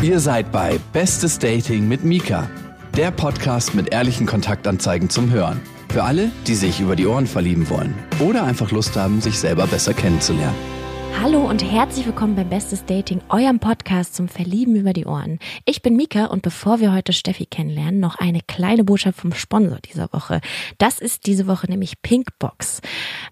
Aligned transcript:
Ihr 0.00 0.20
seid 0.20 0.52
bei 0.52 0.78
Bestes 0.92 1.40
Dating 1.40 1.88
mit 1.88 2.04
Mika, 2.04 2.48
der 2.96 3.10
Podcast 3.10 3.74
mit 3.74 3.92
ehrlichen 3.92 4.26
Kontaktanzeigen 4.26 5.10
zum 5.10 5.32
Hören. 5.32 5.60
Für 5.88 6.04
alle, 6.04 6.30
die 6.46 6.54
sich 6.54 6.78
über 6.78 6.94
die 6.94 7.06
Ohren 7.06 7.26
verlieben 7.26 7.68
wollen 7.68 7.96
oder 8.20 8.44
einfach 8.44 8.70
Lust 8.70 8.96
haben, 8.96 9.20
sich 9.20 9.40
selber 9.40 9.66
besser 9.66 9.94
kennenzulernen. 9.94 10.77
Hallo 11.20 11.40
und 11.40 11.64
herzlich 11.64 12.06
willkommen 12.06 12.36
beim 12.36 12.48
Bestes 12.48 12.84
Dating, 12.84 13.20
eurem 13.28 13.58
Podcast 13.58 14.14
zum 14.14 14.28
Verlieben 14.28 14.76
über 14.76 14.92
die 14.92 15.04
Ohren. 15.04 15.40
Ich 15.64 15.82
bin 15.82 15.96
Mika 15.96 16.26
und 16.26 16.42
bevor 16.42 16.78
wir 16.78 16.92
heute 16.92 17.12
Steffi 17.12 17.44
kennenlernen, 17.44 17.98
noch 17.98 18.20
eine 18.20 18.40
kleine 18.40 18.84
Botschaft 18.84 19.18
vom 19.18 19.32
Sponsor 19.34 19.80
dieser 19.80 20.12
Woche. 20.12 20.40
Das 20.78 21.00
ist 21.00 21.26
diese 21.26 21.48
Woche 21.48 21.68
nämlich 21.68 22.02
Pinkbox. 22.02 22.82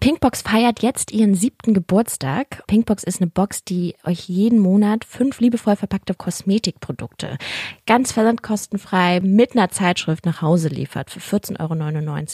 Pinkbox 0.01 0.41
feiert 0.41 0.81
jetzt 0.81 1.13
ihren 1.13 1.33
siebten 1.33 1.73
Geburtstag. 1.73 2.61
Pinkbox 2.67 3.05
ist 3.05 3.21
eine 3.21 3.31
Box, 3.31 3.63
die 3.63 3.95
euch 4.03 4.27
jeden 4.27 4.59
Monat 4.59 5.05
fünf 5.05 5.39
liebevoll 5.39 5.77
verpackte 5.77 6.13
Kosmetikprodukte 6.13 7.37
ganz 7.87 8.11
versandkostenfrei 8.11 9.21
mit 9.21 9.55
einer 9.55 9.69
Zeitschrift 9.69 10.25
nach 10.25 10.43
Hause 10.43 10.67
liefert 10.67 11.09
für 11.09 11.19
14,99 11.19 11.57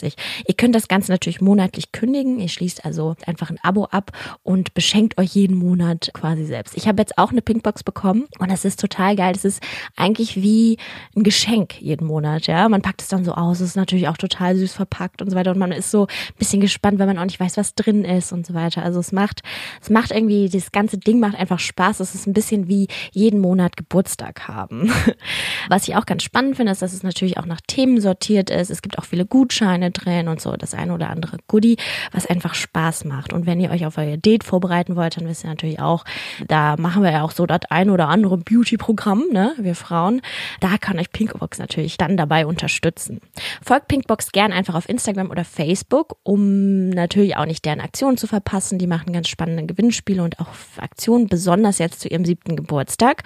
Euro. 0.04 0.12
Ihr 0.46 0.54
könnt 0.54 0.74
das 0.74 0.88
Ganze 0.88 1.12
natürlich 1.12 1.40
monatlich 1.40 1.92
kündigen. 1.92 2.38
Ihr 2.40 2.48
schließt 2.48 2.84
also 2.84 3.14
einfach 3.24 3.48
ein 3.48 3.58
Abo 3.62 3.84
ab 3.84 4.10
und 4.42 4.74
beschenkt 4.74 5.16
euch 5.16 5.34
jeden 5.34 5.43
Monat 5.52 6.10
quasi 6.14 6.46
selbst. 6.46 6.76
Ich 6.76 6.88
habe 6.88 7.02
jetzt 7.02 7.18
auch 7.18 7.30
eine 7.30 7.42
Pinkbox 7.42 7.84
bekommen 7.84 8.26
und 8.38 8.50
das 8.50 8.64
ist 8.64 8.80
total 8.80 9.16
geil. 9.16 9.34
Das 9.34 9.44
ist 9.44 9.62
eigentlich 9.96 10.36
wie 10.36 10.78
ein 11.14 11.22
Geschenk 11.22 11.80
jeden 11.80 12.06
Monat, 12.06 12.46
ja. 12.46 12.68
Man 12.68 12.80
packt 12.80 13.02
es 13.02 13.08
dann 13.08 13.24
so 13.24 13.32
aus, 13.32 13.60
es 13.60 13.70
ist 13.70 13.76
natürlich 13.76 14.08
auch 14.08 14.16
total 14.16 14.56
süß 14.56 14.72
verpackt 14.72 15.20
und 15.20 15.30
so 15.30 15.36
weiter 15.36 15.50
und 15.50 15.58
man 15.58 15.72
ist 15.72 15.90
so 15.90 16.06
ein 16.06 16.38
bisschen 16.38 16.60
gespannt, 16.60 16.98
weil 16.98 17.06
man 17.06 17.18
auch 17.18 17.24
nicht 17.24 17.40
weiß, 17.40 17.56
was 17.56 17.74
drin 17.74 18.04
ist 18.04 18.32
und 18.32 18.46
so 18.46 18.54
weiter. 18.54 18.82
Also 18.82 19.00
es 19.00 19.12
macht, 19.12 19.42
es 19.82 19.90
macht 19.90 20.10
irgendwie, 20.10 20.48
das 20.48 20.72
ganze 20.72 20.96
Ding 20.96 21.20
macht 21.20 21.36
einfach 21.36 21.58
Spaß. 21.58 22.00
Es 22.00 22.14
ist 22.14 22.26
ein 22.26 22.32
bisschen 22.32 22.68
wie 22.68 22.88
jeden 23.12 23.40
Monat 23.40 23.76
Geburtstag 23.76 24.48
haben. 24.48 24.90
Was 25.68 25.88
ich 25.88 25.96
auch 25.96 26.06
ganz 26.06 26.22
spannend 26.22 26.56
finde, 26.56 26.72
ist, 26.72 26.82
dass 26.82 26.92
es 26.92 27.02
natürlich 27.02 27.38
auch 27.38 27.46
nach 27.46 27.60
Themen 27.66 28.00
sortiert 28.00 28.50
ist. 28.50 28.70
Es 28.70 28.82
gibt 28.82 28.98
auch 28.98 29.04
viele 29.04 29.26
Gutscheine 29.26 29.90
drin 29.90 30.28
und 30.28 30.40
so 30.40 30.56
das 30.56 30.74
eine 30.74 30.94
oder 30.94 31.10
andere 31.10 31.38
Goodie, 31.48 31.76
was 32.12 32.26
einfach 32.26 32.54
Spaß 32.54 33.04
macht. 33.04 33.32
Und 33.32 33.46
wenn 33.46 33.60
ihr 33.60 33.70
euch 33.70 33.86
auf 33.86 33.98
euer 33.98 34.16
Date 34.16 34.44
vorbereiten 34.44 34.96
wollt, 34.96 35.16
wisst 35.26 35.44
ihr 35.44 35.50
natürlich 35.50 35.80
auch, 35.80 36.04
da 36.46 36.76
machen 36.76 37.02
wir 37.02 37.12
ja 37.12 37.22
auch 37.22 37.30
so 37.30 37.46
das 37.46 37.60
ein 37.70 37.90
oder 37.90 38.08
andere 38.08 38.38
Beauty-Programm, 38.38 39.24
ne, 39.32 39.54
wir 39.58 39.74
Frauen. 39.74 40.20
Da 40.60 40.76
kann 40.78 40.98
euch 40.98 41.10
Pinkbox 41.10 41.58
natürlich 41.58 41.96
dann 41.96 42.16
dabei 42.16 42.46
unterstützen. 42.46 43.20
Folgt 43.62 43.88
Pinkbox 43.88 44.32
gern 44.32 44.52
einfach 44.52 44.74
auf 44.74 44.88
Instagram 44.88 45.30
oder 45.30 45.44
Facebook, 45.44 46.16
um 46.22 46.90
natürlich 46.90 47.36
auch 47.36 47.46
nicht 47.46 47.64
deren 47.64 47.80
Aktionen 47.80 48.16
zu 48.16 48.26
verpassen. 48.26 48.78
Die 48.78 48.86
machen 48.86 49.12
ganz 49.12 49.28
spannende 49.28 49.66
Gewinnspiele 49.66 50.22
und 50.22 50.40
auch 50.40 50.48
Aktionen, 50.78 51.26
besonders 51.26 51.78
jetzt 51.78 52.00
zu 52.00 52.08
ihrem 52.08 52.24
siebten 52.24 52.56
Geburtstag. 52.56 53.22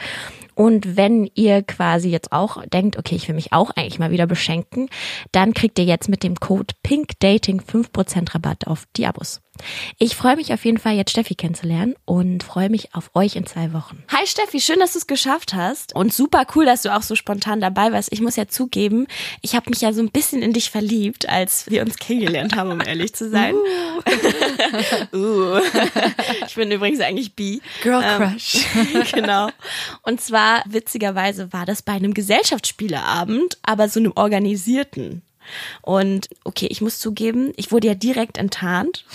Und 0.54 0.96
wenn 0.96 1.30
ihr 1.34 1.62
quasi 1.62 2.10
jetzt 2.10 2.32
auch 2.32 2.64
denkt, 2.66 2.98
okay, 2.98 3.14
ich 3.14 3.28
will 3.28 3.36
mich 3.36 3.52
auch 3.52 3.70
eigentlich 3.70 4.00
mal 4.00 4.10
wieder 4.10 4.26
beschenken, 4.26 4.88
dann 5.30 5.54
kriegt 5.54 5.78
ihr 5.78 5.84
jetzt 5.84 6.08
mit 6.08 6.24
dem 6.24 6.34
Code 6.34 6.74
PINKDATING 6.82 7.60
5% 7.60 8.34
Rabatt 8.34 8.66
auf 8.66 8.84
die. 8.96 9.47
Ich 9.98 10.16
freue 10.16 10.36
mich 10.36 10.52
auf 10.52 10.64
jeden 10.64 10.78
Fall, 10.78 10.94
jetzt 10.94 11.10
Steffi 11.10 11.34
kennenzulernen 11.34 11.94
und 12.04 12.42
freue 12.42 12.70
mich 12.70 12.94
auf 12.94 13.10
euch 13.14 13.36
in 13.36 13.46
zwei 13.46 13.72
Wochen. 13.72 14.02
Hi 14.08 14.26
Steffi, 14.26 14.60
schön, 14.60 14.78
dass 14.80 14.92
du 14.92 14.98
es 14.98 15.06
geschafft 15.06 15.54
hast 15.54 15.94
und 15.94 16.12
super 16.12 16.46
cool, 16.54 16.64
dass 16.64 16.82
du 16.82 16.94
auch 16.94 17.02
so 17.02 17.14
spontan 17.14 17.60
dabei 17.60 17.92
warst. 17.92 18.12
Ich 18.12 18.20
muss 18.20 18.36
ja 18.36 18.48
zugeben, 18.48 19.06
ich 19.42 19.54
habe 19.54 19.70
mich 19.70 19.80
ja 19.80 19.92
so 19.92 20.00
ein 20.00 20.10
bisschen 20.10 20.42
in 20.42 20.52
dich 20.52 20.70
verliebt, 20.70 21.28
als 21.28 21.70
wir 21.70 21.82
uns 21.82 21.96
kennengelernt 21.96 22.56
haben, 22.56 22.70
um 22.70 22.80
ehrlich 22.80 23.14
zu 23.14 23.30
sein. 23.30 23.54
Uh. 25.12 25.16
uh. 25.16 25.60
Ich 26.46 26.54
bin 26.54 26.70
übrigens 26.70 27.00
eigentlich 27.00 27.34
bi. 27.34 27.60
Girl 27.82 28.02
ähm, 28.04 28.32
Crush. 28.32 28.66
Genau. 29.12 29.48
Und 30.02 30.20
zwar, 30.20 30.62
witzigerweise, 30.66 31.52
war 31.52 31.66
das 31.66 31.82
bei 31.82 31.92
einem 31.92 32.14
Gesellschaftsspieleabend, 32.14 33.58
aber 33.62 33.88
so 33.88 34.00
einem 34.00 34.12
organisierten. 34.14 35.22
Und 35.82 36.28
okay, 36.44 36.68
ich 36.70 36.80
muss 36.80 36.98
zugeben, 36.98 37.52
ich 37.56 37.72
wurde 37.72 37.88
ja 37.88 37.94
direkt 37.94 38.38
enttarnt. 38.38 39.04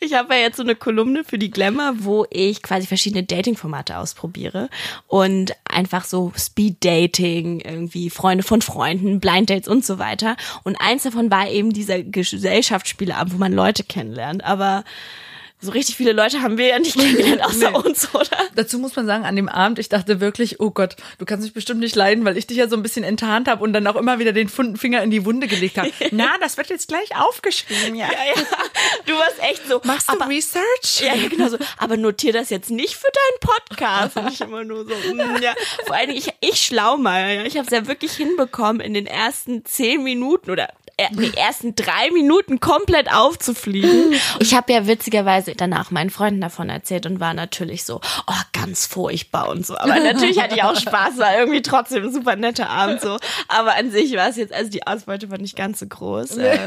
ich 0.00 0.14
habe 0.14 0.34
ja 0.34 0.40
jetzt 0.40 0.56
so 0.56 0.62
eine 0.62 0.74
Kolumne 0.74 1.24
für 1.24 1.38
die 1.38 1.50
Glamour, 1.50 1.94
wo 1.98 2.26
ich 2.30 2.62
quasi 2.62 2.86
verschiedene 2.86 3.24
Dating-Formate 3.24 3.96
ausprobiere 3.96 4.68
und 5.06 5.52
einfach 5.64 6.04
so 6.04 6.32
Speed-Dating, 6.36 7.60
irgendwie 7.60 8.10
Freunde 8.10 8.44
von 8.44 8.62
Freunden, 8.62 9.20
Blind 9.20 9.50
Dates 9.50 9.68
und 9.68 9.84
so 9.84 9.98
weiter. 9.98 10.36
Und 10.64 10.76
eins 10.80 11.04
davon 11.04 11.30
war 11.30 11.48
eben 11.48 11.72
dieser 11.72 12.02
Gesellschaftsspieleabend, 12.02 13.34
wo 13.34 13.38
man 13.38 13.52
Leute 13.52 13.84
kennenlernt. 13.84 14.44
Aber 14.44 14.84
so 15.62 15.70
richtig 15.70 15.96
viele 15.96 16.12
Leute 16.12 16.42
haben 16.42 16.58
wir 16.58 16.66
ja 16.66 16.78
nicht 16.80 16.98
kennengelernt, 16.98 17.42
außer 17.44 17.70
nee. 17.70 17.76
uns, 17.76 18.12
oder? 18.14 18.36
Dazu 18.56 18.80
muss 18.80 18.96
man 18.96 19.06
sagen, 19.06 19.24
an 19.24 19.36
dem 19.36 19.48
Abend, 19.48 19.78
ich 19.78 19.88
dachte 19.88 20.20
wirklich, 20.20 20.58
oh 20.60 20.70
Gott, 20.70 20.96
du 21.18 21.24
kannst 21.24 21.44
mich 21.44 21.54
bestimmt 21.54 21.78
nicht 21.78 21.94
leiden, 21.94 22.24
weil 22.24 22.36
ich 22.36 22.48
dich 22.48 22.56
ja 22.56 22.68
so 22.68 22.74
ein 22.74 22.82
bisschen 22.82 23.04
enttarnt 23.04 23.48
habe 23.48 23.62
und 23.62 23.72
dann 23.72 23.86
auch 23.86 23.94
immer 23.94 24.18
wieder 24.18 24.32
den 24.32 24.48
Finger 24.48 25.02
in 25.02 25.10
die 25.12 25.24
Wunde 25.24 25.46
gelegt 25.46 25.78
habe. 25.78 25.92
Na, 26.10 26.36
das 26.40 26.56
wird 26.56 26.68
jetzt 26.68 26.88
gleich 26.88 27.16
aufgeschrieben, 27.16 27.94
ja. 27.94 28.06
ja, 28.06 28.34
ja. 28.34 28.42
Du 29.06 29.12
warst 29.14 29.38
echt 29.40 29.68
so. 29.68 29.80
Machst 29.84 30.08
du 30.08 30.14
aber, 30.14 30.28
Research? 30.28 31.00
Ja, 31.00 31.14
ja, 31.14 31.28
genau 31.28 31.48
so. 31.48 31.58
Aber 31.78 31.96
notier 31.96 32.32
das 32.32 32.50
jetzt 32.50 32.70
nicht 32.70 32.96
für 32.96 33.08
deinen 33.12 33.40
Podcast. 33.40 34.16
Und 34.16 34.32
ich 34.32 34.40
immer 34.40 34.64
nur 34.64 34.84
so, 34.84 34.94
mm, 34.94 35.42
ja. 35.42 35.54
Vor 35.86 35.94
allen 35.94 36.08
Dingen, 36.08 36.18
ich, 36.18 36.34
ich 36.40 36.60
schlau 36.60 36.96
mal, 36.96 37.36
ja. 37.36 37.44
Ich 37.44 37.56
habe 37.56 37.66
es 37.66 37.72
ja 37.72 37.86
wirklich 37.86 38.14
hinbekommen, 38.14 38.80
in 38.80 38.94
den 38.94 39.06
ersten 39.06 39.64
zehn 39.64 40.02
Minuten 40.02 40.50
oder 40.50 40.68
die 41.12 41.36
ersten 41.36 41.74
drei 41.74 42.10
Minuten 42.12 42.60
komplett 42.60 43.12
aufzufliegen. 43.12 44.14
Ich 44.40 44.54
habe 44.54 44.72
ja 44.72 44.86
witzigerweise 44.86 45.54
danach 45.56 45.90
meinen 45.90 46.10
Freunden 46.10 46.40
davon 46.40 46.68
erzählt 46.68 47.06
und 47.06 47.20
war 47.20 47.34
natürlich 47.34 47.84
so, 47.84 48.00
oh, 48.26 48.42
ganz 48.52 48.86
furchtbar 48.86 49.48
und 49.48 49.66
so. 49.66 49.76
Aber 49.76 49.98
natürlich 49.98 50.40
hatte 50.40 50.54
ich 50.54 50.62
auch 50.62 50.78
Spaß, 50.78 51.18
war 51.18 51.36
irgendwie 51.38 51.62
trotzdem 51.62 52.04
ein 52.04 52.12
super 52.12 52.36
netter 52.36 52.68
Abend 52.68 53.00
so. 53.00 53.18
Aber 53.48 53.76
an 53.76 53.90
sich 53.90 54.14
war 54.14 54.28
es 54.28 54.36
jetzt, 54.36 54.52
also 54.52 54.70
die 54.70 54.86
Ausbeute 54.86 55.30
war 55.30 55.38
nicht 55.38 55.56
ganz 55.56 55.80
so 55.80 55.86
groß. 55.86 56.36
Nee. 56.36 56.58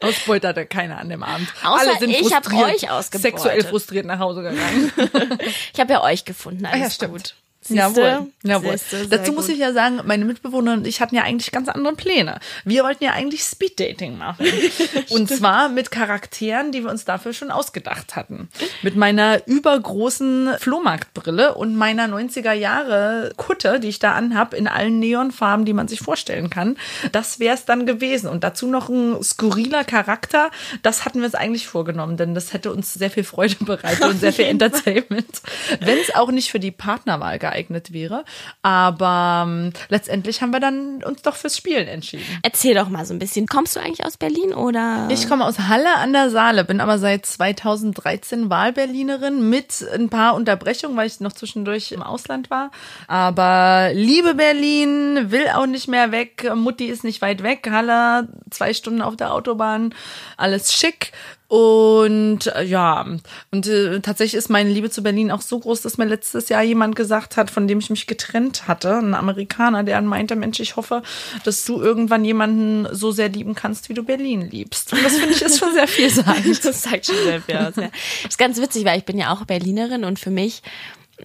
Ausbeute 0.00 0.48
hatte 0.48 0.66
keiner 0.66 0.98
an 0.98 1.08
dem 1.08 1.22
Abend. 1.22 1.48
Außer 1.62 1.90
Alle 1.90 1.98
sind 1.98 2.10
ich 2.10 2.34
habe 2.34 2.48
euch 2.54 2.90
ausgebeutet. 2.90 3.40
Sexuell 3.40 3.64
frustriert 3.64 4.06
nach 4.06 4.18
Hause 4.18 4.42
gegangen. 4.42 4.92
ich 5.72 5.80
habe 5.80 5.92
ja 5.92 6.02
euch 6.02 6.24
gefunden, 6.24 6.66
alles 6.66 6.80
ah, 6.80 6.84
ja, 6.84 6.90
stimmt. 6.90 7.12
gut. 7.12 7.34
Siehste? 7.64 8.00
Jawohl. 8.00 8.32
Jawohl. 8.42 8.76
Siehste, 8.76 9.08
Dazu 9.08 9.32
muss 9.32 9.48
ich 9.48 9.58
ja 9.58 9.72
sagen, 9.72 10.00
meine 10.04 10.24
Mitbewohner 10.24 10.72
und 10.72 10.86
ich 10.86 11.00
hatten 11.00 11.14
ja 11.14 11.22
eigentlich 11.22 11.52
ganz 11.52 11.68
andere 11.68 11.94
Pläne. 11.94 12.40
Wir 12.64 12.82
wollten 12.82 13.04
ja 13.04 13.12
eigentlich 13.12 13.42
Speeddating 13.44 14.18
machen. 14.18 14.46
und 15.10 15.28
zwar 15.28 15.68
mit 15.68 15.92
Charakteren, 15.92 16.72
die 16.72 16.82
wir 16.82 16.90
uns 16.90 17.04
dafür 17.04 17.32
schon 17.32 17.52
ausgedacht 17.52 18.16
hatten. 18.16 18.48
Mit 18.82 18.96
meiner 18.96 19.46
übergroßen 19.46 20.54
Flohmarktbrille 20.58 21.54
und 21.54 21.76
meiner 21.76 22.08
90er 22.08 22.52
Jahre 22.52 23.32
Kutte, 23.36 23.78
die 23.78 23.88
ich 23.88 24.00
da 24.00 24.14
anhab, 24.14 24.54
in 24.54 24.66
allen 24.66 24.98
Neonfarben, 24.98 25.64
die 25.64 25.72
man 25.72 25.86
sich 25.86 26.00
vorstellen 26.00 26.50
kann. 26.50 26.76
Das 27.12 27.38
wäre 27.38 27.54
es 27.54 27.64
dann 27.64 27.86
gewesen. 27.86 28.28
Und 28.28 28.42
dazu 28.42 28.66
noch 28.66 28.88
ein 28.88 29.22
skurriler 29.22 29.84
Charakter. 29.84 30.50
Das 30.82 31.04
hatten 31.04 31.20
wir 31.20 31.26
uns 31.26 31.36
eigentlich 31.36 31.68
vorgenommen, 31.68 32.16
denn 32.16 32.34
das 32.34 32.52
hätte 32.52 32.72
uns 32.72 32.92
sehr 32.92 33.10
viel 33.10 33.24
Freude 33.24 33.54
bereitet 33.60 34.04
und 34.04 34.18
sehr 34.18 34.32
viel 34.32 34.44
Entertainment. 34.46 35.42
Wenn 35.78 35.98
es 35.98 36.12
auch 36.12 36.32
nicht 36.32 36.50
für 36.50 36.58
die 36.58 36.72
Partnerwahl 36.72 37.38
gab 37.38 37.51
geeignet 37.52 37.92
wäre. 37.92 38.24
Aber 38.62 39.44
ähm, 39.46 39.72
letztendlich 39.88 40.42
haben 40.42 40.52
wir 40.52 40.60
dann 40.60 41.02
uns 41.04 41.22
doch 41.22 41.36
fürs 41.36 41.56
Spielen 41.56 41.86
entschieden. 41.88 42.24
Erzähl 42.42 42.74
doch 42.74 42.88
mal 42.88 43.04
so 43.04 43.14
ein 43.14 43.18
bisschen. 43.18 43.46
Kommst 43.46 43.76
du 43.76 43.80
eigentlich 43.80 44.04
aus 44.04 44.16
Berlin 44.16 44.54
oder? 44.54 45.08
Ich 45.10 45.28
komme 45.28 45.44
aus 45.44 45.58
Halle 45.58 45.96
an 45.96 46.12
der 46.12 46.30
Saale, 46.30 46.64
bin 46.64 46.80
aber 46.80 46.98
seit 46.98 47.26
2013 47.26 48.50
Wahlberlinerin 48.50 49.48
mit 49.48 49.84
ein 49.94 50.08
paar 50.08 50.34
Unterbrechungen, 50.34 50.96
weil 50.96 51.06
ich 51.06 51.20
noch 51.20 51.32
zwischendurch 51.32 51.92
im 51.92 52.02
Ausland 52.02 52.50
war. 52.50 52.70
Aber 53.06 53.90
liebe 53.92 54.34
Berlin, 54.34 55.30
will 55.30 55.48
auch 55.54 55.66
nicht 55.66 55.88
mehr 55.88 56.12
weg. 56.12 56.50
Mutti 56.54 56.86
ist 56.86 57.04
nicht 57.04 57.22
weit 57.22 57.42
weg. 57.42 57.68
Halle, 57.70 58.28
zwei 58.50 58.74
Stunden 58.74 59.02
auf 59.02 59.16
der 59.16 59.32
Autobahn, 59.32 59.94
alles 60.36 60.72
schick. 60.72 61.12
Und 61.52 62.46
äh, 62.46 62.64
ja, 62.64 63.04
und 63.50 63.66
äh, 63.66 64.00
tatsächlich 64.00 64.38
ist 64.38 64.48
meine 64.48 64.70
Liebe 64.70 64.88
zu 64.88 65.02
Berlin 65.02 65.30
auch 65.30 65.42
so 65.42 65.58
groß, 65.58 65.82
dass 65.82 65.98
mir 65.98 66.06
letztes 66.06 66.48
Jahr 66.48 66.62
jemand 66.62 66.96
gesagt 66.96 67.36
hat, 67.36 67.41
von 67.50 67.66
dem 67.68 67.78
ich 67.78 67.90
mich 67.90 68.06
getrennt 68.06 68.68
hatte, 68.68 68.98
ein 68.98 69.14
Amerikaner, 69.14 69.82
der 69.84 70.00
meinte, 70.02 70.36
Mensch, 70.36 70.60
ich 70.60 70.76
hoffe, 70.76 71.02
dass 71.44 71.64
du 71.64 71.80
irgendwann 71.80 72.24
jemanden 72.24 72.86
so 72.94 73.10
sehr 73.10 73.28
lieben 73.28 73.54
kannst, 73.54 73.88
wie 73.88 73.94
du 73.94 74.02
Berlin 74.02 74.50
liebst. 74.50 74.92
Und 74.92 75.04
das 75.04 75.16
finde 75.16 75.34
ich 75.34 75.42
ist 75.42 75.58
schon 75.58 75.72
sehr 75.72 75.88
vielsagend. 75.88 76.64
das 76.64 76.82
zeigt 76.82 77.06
schon 77.06 77.16
sehr 77.24 77.40
viel 77.40 77.56
aus. 77.56 77.76
Ja. 77.76 77.90
Das 78.22 78.30
ist 78.30 78.38
ganz 78.38 78.60
witzig, 78.60 78.84
weil 78.84 78.98
ich 78.98 79.04
bin 79.04 79.18
ja 79.18 79.32
auch 79.32 79.44
Berlinerin 79.44 80.04
und 80.04 80.18
für 80.18 80.30
mich 80.30 80.62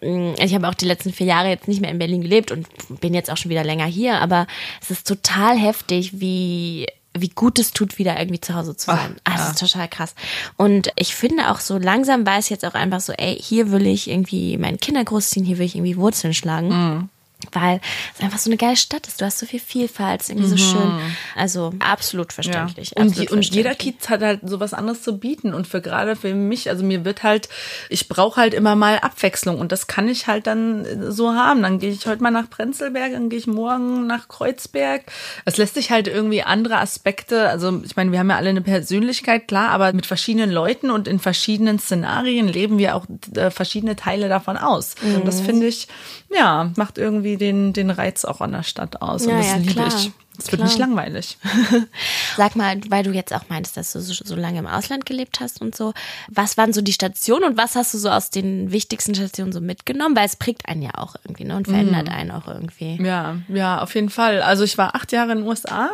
mm, 0.02 0.34
ich 0.40 0.54
habe 0.54 0.68
auch 0.68 0.74
die 0.74 0.86
letzten 0.86 1.14
vier 1.14 1.28
Jahre 1.28 1.50
jetzt 1.50 1.68
nicht 1.68 1.82
mehr 1.82 1.92
in 1.92 2.00
Berlin 2.00 2.22
gelebt 2.22 2.52
und 2.52 2.68
bin 3.02 3.14
jetzt 3.14 3.32
auch 3.32 3.38
schon 3.38 3.52
wieder 3.52 3.64
länger 3.64 3.86
hier, 3.86 4.20
aber 4.20 4.48
es 4.82 4.92
ist 4.92 5.08
total 5.08 5.58
heftig, 5.58 6.20
wie 6.20 6.88
wie 7.22 7.30
gut 7.30 7.60
es 7.60 7.72
tut, 7.72 7.98
wieder 7.98 8.20
irgendwie 8.20 8.42
zu 8.42 8.56
Hause 8.56 8.76
zu 8.76 8.88
sein. 8.88 9.16
Ach, 9.24 9.34
ah, 9.34 9.38
das 9.38 9.50
ist 9.50 9.60
total 9.60 9.88
krass. 9.88 10.16
Und 10.56 10.92
ich 10.96 11.16
finde 11.16 11.52
auch 11.52 11.60
so 11.60 11.78
langsam 11.78 12.26
weiß 12.26 12.50
jetzt 12.50 12.66
auch 12.66 12.74
einfach 12.74 13.00
so, 13.00 13.14
ey, 13.14 13.36
hier 13.40 13.72
will 13.72 13.88
ich 13.88 14.10
irgendwie 14.10 14.58
meine 14.58 14.78
Kinder 14.78 15.04
großziehen, 15.04 15.46
hier 15.46 15.58
will 15.58 15.66
ich 15.66 15.76
irgendwie 15.76 15.98
Wurzeln 15.98 16.34
schlagen. 16.34 16.70
Mhm. 16.70 17.10
Weil 17.52 17.80
es 18.16 18.24
einfach 18.24 18.40
so 18.40 18.50
eine 18.50 18.58
geile 18.58 18.76
Stadt 18.76 19.08
ist. 19.08 19.22
Du 19.22 19.26
hast 19.26 19.38
so 19.38 19.46
viel 19.46 19.60
Vielfalt, 19.60 20.22
ist 20.22 20.30
irgendwie 20.30 20.48
mhm. 20.48 20.58
so 20.58 20.58
schön. 20.58 20.92
Also 21.36 21.72
absolut 21.80 22.34
verständlich. 22.34 22.94
Ja. 22.96 23.04
Und, 23.04 23.12
absolut 23.12 23.32
und 23.32 23.46
jeder 23.54 23.76
Kiez 23.76 24.10
hat 24.10 24.22
halt 24.22 24.42
so 24.44 24.60
was 24.60 24.74
anderes 24.74 25.04
zu 25.04 25.20
bieten. 25.20 25.54
Und 25.54 25.68
für 25.68 25.82
gerade 25.82 26.16
für 26.16 26.34
mich, 26.34 26.70
also 26.70 26.84
mir 26.84 27.06
wird 27.06 27.24
halt, 27.24 27.48
ich 27.90 28.08
brauche 28.08 28.42
halt 28.42 28.54
immer 28.54 28.76
mal 28.76 29.00
Abwechslung 29.00 29.60
und 29.60 29.72
das 29.72 29.88
kann 29.88 30.08
ich 30.08 30.28
halt 30.28 30.48
dann 30.48 31.12
so 31.12 31.34
haben. 31.34 31.62
Dann 31.62 31.80
gehe 31.80 31.92
ich 31.92 32.08
heute 32.08 32.24
mal 32.24 32.32
nach 32.32 32.50
Prenzlberg, 32.50 33.12
dann 33.12 33.30
gehe 33.30 33.40
ich 33.40 33.48
morgen 33.48 34.08
nach 34.08 34.28
Kreuzberg. 34.28 35.04
Es 35.46 35.58
lässt 35.58 35.76
sich 35.76 35.92
halt 35.92 36.08
irgendwie 36.08 36.42
andere 36.42 36.78
Aspekte, 36.78 37.50
also 37.50 37.82
ich 37.84 37.96
meine, 37.96 38.12
wir 38.12 38.20
haben 38.20 38.30
ja 38.30 38.38
alle 38.38 38.50
eine 38.50 38.62
Persönlichkeit, 38.62 39.48
klar, 39.48 39.70
aber 39.70 39.94
mit 39.94 40.06
verschiedenen 40.06 40.52
Leuten 40.52 40.90
und 40.90 41.08
in 41.08 41.20
verschiedenen 41.20 41.78
Szenarien 41.80 42.48
leben 42.48 42.78
wir 42.78 42.96
auch 42.96 43.06
äh, 43.36 43.52
verschiedene 43.52 43.96
Teile 43.96 44.28
davon 44.28 44.58
aus. 44.58 44.96
Mhm. 45.02 45.24
Das 45.26 45.42
finde 45.42 45.68
ich, 45.68 45.88
ja, 46.30 46.72
macht 46.76 46.98
irgendwie 46.98 47.27
den, 47.36 47.74
den 47.74 47.90
Reiz 47.90 48.24
auch 48.24 48.40
an 48.40 48.54
der 48.54 48.64
Stadt 48.64 49.02
aus. 49.02 49.26
Ja, 49.26 49.32
und 49.32 49.40
das 49.40 49.48
ja, 49.48 49.58
liebe 49.58 49.74
klar. 49.74 49.88
ich. 49.88 50.12
Es 50.38 50.52
wird 50.52 50.64
nicht 50.64 50.78
langweilig. 50.78 51.38
Sag 52.38 52.56
mal, 52.56 52.80
weil 52.90 53.04
du 53.04 53.12
jetzt 53.12 53.34
auch 53.34 53.50
meintest, 53.50 53.78
dass 53.78 53.94
du 53.94 54.02
so, 54.02 54.14
so, 54.14 54.36
lange 54.36 54.60
im 54.60 54.68
Ausland 54.68 55.06
gelebt 55.06 55.40
hast 55.40 55.62
und 55.62 55.76
so. 55.76 55.94
Was 56.30 56.58
waren 56.58 56.74
so 56.74 56.82
die 56.82 56.94
Stationen 56.94 57.44
und 57.44 57.58
was 57.58 57.76
hast 57.76 57.94
du 57.94 57.98
so 57.98 58.10
aus 58.10 58.30
den 58.30 58.72
wichtigsten 58.72 59.16
Stationen 59.16 59.52
so 59.52 59.62
mitgenommen? 59.62 60.16
Weil 60.16 60.26
es 60.26 60.36
prägt 60.36 60.68
einen 60.68 60.84
ja 60.84 60.92
auch 60.96 61.16
irgendwie 61.24 61.46
ne? 61.46 61.56
und 61.56 61.68
verändert 61.68 62.08
mm. 62.08 62.12
einen 62.12 62.32
auch 62.32 62.48
irgendwie. 62.48 63.02
Ja, 63.02 63.38
ja, 63.48 63.82
auf 63.82 63.96
jeden 63.96 64.10
Fall. 64.10 64.42
Also 64.42 64.64
ich 64.64 64.78
war 64.78 64.96
acht 64.96 65.12
Jahre 65.12 65.32
in 65.32 65.40
den 65.40 65.48
USA, 65.48 65.90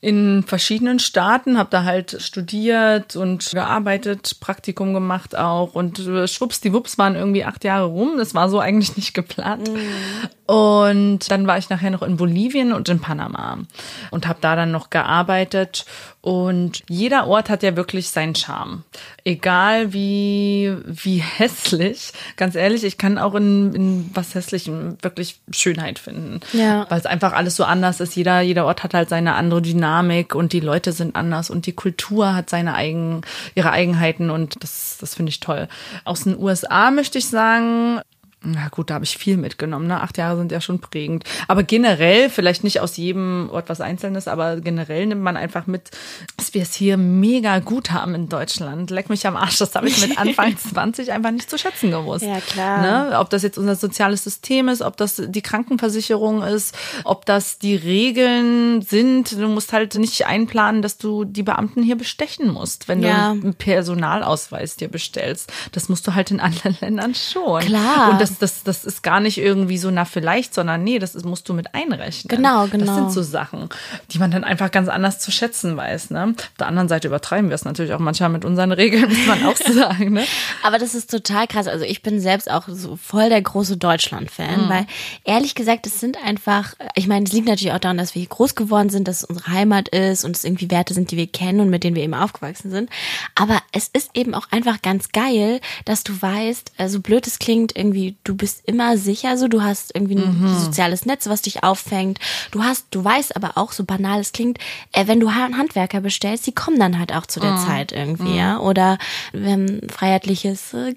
in 0.00 0.44
verschiedenen 0.44 1.00
Staaten, 1.00 1.58
habe 1.58 1.70
da 1.70 1.82
halt 1.82 2.22
studiert 2.22 3.16
und 3.16 3.50
gearbeitet, 3.50 4.38
Praktikum 4.38 4.94
gemacht 4.94 5.36
auch 5.36 5.74
und 5.74 5.98
äh, 5.98 6.28
schwuppsdiwupps 6.28 6.96
waren 6.98 7.16
irgendwie 7.16 7.44
acht 7.44 7.64
Jahre 7.64 7.86
rum. 7.86 8.18
Das 8.18 8.34
war 8.34 8.48
so 8.48 8.60
eigentlich 8.60 8.96
nicht 8.96 9.14
geplant. 9.14 9.68
Mm. 9.68 10.52
Und 10.52 11.30
dann 11.30 11.46
war 11.46 11.58
ich 11.58 11.70
nachher 11.70 11.90
noch 11.90 12.02
in 12.02 12.16
Bolivien 12.16 12.72
und 12.72 12.88
in 12.88 13.00
Panama 13.00 13.63
und 14.10 14.26
habe 14.26 14.38
da 14.40 14.56
dann 14.56 14.70
noch 14.70 14.90
gearbeitet. 14.90 15.84
Und 16.24 16.82
jeder 16.88 17.26
Ort 17.26 17.50
hat 17.50 17.62
ja 17.62 17.76
wirklich 17.76 18.08
seinen 18.08 18.34
Charme. 18.34 18.82
Egal 19.24 19.92
wie, 19.92 20.74
wie 20.86 21.18
hässlich. 21.36 22.12
Ganz 22.36 22.54
ehrlich, 22.54 22.82
ich 22.82 22.96
kann 22.96 23.18
auch 23.18 23.34
in, 23.34 23.74
in 23.74 24.10
was 24.14 24.34
Hässlichem 24.34 24.96
wirklich 25.02 25.40
Schönheit 25.50 25.98
finden. 25.98 26.40
Ja. 26.54 26.86
Weil 26.88 26.98
es 26.98 27.04
einfach 27.04 27.34
alles 27.34 27.56
so 27.56 27.64
anders 27.64 28.00
ist. 28.00 28.16
Jeder, 28.16 28.40
jeder 28.40 28.64
Ort 28.64 28.82
hat 28.82 28.94
halt 28.94 29.10
seine 29.10 29.34
andere 29.34 29.60
Dynamik 29.60 30.34
und 30.34 30.54
die 30.54 30.60
Leute 30.60 30.92
sind 30.92 31.14
anders 31.14 31.50
und 31.50 31.66
die 31.66 31.74
Kultur 31.74 32.34
hat 32.34 32.48
seine 32.48 32.74
eigen, 32.74 33.20
ihre 33.54 33.72
Eigenheiten 33.72 34.30
und 34.30 34.62
das, 34.62 34.96
das 34.98 35.14
finde 35.14 35.28
ich 35.28 35.40
toll. 35.40 35.68
Aus 36.04 36.24
den 36.24 36.38
USA 36.38 36.90
möchte 36.90 37.18
ich 37.18 37.28
sagen, 37.28 38.00
na 38.44 38.68
gut, 38.68 38.90
da 38.90 38.94
habe 38.94 39.04
ich 39.04 39.16
viel 39.16 39.36
mitgenommen. 39.36 39.86
Ne? 39.86 40.00
Acht 40.00 40.18
Jahre 40.18 40.36
sind 40.36 40.52
ja 40.52 40.60
schon 40.60 40.78
prägend. 40.80 41.24
Aber 41.48 41.62
generell, 41.62 42.30
vielleicht 42.30 42.64
nicht 42.64 42.80
aus 42.80 42.96
jedem 42.96 43.48
Ort 43.50 43.68
was 43.68 43.80
Einzelnes, 43.80 44.28
aber 44.28 44.60
generell 44.60 45.06
nimmt 45.06 45.22
man 45.22 45.36
einfach 45.36 45.66
mit, 45.66 45.90
dass 46.36 46.54
wir 46.54 46.62
es 46.62 46.74
hier 46.74 46.96
mega 46.96 47.58
gut 47.58 47.90
haben 47.90 48.14
in 48.14 48.28
Deutschland. 48.28 48.90
Leck 48.90 49.08
mich 49.08 49.26
am 49.26 49.36
Arsch, 49.36 49.58
das 49.58 49.74
habe 49.74 49.88
ich 49.88 50.00
mit 50.06 50.18
Anfang 50.24 50.56
20 50.56 51.12
einfach 51.12 51.30
nicht 51.30 51.50
zu 51.50 51.58
schätzen 51.58 51.90
gewusst. 51.90 52.24
Ja, 52.24 52.40
klar. 52.40 52.82
Ne? 53.10 53.18
Ob 53.18 53.30
das 53.30 53.42
jetzt 53.42 53.58
unser 53.58 53.76
soziales 53.76 54.24
System 54.24 54.68
ist, 54.68 54.82
ob 54.82 54.96
das 54.96 55.22
die 55.24 55.42
Krankenversicherung 55.42 56.42
ist, 56.42 56.76
ob 57.04 57.26
das 57.26 57.58
die 57.58 57.76
Regeln 57.76 58.82
sind. 58.82 59.32
Du 59.32 59.48
musst 59.48 59.72
halt 59.72 59.94
nicht 59.94 60.26
einplanen, 60.26 60.82
dass 60.82 60.98
du 60.98 61.24
die 61.24 61.42
Beamten 61.42 61.82
hier 61.82 61.96
bestechen 61.96 62.50
musst, 62.50 62.88
wenn 62.88 63.02
ja. 63.02 63.34
du 63.34 63.40
einen 63.40 63.54
Personalausweis 63.54 64.76
dir 64.76 64.88
bestellst. 64.88 65.52
Das 65.72 65.88
musst 65.88 66.06
du 66.06 66.14
halt 66.14 66.30
in 66.30 66.40
anderen 66.40 66.76
Ländern 66.80 67.14
schon. 67.14 67.60
Klar. 67.60 68.10
Das 68.38 68.54
das, 68.54 68.62
das, 68.62 68.84
ist 68.84 69.02
gar 69.02 69.20
nicht 69.20 69.38
irgendwie 69.38 69.78
so, 69.78 69.90
na 69.90 70.04
vielleicht, 70.04 70.54
sondern 70.54 70.84
nee, 70.84 70.98
das 70.98 71.14
ist, 71.14 71.24
musst 71.24 71.48
du 71.48 71.54
mit 71.54 71.74
einrechnen. 71.74 72.28
Genau, 72.28 72.66
genau. 72.66 72.86
Das 72.86 72.94
sind 72.94 73.12
so 73.12 73.22
Sachen, 73.22 73.68
die 74.10 74.18
man 74.18 74.30
dann 74.30 74.44
einfach 74.44 74.70
ganz 74.70 74.88
anders 74.88 75.18
zu 75.18 75.30
schätzen 75.30 75.76
weiß. 75.76 76.10
Ne? 76.10 76.34
Auf 76.36 76.56
der 76.58 76.66
anderen 76.66 76.88
Seite 76.88 77.08
übertreiben 77.08 77.48
wir 77.50 77.54
es 77.54 77.64
natürlich 77.64 77.92
auch 77.92 77.98
manchmal 77.98 78.28
mit 78.28 78.44
unseren 78.44 78.72
Regeln, 78.72 79.08
muss 79.08 79.26
man 79.26 79.44
auch 79.46 79.56
sagen. 79.72 80.12
Ne? 80.12 80.24
Aber 80.62 80.78
das 80.78 80.94
ist 80.94 81.10
total 81.10 81.46
krass. 81.46 81.66
Also 81.66 81.84
ich 81.84 82.02
bin 82.02 82.20
selbst 82.20 82.50
auch 82.50 82.68
so 82.68 82.96
voll 82.96 83.28
der 83.28 83.40
große 83.40 83.76
Deutschland-Fan, 83.76 84.66
mhm. 84.66 84.68
weil 84.68 84.86
ehrlich 85.24 85.54
gesagt, 85.54 85.86
es 85.86 86.00
sind 86.00 86.18
einfach, 86.24 86.74
ich 86.94 87.06
meine, 87.06 87.24
es 87.24 87.32
liegt 87.32 87.48
natürlich 87.48 87.72
auch 87.72 87.78
daran, 87.78 87.98
dass 87.98 88.14
wir 88.14 88.20
hier 88.20 88.28
groß 88.28 88.54
geworden 88.54 88.90
sind, 88.90 89.08
dass 89.08 89.18
es 89.18 89.24
unsere 89.24 89.48
Heimat 89.48 89.88
ist 89.88 90.24
und 90.24 90.36
es 90.36 90.44
irgendwie 90.44 90.70
Werte 90.70 90.94
sind, 90.94 91.10
die 91.10 91.16
wir 91.16 91.26
kennen 91.26 91.60
und 91.60 91.70
mit 91.70 91.84
denen 91.84 91.96
wir 91.96 92.02
eben 92.02 92.14
aufgewachsen 92.14 92.70
sind. 92.70 92.90
Aber 93.34 93.58
es 93.72 93.88
ist 93.92 94.10
eben 94.14 94.34
auch 94.34 94.50
einfach 94.50 94.82
ganz 94.82 95.10
geil, 95.12 95.60
dass 95.84 96.04
du 96.04 96.20
weißt, 96.20 96.72
so 96.76 96.82
also 96.82 97.00
blöd 97.00 97.26
es 97.26 97.38
klingt, 97.38 97.76
irgendwie, 97.76 98.16
du 98.24 98.34
bist 98.34 98.62
immer 98.66 98.96
sicher, 98.96 99.36
so 99.36 99.48
du 99.48 99.62
hast 99.62 99.94
irgendwie 99.94 100.16
ein 100.16 100.40
mhm. 100.40 100.58
soziales 100.58 101.04
Netz, 101.04 101.28
was 101.28 101.42
dich 101.42 101.62
auffängt. 101.62 102.18
Du 102.50 102.64
hast, 102.64 102.86
du 102.90 103.04
weißt 103.04 103.36
aber 103.36 103.56
auch, 103.56 103.72
so 103.72 103.84
banal 103.84 104.20
es 104.20 104.32
klingt, 104.32 104.58
äh, 104.92 105.06
wenn 105.06 105.20
du 105.20 105.32
Handwerker 105.32 106.00
bestellst, 106.00 106.46
die 106.46 106.52
kommen 106.52 106.78
dann 106.78 106.98
halt 106.98 107.14
auch 107.14 107.26
zu 107.26 107.38
der 107.38 107.52
mhm. 107.52 107.66
Zeit 107.66 107.92
irgendwie, 107.92 108.30
mhm. 108.30 108.36
ja. 108.36 108.58
Oder 108.58 108.98
ähm, 109.34 109.80
freiheitliches 109.90 110.72
äh, 110.72 110.94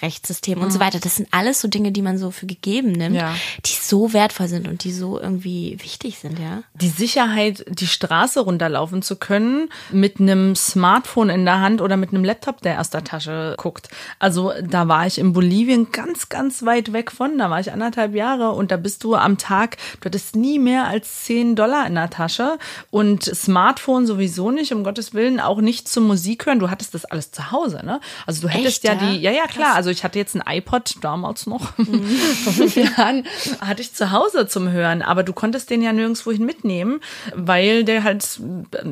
Rechtssystem 0.00 0.60
und 0.60 0.72
so 0.72 0.78
mhm. 0.78 0.84
weiter. 0.84 0.98
Das 0.98 1.16
sind 1.16 1.28
alles 1.30 1.60
so 1.60 1.68
Dinge, 1.68 1.92
die 1.92 2.02
man 2.02 2.16
so 2.16 2.30
für 2.30 2.46
gegeben 2.46 2.92
nimmt, 2.92 3.16
ja. 3.16 3.34
die 3.66 3.72
so 3.72 4.14
wertvoll 4.14 4.48
sind 4.48 4.66
und 4.66 4.84
die 4.84 4.92
so 4.92 5.20
irgendwie 5.20 5.76
wichtig 5.82 6.18
sind, 6.18 6.38
ja. 6.38 6.62
Die 6.74 6.88
Sicherheit, 6.88 7.64
die 7.68 7.86
Straße 7.86 8.40
runterlaufen 8.40 9.02
zu 9.02 9.16
können, 9.16 9.68
mit 9.90 10.20
einem 10.20 10.56
Smartphone 10.56 11.28
in 11.28 11.44
der 11.44 11.60
Hand 11.60 11.82
oder 11.82 11.98
mit 11.98 12.10
einem 12.10 12.24
Laptop, 12.24 12.62
der 12.62 12.80
aus 12.80 12.88
der 12.88 13.04
Tasche 13.04 13.54
guckt. 13.58 13.88
Also 14.18 14.52
da 14.62 14.88
war 14.88 15.06
ich 15.06 15.18
in 15.18 15.34
Bolivien 15.34 15.92
ganz, 15.92 16.30
ganz 16.30 16.61
weit 16.64 16.92
weg 16.92 17.10
von, 17.10 17.38
da 17.38 17.50
war 17.50 17.60
ich 17.60 17.72
anderthalb 17.72 18.14
Jahre 18.14 18.52
und 18.52 18.70
da 18.70 18.76
bist 18.76 19.04
du 19.04 19.14
am 19.14 19.38
Tag, 19.38 19.76
du 20.00 20.06
hattest 20.06 20.36
nie 20.36 20.58
mehr 20.58 20.86
als 20.86 21.24
10 21.24 21.56
Dollar 21.56 21.86
in 21.86 21.94
der 21.94 22.10
Tasche 22.10 22.58
und 22.90 23.24
Smartphone 23.24 24.06
sowieso 24.06 24.50
nicht, 24.50 24.72
um 24.72 24.84
Gottes 24.84 25.14
Willen, 25.14 25.40
auch 25.40 25.60
nicht 25.60 25.88
zum 25.88 26.06
Musik 26.06 26.46
hören. 26.46 26.58
Du 26.58 26.70
hattest 26.70 26.94
das 26.94 27.04
alles 27.04 27.30
zu 27.32 27.50
Hause, 27.50 27.84
ne? 27.84 28.00
Also 28.26 28.42
du 28.42 28.48
hättest 28.48 28.84
Echt, 28.84 28.84
ja, 28.84 28.94
ja, 28.94 29.12
die, 29.12 29.20
ja, 29.20 29.30
ja, 29.30 29.46
klar. 29.46 29.68
Krass. 29.68 29.76
Also 29.76 29.90
ich 29.90 30.04
hatte 30.04 30.18
jetzt 30.18 30.34
ein 30.34 30.42
iPod 30.46 30.96
damals 31.00 31.46
noch, 31.46 31.76
mhm. 31.78 32.04
vor 32.44 32.52
fünf 32.52 32.76
Jahren, 32.76 33.26
hatte 33.60 33.82
ich 33.82 33.94
zu 33.94 34.10
Hause 34.10 34.46
zum 34.46 34.70
Hören, 34.70 35.02
aber 35.02 35.22
du 35.22 35.32
konntest 35.32 35.70
den 35.70 35.82
ja 35.82 35.92
nirgendwohin 35.92 36.44
mitnehmen, 36.44 37.00
weil 37.34 37.84
der 37.84 38.04
halt, 38.04 38.40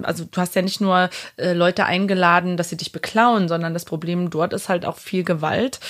also 0.03 0.25
du 0.25 0.41
hast 0.41 0.55
ja 0.55 0.63
nicht 0.63 0.81
nur 0.81 1.11
äh, 1.37 1.53
Leute 1.53 1.85
eingeladen, 1.85 2.57
dass 2.57 2.69
sie 2.69 2.77
dich 2.77 2.93
beklauen, 2.93 3.49
sondern 3.49 3.75
das 3.75 3.85
Problem 3.85 4.31
dort 4.31 4.53
ist 4.53 4.69
halt 4.69 4.85
auch 4.85 4.99
viel 4.99 5.25
Gewalt. 5.25 5.81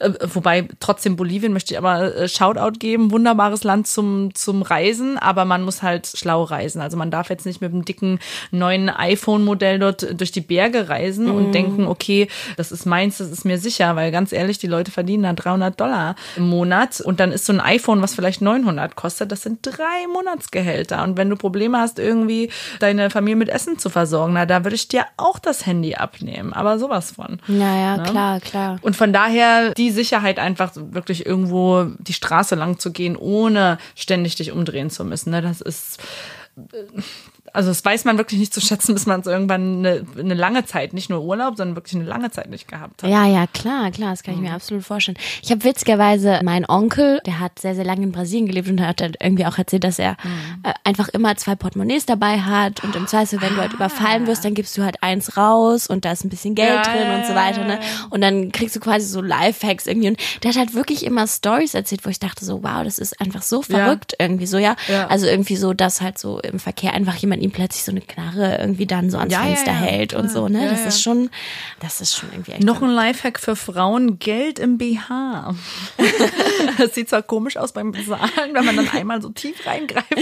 Äh, 0.00 0.12
wobei 0.22 0.68
trotzdem 0.80 1.16
Bolivien 1.26 1.52
möchte 1.52 1.74
ich 1.74 1.78
aber 1.78 2.14
äh, 2.14 2.28
Shoutout 2.28 2.78
geben. 2.78 3.10
Wunderbares 3.10 3.64
Land 3.64 3.88
zum, 3.88 4.32
zum 4.34 4.62
Reisen, 4.62 5.18
aber 5.18 5.44
man 5.44 5.62
muss 5.62 5.82
halt 5.82 6.06
schlau 6.06 6.44
reisen. 6.44 6.80
Also 6.80 6.96
man 6.96 7.10
darf 7.10 7.30
jetzt 7.30 7.46
nicht 7.46 7.60
mit 7.60 7.72
einem 7.72 7.84
dicken 7.84 8.20
neuen 8.52 8.88
iPhone-Modell 8.88 9.80
dort 9.80 10.20
durch 10.20 10.30
die 10.30 10.40
Berge 10.40 10.88
reisen 10.88 11.26
mm. 11.26 11.36
und 11.36 11.46
mhm. 11.48 11.52
denken, 11.52 11.86
okay, 11.88 12.28
das 12.56 12.70
ist 12.70 12.86
meins, 12.86 13.18
das 13.18 13.32
ist 13.32 13.44
mir 13.44 13.58
sicher, 13.58 13.96
weil 13.96 14.12
ganz 14.12 14.32
ehrlich, 14.32 14.58
die 14.58 14.68
Leute 14.68 14.92
verdienen 14.92 15.24
da 15.24 15.32
300 15.32 15.80
Dollar 15.80 16.14
im 16.36 16.48
Monat 16.48 17.00
und 17.00 17.18
dann 17.18 17.32
ist 17.32 17.44
so 17.44 17.52
ein 17.52 17.60
iPhone, 17.60 18.02
was 18.02 18.14
vielleicht 18.14 18.40
900 18.40 18.94
kostet, 18.94 19.32
das 19.32 19.42
sind 19.42 19.58
drei 19.62 20.06
Monatsgehälter. 20.12 21.02
Und 21.02 21.16
wenn 21.16 21.28
du 21.28 21.34
Probleme 21.34 21.78
hast, 21.78 21.98
irgendwie 21.98 22.50
deine 22.78 23.10
Familie 23.10 23.36
mit 23.36 23.48
Essen 23.48 23.80
zu 23.80 23.90
versorgen, 23.90 24.34
na, 24.34 24.46
da 24.46 24.62
würde 24.62 24.76
ich 24.76 24.86
dir 24.86 25.06
auch 25.16 25.40
das 25.40 25.66
Handy 25.66 25.96
abnehmen. 25.96 26.52
Aber 26.52 26.78
sowas 26.78 27.10
von. 27.10 27.40
Naja, 27.48 27.96
ne? 27.96 28.02
klar, 28.04 28.40
klar. 28.40 28.78
Und 28.82 28.94
von 28.94 29.12
daher 29.12 29.74
die 29.74 29.90
Sicherheit 29.90 30.38
einfach 30.38 30.70
wirklich 30.76 31.15
irgendwie 31.24 31.46
irgendwo 31.46 31.84
die 31.98 32.12
Straße 32.12 32.54
lang 32.54 32.78
zu 32.78 32.92
gehen, 32.92 33.16
ohne 33.16 33.78
ständig 33.94 34.36
dich 34.36 34.52
umdrehen 34.52 34.90
zu 34.90 35.04
müssen. 35.04 35.30
Ne? 35.30 35.42
Das 35.42 35.60
ist 35.60 35.98
also 37.56 37.70
das 37.70 37.82
weiß 37.82 38.04
man 38.04 38.18
wirklich 38.18 38.38
nicht 38.38 38.52
zu 38.52 38.60
schätzen, 38.60 38.92
bis 38.92 39.06
man 39.06 39.20
es 39.20 39.26
irgendwann 39.26 39.78
eine, 39.78 40.06
eine, 40.18 40.34
lange 40.34 40.66
Zeit, 40.66 40.92
nicht 40.92 41.08
nur 41.08 41.22
Urlaub, 41.22 41.56
sondern 41.56 41.74
wirklich 41.74 41.94
eine 41.94 42.04
lange 42.04 42.30
Zeit 42.30 42.50
nicht 42.50 42.68
gehabt 42.68 43.02
hat. 43.02 43.08
Ja, 43.08 43.26
ja, 43.26 43.46
klar, 43.46 43.90
klar, 43.90 44.10
das 44.10 44.22
kann 44.22 44.34
ich 44.34 44.40
mir 44.40 44.50
mhm. 44.50 44.56
absolut 44.56 44.84
vorstellen. 44.84 45.16
Ich 45.42 45.50
habe 45.50 45.64
witzigerweise 45.64 46.40
meinen 46.44 46.66
Onkel, 46.68 47.20
der 47.24 47.40
hat 47.40 47.58
sehr, 47.58 47.74
sehr 47.74 47.84
lange 47.84 48.02
in 48.02 48.12
Brasilien 48.12 48.46
gelebt 48.46 48.68
und 48.68 48.78
hat 48.82 49.00
halt 49.00 49.16
irgendwie 49.22 49.46
auch 49.46 49.56
erzählt, 49.56 49.84
dass 49.84 49.98
er 49.98 50.18
mhm. 50.22 50.64
äh, 50.64 50.74
einfach 50.84 51.08
immer 51.08 51.34
zwei 51.36 51.54
Portemonnaies 51.54 52.04
dabei 52.04 52.40
hat 52.40 52.84
und 52.84 52.94
im 52.94 53.06
Zweifel, 53.06 53.40
wenn 53.40 53.54
du 53.54 53.62
halt 53.62 53.72
überfallen 53.72 54.26
wirst, 54.26 54.44
dann 54.44 54.52
gibst 54.52 54.76
du 54.76 54.84
halt 54.84 55.02
eins 55.02 55.38
raus 55.38 55.86
und 55.86 56.04
da 56.04 56.12
ist 56.12 56.24
ein 56.24 56.28
bisschen 56.28 56.54
Geld 56.54 56.86
ja, 56.86 56.92
drin 56.92 57.18
und 57.18 57.26
so 57.26 57.34
weiter, 57.34 57.64
ne? 57.64 57.80
Und 58.10 58.20
dann 58.20 58.52
kriegst 58.52 58.76
du 58.76 58.80
quasi 58.80 59.06
so 59.06 59.22
Lifehacks 59.22 59.86
irgendwie 59.86 60.08
und 60.08 60.18
der 60.42 60.50
hat 60.50 60.58
halt 60.58 60.74
wirklich 60.74 61.06
immer 61.06 61.26
Stories 61.26 61.72
erzählt, 61.72 62.04
wo 62.04 62.10
ich 62.10 62.18
dachte 62.18 62.44
so, 62.44 62.62
wow, 62.62 62.84
das 62.84 62.98
ist 62.98 63.18
einfach 63.18 63.40
so 63.40 63.62
verrückt 63.62 64.12
ja. 64.12 64.26
irgendwie 64.26 64.46
so, 64.46 64.58
ja? 64.58 64.76
ja. 64.88 65.06
Also 65.06 65.26
irgendwie 65.26 65.56
so, 65.56 65.72
dass 65.72 66.02
halt 66.02 66.18
so 66.18 66.38
im 66.40 66.58
Verkehr 66.58 66.92
einfach 66.92 67.16
jemand 67.16 67.45
ihm 67.46 67.52
plötzlich 67.52 67.84
so 67.84 67.92
eine 67.92 68.00
Knarre 68.00 68.58
irgendwie 68.58 68.86
dann 68.86 69.10
so 69.10 69.18
ans 69.18 69.32
ja, 69.32 69.40
Fenster 69.40 69.72
ja, 69.72 69.80
ja. 69.80 69.86
hält 69.86 70.14
und 70.14 70.30
so, 70.30 70.48
ne? 70.48 70.68
das 70.68 70.86
ist 70.86 71.02
schon, 71.02 71.30
das 71.80 72.00
ist 72.00 72.16
schon 72.16 72.30
irgendwie 72.32 72.52
echt 72.52 72.64
Noch 72.64 72.82
ein 72.82 72.90
Lifehack 72.90 73.38
für 73.38 73.56
Frauen, 73.56 74.18
Geld 74.18 74.58
im 74.58 74.78
BH. 74.78 75.54
das 76.78 76.94
sieht 76.94 77.08
zwar 77.08 77.22
komisch 77.22 77.56
aus 77.56 77.72
beim 77.72 77.92
Bezahlen, 77.92 78.52
wenn 78.52 78.64
man 78.64 78.76
dann 78.76 78.88
einmal 78.88 79.22
so 79.22 79.30
tief 79.30 79.66
reingreift, 79.66 80.14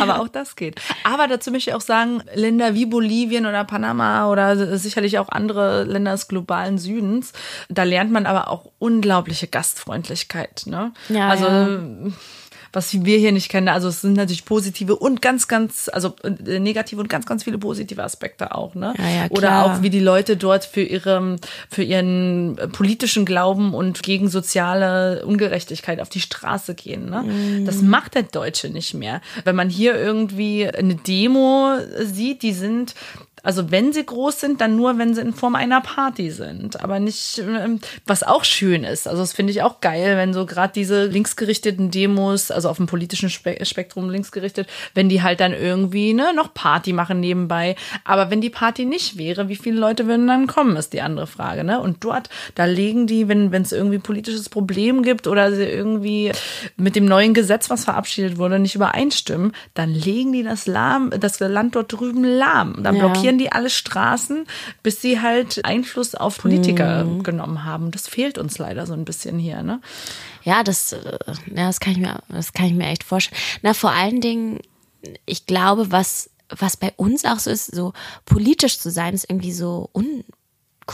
aber 0.00 0.20
auch 0.20 0.28
das 0.28 0.56
geht. 0.56 0.80
Aber 1.04 1.26
dazu 1.26 1.50
möchte 1.50 1.70
ich 1.70 1.76
auch 1.76 1.80
sagen, 1.80 2.22
Länder 2.34 2.74
wie 2.74 2.86
Bolivien 2.86 3.46
oder 3.46 3.64
Panama 3.64 4.30
oder 4.30 4.78
sicherlich 4.78 5.18
auch 5.18 5.28
andere 5.28 5.84
Länder 5.84 6.12
des 6.12 6.28
globalen 6.28 6.78
Südens, 6.78 7.32
da 7.68 7.82
lernt 7.82 8.10
man 8.10 8.26
aber 8.26 8.48
auch 8.48 8.70
unglaubliche 8.78 9.46
Gastfreundlichkeit, 9.46 10.62
ne? 10.66 10.92
Ja, 11.08 11.28
also 11.28 11.46
was 12.72 13.04
wir 13.04 13.18
hier 13.18 13.32
nicht 13.32 13.48
kennen. 13.48 13.68
Also 13.68 13.88
es 13.88 14.00
sind 14.00 14.14
natürlich 14.14 14.44
positive 14.44 14.96
und 14.96 15.22
ganz, 15.22 15.48
ganz, 15.48 15.90
also 15.92 16.14
äh, 16.22 16.58
negative 16.58 17.00
und 17.00 17.08
ganz, 17.08 17.26
ganz 17.26 17.44
viele 17.44 17.58
positive 17.58 18.02
Aspekte 18.02 18.54
auch, 18.54 18.74
ne? 18.74 18.94
Ja, 18.98 19.08
ja, 19.08 19.30
Oder 19.30 19.64
auch 19.64 19.82
wie 19.82 19.90
die 19.90 20.00
Leute 20.00 20.36
dort 20.36 20.64
für 20.64 20.82
ihre, 20.82 21.36
für 21.70 21.82
ihren 21.82 22.58
politischen 22.72 23.24
Glauben 23.24 23.74
und 23.74 24.02
gegen 24.02 24.28
soziale 24.28 25.24
Ungerechtigkeit 25.24 26.00
auf 26.00 26.08
die 26.08 26.20
Straße 26.20 26.74
gehen. 26.74 27.10
Ne? 27.10 27.22
Mhm. 27.22 27.64
Das 27.64 27.82
macht 27.82 28.14
der 28.14 28.24
Deutsche 28.24 28.68
nicht 28.68 28.94
mehr. 28.94 29.20
Wenn 29.44 29.56
man 29.56 29.68
hier 29.68 29.94
irgendwie 29.94 30.68
eine 30.68 30.94
Demo 30.94 31.74
sieht, 32.00 32.42
die 32.42 32.52
sind 32.52 32.94
also 33.42 33.70
wenn 33.70 33.92
sie 33.92 34.04
groß 34.04 34.40
sind, 34.40 34.60
dann 34.60 34.76
nur, 34.76 34.98
wenn 34.98 35.14
sie 35.14 35.20
in 35.20 35.32
Form 35.32 35.54
einer 35.54 35.80
Party 35.80 36.30
sind. 36.30 36.82
Aber 36.82 37.00
nicht, 37.00 37.38
ähm, 37.38 37.80
was 38.06 38.22
auch 38.22 38.44
schön 38.44 38.84
ist. 38.84 39.06
Also 39.06 39.22
das 39.22 39.32
finde 39.32 39.52
ich 39.52 39.62
auch 39.62 39.80
geil, 39.80 40.16
wenn 40.16 40.32
so 40.32 40.46
gerade 40.46 40.72
diese 40.72 41.06
linksgerichteten 41.06 41.90
Demos, 41.90 42.50
also 42.50 42.68
auf 42.68 42.76
dem 42.76 42.86
politischen 42.86 43.30
Spektrum 43.30 44.10
linksgerichtet, 44.10 44.68
wenn 44.94 45.08
die 45.08 45.22
halt 45.22 45.40
dann 45.40 45.52
irgendwie 45.52 46.14
ne, 46.14 46.32
noch 46.34 46.54
Party 46.54 46.92
machen 46.92 47.20
nebenbei. 47.20 47.76
Aber 48.04 48.30
wenn 48.30 48.40
die 48.40 48.50
Party 48.50 48.84
nicht 48.84 49.18
wäre, 49.18 49.48
wie 49.48 49.56
viele 49.56 49.78
Leute 49.78 50.06
würden 50.06 50.26
dann 50.26 50.46
kommen, 50.46 50.76
ist 50.76 50.92
die 50.92 51.02
andere 51.02 51.26
Frage. 51.26 51.64
Ne? 51.64 51.80
Und 51.80 52.04
dort, 52.04 52.28
da 52.54 52.64
legen 52.64 53.06
die, 53.06 53.28
wenn 53.28 53.52
es 53.52 53.72
irgendwie 53.72 53.98
politisches 53.98 54.48
Problem 54.48 55.02
gibt 55.02 55.26
oder 55.26 55.52
sie 55.52 55.64
irgendwie 55.64 56.32
mit 56.76 56.96
dem 56.96 57.06
neuen 57.06 57.34
Gesetz, 57.34 57.70
was 57.70 57.84
verabschiedet 57.84 58.38
wurde, 58.38 58.58
nicht 58.58 58.74
übereinstimmen, 58.74 59.52
dann 59.74 59.90
legen 59.92 60.32
die 60.32 60.42
das, 60.42 60.66
lahm, 60.66 61.10
das 61.18 61.40
Land 61.40 61.76
dort 61.76 61.92
drüben 61.92 62.24
lahm. 62.24 62.82
Dann 62.82 62.98
blockieren 62.98 63.27
blockieren 63.28 63.38
die 63.38 63.52
alle 63.52 63.70
Straßen, 63.70 64.46
bis 64.82 65.02
sie 65.02 65.20
halt 65.20 65.64
Einfluss 65.64 66.14
auf 66.14 66.38
Politiker 66.38 67.04
mhm. 67.04 67.22
genommen 67.22 67.64
haben. 67.64 67.90
Das 67.90 68.08
fehlt 68.08 68.38
uns 68.38 68.58
leider 68.58 68.86
so 68.86 68.94
ein 68.94 69.04
bisschen 69.04 69.38
hier, 69.38 69.62
ne? 69.62 69.80
Ja, 70.44 70.62
das, 70.62 70.92
äh, 70.92 71.18
ja, 71.54 71.66
das 71.66 71.80
kann 71.80 71.92
ich 71.92 71.98
mir, 71.98 72.20
das 72.28 72.52
kann 72.52 72.66
ich 72.66 72.74
mir 72.74 72.86
echt 72.86 73.04
vorstellen. 73.04 73.40
Na, 73.62 73.74
vor 73.74 73.90
allen 73.90 74.20
Dingen, 74.20 74.60
ich 75.26 75.46
glaube, 75.46 75.90
was, 75.90 76.30
was 76.48 76.76
bei 76.76 76.92
uns 76.96 77.24
auch 77.24 77.38
so 77.38 77.50
ist, 77.50 77.66
so 77.66 77.92
politisch 78.24 78.78
zu 78.78 78.90
sein, 78.90 79.14
ist 79.14 79.28
irgendwie 79.28 79.52
so 79.52 79.90
un, 79.92 80.24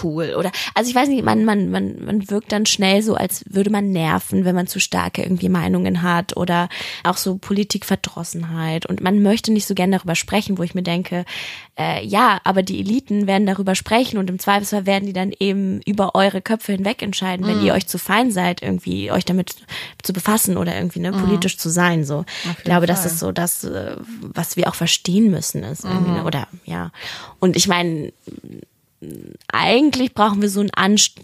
cool 0.02 0.34
oder 0.36 0.50
also 0.74 0.88
ich 0.88 0.96
weiß 0.96 1.08
nicht, 1.08 1.24
man 1.24 1.44
man 1.44 1.70
man 1.70 2.04
man 2.04 2.30
wirkt 2.30 2.52
dann 2.52 2.66
schnell 2.66 3.02
so, 3.02 3.14
als 3.14 3.44
würde 3.48 3.70
man 3.70 3.90
nerven, 3.90 4.44
wenn 4.44 4.54
man 4.54 4.66
zu 4.66 4.80
starke 4.80 5.22
irgendwie 5.22 5.48
Meinungen 5.48 6.02
hat 6.02 6.36
oder 6.36 6.68
auch 7.02 7.16
so 7.16 7.36
Politikverdrossenheit 7.36 8.86
und 8.86 9.00
man 9.00 9.22
möchte 9.22 9.52
nicht 9.52 9.66
so 9.66 9.74
gerne 9.74 9.96
darüber 9.96 10.14
sprechen, 10.14 10.58
wo 10.58 10.62
ich 10.62 10.74
mir 10.74 10.82
denke, 10.82 11.24
äh, 11.76 12.04
ja, 12.04 12.40
aber 12.44 12.62
die 12.62 12.78
Eliten 12.80 13.26
werden 13.26 13.46
darüber 13.46 13.74
sprechen 13.74 14.18
und 14.18 14.30
im 14.30 14.38
Zweifelsfall 14.38 14.86
werden 14.86 15.06
die 15.06 15.12
dann 15.12 15.32
eben 15.38 15.80
über 15.82 16.14
eure 16.14 16.40
Köpfe 16.40 16.72
hinweg 16.72 17.02
entscheiden, 17.02 17.46
wenn 17.46 17.62
mm. 17.62 17.66
ihr 17.66 17.74
euch 17.74 17.88
zu 17.88 17.98
fein 17.98 18.30
seid, 18.30 18.62
irgendwie 18.62 19.10
euch 19.10 19.24
damit 19.24 19.56
zu 20.02 20.12
befassen 20.12 20.56
oder 20.56 20.76
irgendwie 20.76 21.00
ne, 21.00 21.10
mhm. 21.10 21.20
politisch 21.20 21.58
zu 21.58 21.70
sein. 21.70 22.04
So, 22.04 22.24
ich 22.56 22.64
glaube, 22.64 22.86
Fall. 22.86 22.86
das 22.86 23.06
ist 23.06 23.18
so 23.18 23.32
das, 23.32 23.64
äh, 23.64 23.96
was 24.20 24.56
wir 24.56 24.68
auch 24.68 24.76
verstehen 24.76 25.30
müssen, 25.30 25.64
ist 25.64 25.84
irgendwie, 25.84 26.12
mm. 26.12 26.14
ne? 26.14 26.24
oder 26.24 26.46
ja. 26.64 26.92
Und 27.40 27.56
ich 27.56 27.66
meine 27.66 28.12
eigentlich 29.52 30.14
brauchen 30.14 30.42
wir 30.42 30.48
so 30.48 30.60
einen 30.60 30.70
Anst 30.74 31.20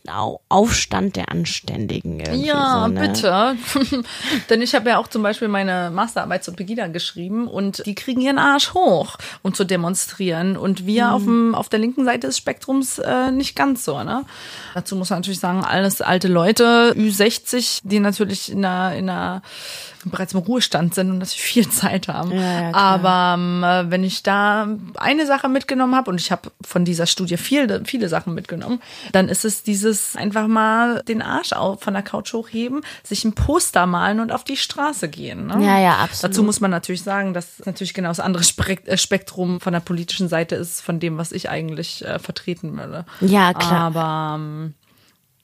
Aufstand 0.49 1.17
der 1.17 1.31
Anständigen. 1.31 2.21
Ja, 2.43 2.87
so, 2.87 2.93
ne? 2.93 3.09
bitte. 3.09 3.57
Denn 4.51 4.63
ich 4.63 4.75
habe 4.75 4.91
ja 4.91 4.99
auch 4.99 5.09
zum 5.09 5.23
Beispiel 5.23 5.49
meine 5.49 5.91
Masterarbeit 5.93 6.45
zu 6.45 6.53
Pegida 6.53 6.87
geschrieben 6.89 7.49
und 7.49 7.85
die 7.87 7.95
kriegen 7.95 8.21
ihren 8.21 8.39
Arsch 8.39 8.75
hoch, 8.75 9.17
um 9.43 9.55
zu 9.55 9.65
demonstrieren. 9.65 10.57
Und 10.57 10.87
wir 10.87 11.07
mhm. 11.07 11.13
auf, 11.13 11.23
dem, 11.25 11.55
auf 11.55 11.69
der 11.69 11.79
linken 11.79 12.05
Seite 12.05 12.27
des 12.27 12.39
Spektrums 12.39 12.99
äh, 12.99 13.31
nicht 13.31 13.57
ganz 13.57 13.85
so. 13.85 14.03
Ne? 14.03 14.25
Dazu 14.75 14.97
muss 14.97 15.11
man 15.11 15.21
natürlich 15.21 15.41
sagen, 15.41 15.65
alles 15.65 16.01
alte 16.01 16.29
Leute, 16.29 16.95
Ü60, 16.97 17.81
die 17.85 18.01
natürlich 18.01 18.51
in 18.51 18.65
einer, 18.65 18.97
in 18.97 19.09
einer 19.09 19.43
bereits 20.05 20.35
im 20.35 20.41
Ruhestand 20.41 20.95
sind 20.95 21.11
und 21.11 21.19
natürlich 21.19 21.43
viel 21.43 21.69
Zeit 21.71 22.09
haben. 22.09 22.33
Ja, 22.33 22.71
ja, 22.71 22.75
Aber 22.75 23.35
ähm, 23.39 23.91
wenn 23.91 24.05
ich 24.05 24.23
da 24.23 24.69
eine 24.97 25.27
Sache 25.27 25.49
mitgenommen 25.49 25.95
habe 25.95 26.11
und 26.11 26.21
ich 26.21 26.33
habe 26.33 26.51
von 26.63 26.85
dieser 26.85 27.07
Studie 27.07 27.37
viel, 27.37 27.83
viele 27.85 28.09
Sachen 28.09 28.35
mitgenommen, 28.35 28.81
dann 29.13 29.29
ist 29.29 29.45
es 29.45 29.63
dieses 29.63 30.17
einfach 30.17 30.47
mal 30.47 31.03
den 31.07 31.23
Arsch 31.23 31.51
von 31.51 31.95
der 31.95 32.03
Couch 32.03 32.33
hochheben, 32.33 32.83
sich 33.03 33.25
ein 33.25 33.35
Poster 33.35 33.87
malen 33.87 34.21
und 34.21 34.33
auf 34.33 34.45
die 34.45 34.57
Straße 34.57 35.09
gehen. 35.09 35.47
Ne? 35.47 35.65
Ja, 35.65 35.79
ja, 35.79 35.97
absolut. 35.97 36.33
Dazu 36.33 36.43
muss 36.43 36.61
man 36.61 36.71
natürlich 36.71 37.03
sagen, 37.03 37.35
dass 37.35 37.63
natürlich 37.65 37.95
genau 37.95 38.09
das 38.09 38.21
andere 38.21 38.45
äh, 38.87 38.97
Spektrum 38.97 39.61
von 39.61 39.73
der 39.73 39.81
politischen 39.81 40.29
Seite 40.29 40.55
ist, 40.55 40.81
von 40.81 41.01
dem, 41.01 41.19
was 41.19 41.33
ich 41.33 41.51
eigentlich 41.51 42.05
äh, 42.05 42.19
vertreten 42.19 42.77
würde. 42.77 43.05
Ja, 43.21 43.53
klar. 43.53 43.97
Aber 43.97 44.37
ähm, 44.37 44.75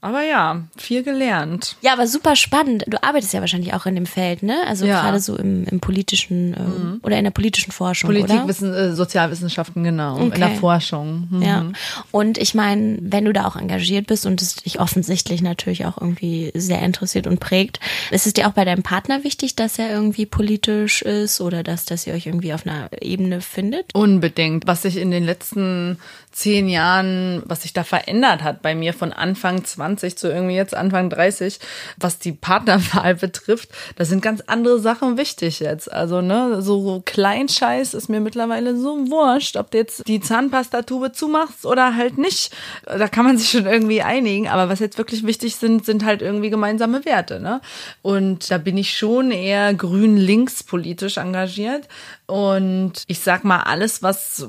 aber 0.06 0.22
ja, 0.22 0.62
viel 0.76 1.02
gelernt. 1.02 1.76
Ja, 1.80 1.92
aber 1.92 2.06
super 2.06 2.36
spannend. 2.36 2.84
Du 2.86 3.02
arbeitest 3.02 3.32
ja 3.32 3.40
wahrscheinlich 3.40 3.74
auch 3.74 3.86
in 3.86 3.96
dem 3.96 4.06
Feld, 4.06 4.44
ne? 4.44 4.54
Also 4.68 4.86
ja. 4.86 5.02
gerade 5.02 5.18
so 5.18 5.36
im, 5.36 5.64
im 5.64 5.80
politischen 5.80 6.54
äh, 6.54 6.60
mhm. 6.60 7.00
oder 7.02 7.18
in 7.18 7.24
der 7.24 7.32
politischen 7.32 7.72
Forschung. 7.72 8.08
Politik, 8.08 8.46
Wissen, 8.46 8.72
äh, 8.72 8.94
Sozialwissenschaften, 8.94 9.82
genau. 9.82 10.14
Okay. 10.14 10.34
In 10.34 10.40
der 10.40 10.50
Forschung. 10.50 11.26
Mhm. 11.28 11.42
Ja. 11.42 11.66
Und 12.12 12.38
ich 12.38 12.54
meine, 12.54 12.98
wenn 13.00 13.24
du 13.24 13.32
da 13.32 13.46
auch 13.46 13.56
engagiert 13.56 14.06
bist 14.06 14.26
und 14.26 14.40
es 14.40 14.54
dich 14.54 14.78
offensichtlich 14.78 15.42
natürlich 15.42 15.86
auch 15.86 16.00
irgendwie 16.00 16.52
sehr 16.54 16.82
interessiert 16.82 17.26
und 17.26 17.40
prägt, 17.40 17.80
ist 18.12 18.28
es 18.28 18.32
dir 18.32 18.46
auch 18.46 18.52
bei 18.52 18.64
deinem 18.64 18.84
Partner 18.84 19.24
wichtig, 19.24 19.56
dass 19.56 19.76
er 19.76 19.90
irgendwie 19.90 20.26
politisch 20.26 21.02
ist 21.02 21.40
oder 21.40 21.64
dass, 21.64 21.84
dass 21.84 22.06
ihr 22.06 22.14
euch 22.14 22.26
irgendwie 22.26 22.54
auf 22.54 22.64
einer 22.64 22.90
Ebene 23.00 23.40
findet? 23.40 23.92
Unbedingt. 23.92 24.68
Was 24.68 24.82
sich 24.82 24.98
in 24.98 25.10
den 25.10 25.24
letzten 25.24 25.98
zehn 26.36 26.68
Jahren, 26.68 27.42
was 27.46 27.62
sich 27.62 27.72
da 27.72 27.82
verändert 27.82 28.42
hat 28.42 28.60
bei 28.60 28.74
mir 28.74 28.92
von 28.92 29.10
Anfang 29.10 29.64
20 29.64 29.95
zu 29.96 30.28
irgendwie 30.28 30.54
jetzt 30.56 30.74
Anfang 30.74 31.10
30, 31.10 31.58
was 31.96 32.18
die 32.18 32.32
Partnerwahl 32.32 33.14
betrifft, 33.14 33.70
da 33.96 34.04
sind 34.04 34.22
ganz 34.22 34.42
andere 34.46 34.78
Sachen 34.78 35.16
wichtig 35.16 35.60
jetzt. 35.60 35.90
Also, 35.90 36.20
ne, 36.20 36.62
so 36.62 37.02
Kleinscheiß 37.04 37.94
ist 37.94 38.08
mir 38.08 38.20
mittlerweile 38.20 38.76
so 38.76 38.96
wurscht, 39.10 39.56
ob 39.56 39.70
du 39.70 39.78
jetzt 39.78 40.06
die 40.06 40.20
Zahnpastatube 40.20 41.12
zumachst 41.12 41.66
oder 41.66 41.96
halt 41.96 42.18
nicht. 42.18 42.52
Da 42.84 43.08
kann 43.08 43.24
man 43.24 43.38
sich 43.38 43.50
schon 43.50 43.66
irgendwie 43.66 44.02
einigen. 44.02 44.48
Aber 44.48 44.68
was 44.68 44.80
jetzt 44.80 44.98
wirklich 44.98 45.26
wichtig 45.26 45.56
sind, 45.56 45.84
sind 45.84 46.04
halt 46.04 46.22
irgendwie 46.22 46.50
gemeinsame 46.50 47.04
Werte, 47.04 47.40
ne? 47.40 47.60
Und 48.02 48.50
da 48.50 48.58
bin 48.58 48.76
ich 48.76 48.96
schon 48.96 49.30
eher 49.30 49.74
grün-links 49.74 50.62
politisch 50.62 51.16
engagiert. 51.16 51.88
Und 52.26 53.04
ich 53.06 53.20
sag 53.20 53.44
mal, 53.44 53.60
alles, 53.60 54.02
was 54.02 54.48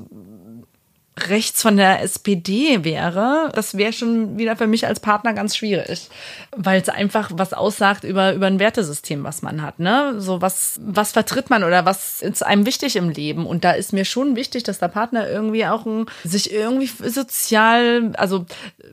rechts 1.29 1.61
von 1.61 1.77
der 1.77 2.01
SPD 2.01 2.83
wäre, 2.83 3.49
das 3.53 3.77
wäre 3.77 3.93
schon 3.93 4.37
wieder 4.37 4.55
für 4.55 4.67
mich 4.67 4.85
als 4.85 4.99
Partner 4.99 5.33
ganz 5.33 5.55
schwierig, 5.55 6.09
weil 6.55 6.81
es 6.81 6.89
einfach 6.89 7.31
was 7.33 7.53
aussagt 7.53 8.03
über 8.03 8.33
über 8.33 8.47
ein 8.47 8.59
Wertesystem, 8.59 9.23
was 9.23 9.41
man 9.41 9.61
hat, 9.61 9.79
ne? 9.79 10.15
So 10.19 10.41
was 10.41 10.79
was 10.83 11.11
vertritt 11.11 11.49
man 11.49 11.63
oder 11.63 11.85
was 11.85 12.21
ist 12.21 12.45
einem 12.45 12.65
wichtig 12.65 12.95
im 12.95 13.09
Leben 13.09 13.45
und 13.45 13.63
da 13.63 13.71
ist 13.71 13.93
mir 13.93 14.05
schon 14.05 14.35
wichtig, 14.35 14.63
dass 14.63 14.79
der 14.79 14.87
Partner 14.89 15.29
irgendwie 15.29 15.65
auch 15.65 15.85
ein, 15.85 16.05
sich 16.23 16.51
irgendwie 16.51 16.89
sozial, 17.09 18.13
also 18.17 18.45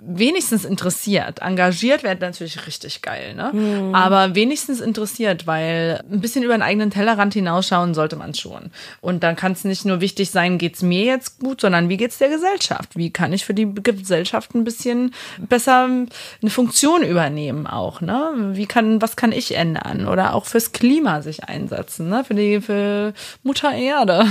wenigstens 0.06 0.64
interessiert. 0.64 1.40
Engagiert 1.40 2.02
wäre 2.02 2.16
natürlich 2.16 2.66
richtig 2.66 3.02
geil, 3.02 3.34
ne? 3.34 3.50
Mhm. 3.52 3.94
Aber 3.94 4.34
wenigstens 4.34 4.80
interessiert, 4.80 5.46
weil 5.46 6.02
ein 6.10 6.20
bisschen 6.20 6.42
über 6.42 6.54
den 6.54 6.62
eigenen 6.62 6.90
Tellerrand 6.90 7.34
hinausschauen 7.34 7.94
sollte 7.94 8.16
man 8.16 8.34
schon. 8.34 8.70
Und 9.00 9.22
dann 9.22 9.36
kann 9.36 9.52
es 9.52 9.64
nicht 9.64 9.84
nur 9.84 10.00
wichtig 10.00 10.30
sein, 10.30 10.58
geht's 10.58 10.82
mir 10.82 11.04
jetzt 11.04 11.38
gut, 11.38 11.60
sondern 11.60 11.88
wie 11.88 11.96
geht's 11.96 12.18
der 12.18 12.28
Gesellschaft? 12.28 12.96
Wie 12.96 13.10
kann 13.10 13.32
ich 13.32 13.44
für 13.44 13.54
die 13.54 13.72
Gesellschaft 13.74 14.54
ein 14.54 14.64
bisschen 14.64 15.14
besser 15.38 15.84
eine 15.84 16.50
Funktion 16.50 17.02
übernehmen 17.02 17.66
auch, 17.66 18.00
ne? 18.00 18.32
Wie 18.52 18.66
kann, 18.66 19.00
was 19.00 19.16
kann 19.16 19.32
ich 19.32 19.56
ändern? 19.56 20.06
Oder 20.06 20.34
auch 20.34 20.44
fürs 20.44 20.72
Klima 20.72 21.22
sich 21.22 21.44
einsetzen, 21.44 22.08
ne? 22.08 22.24
Für 22.24 22.34
die, 22.34 22.60
für 22.60 23.14
Mutter 23.42 23.72
Erde. 23.72 24.26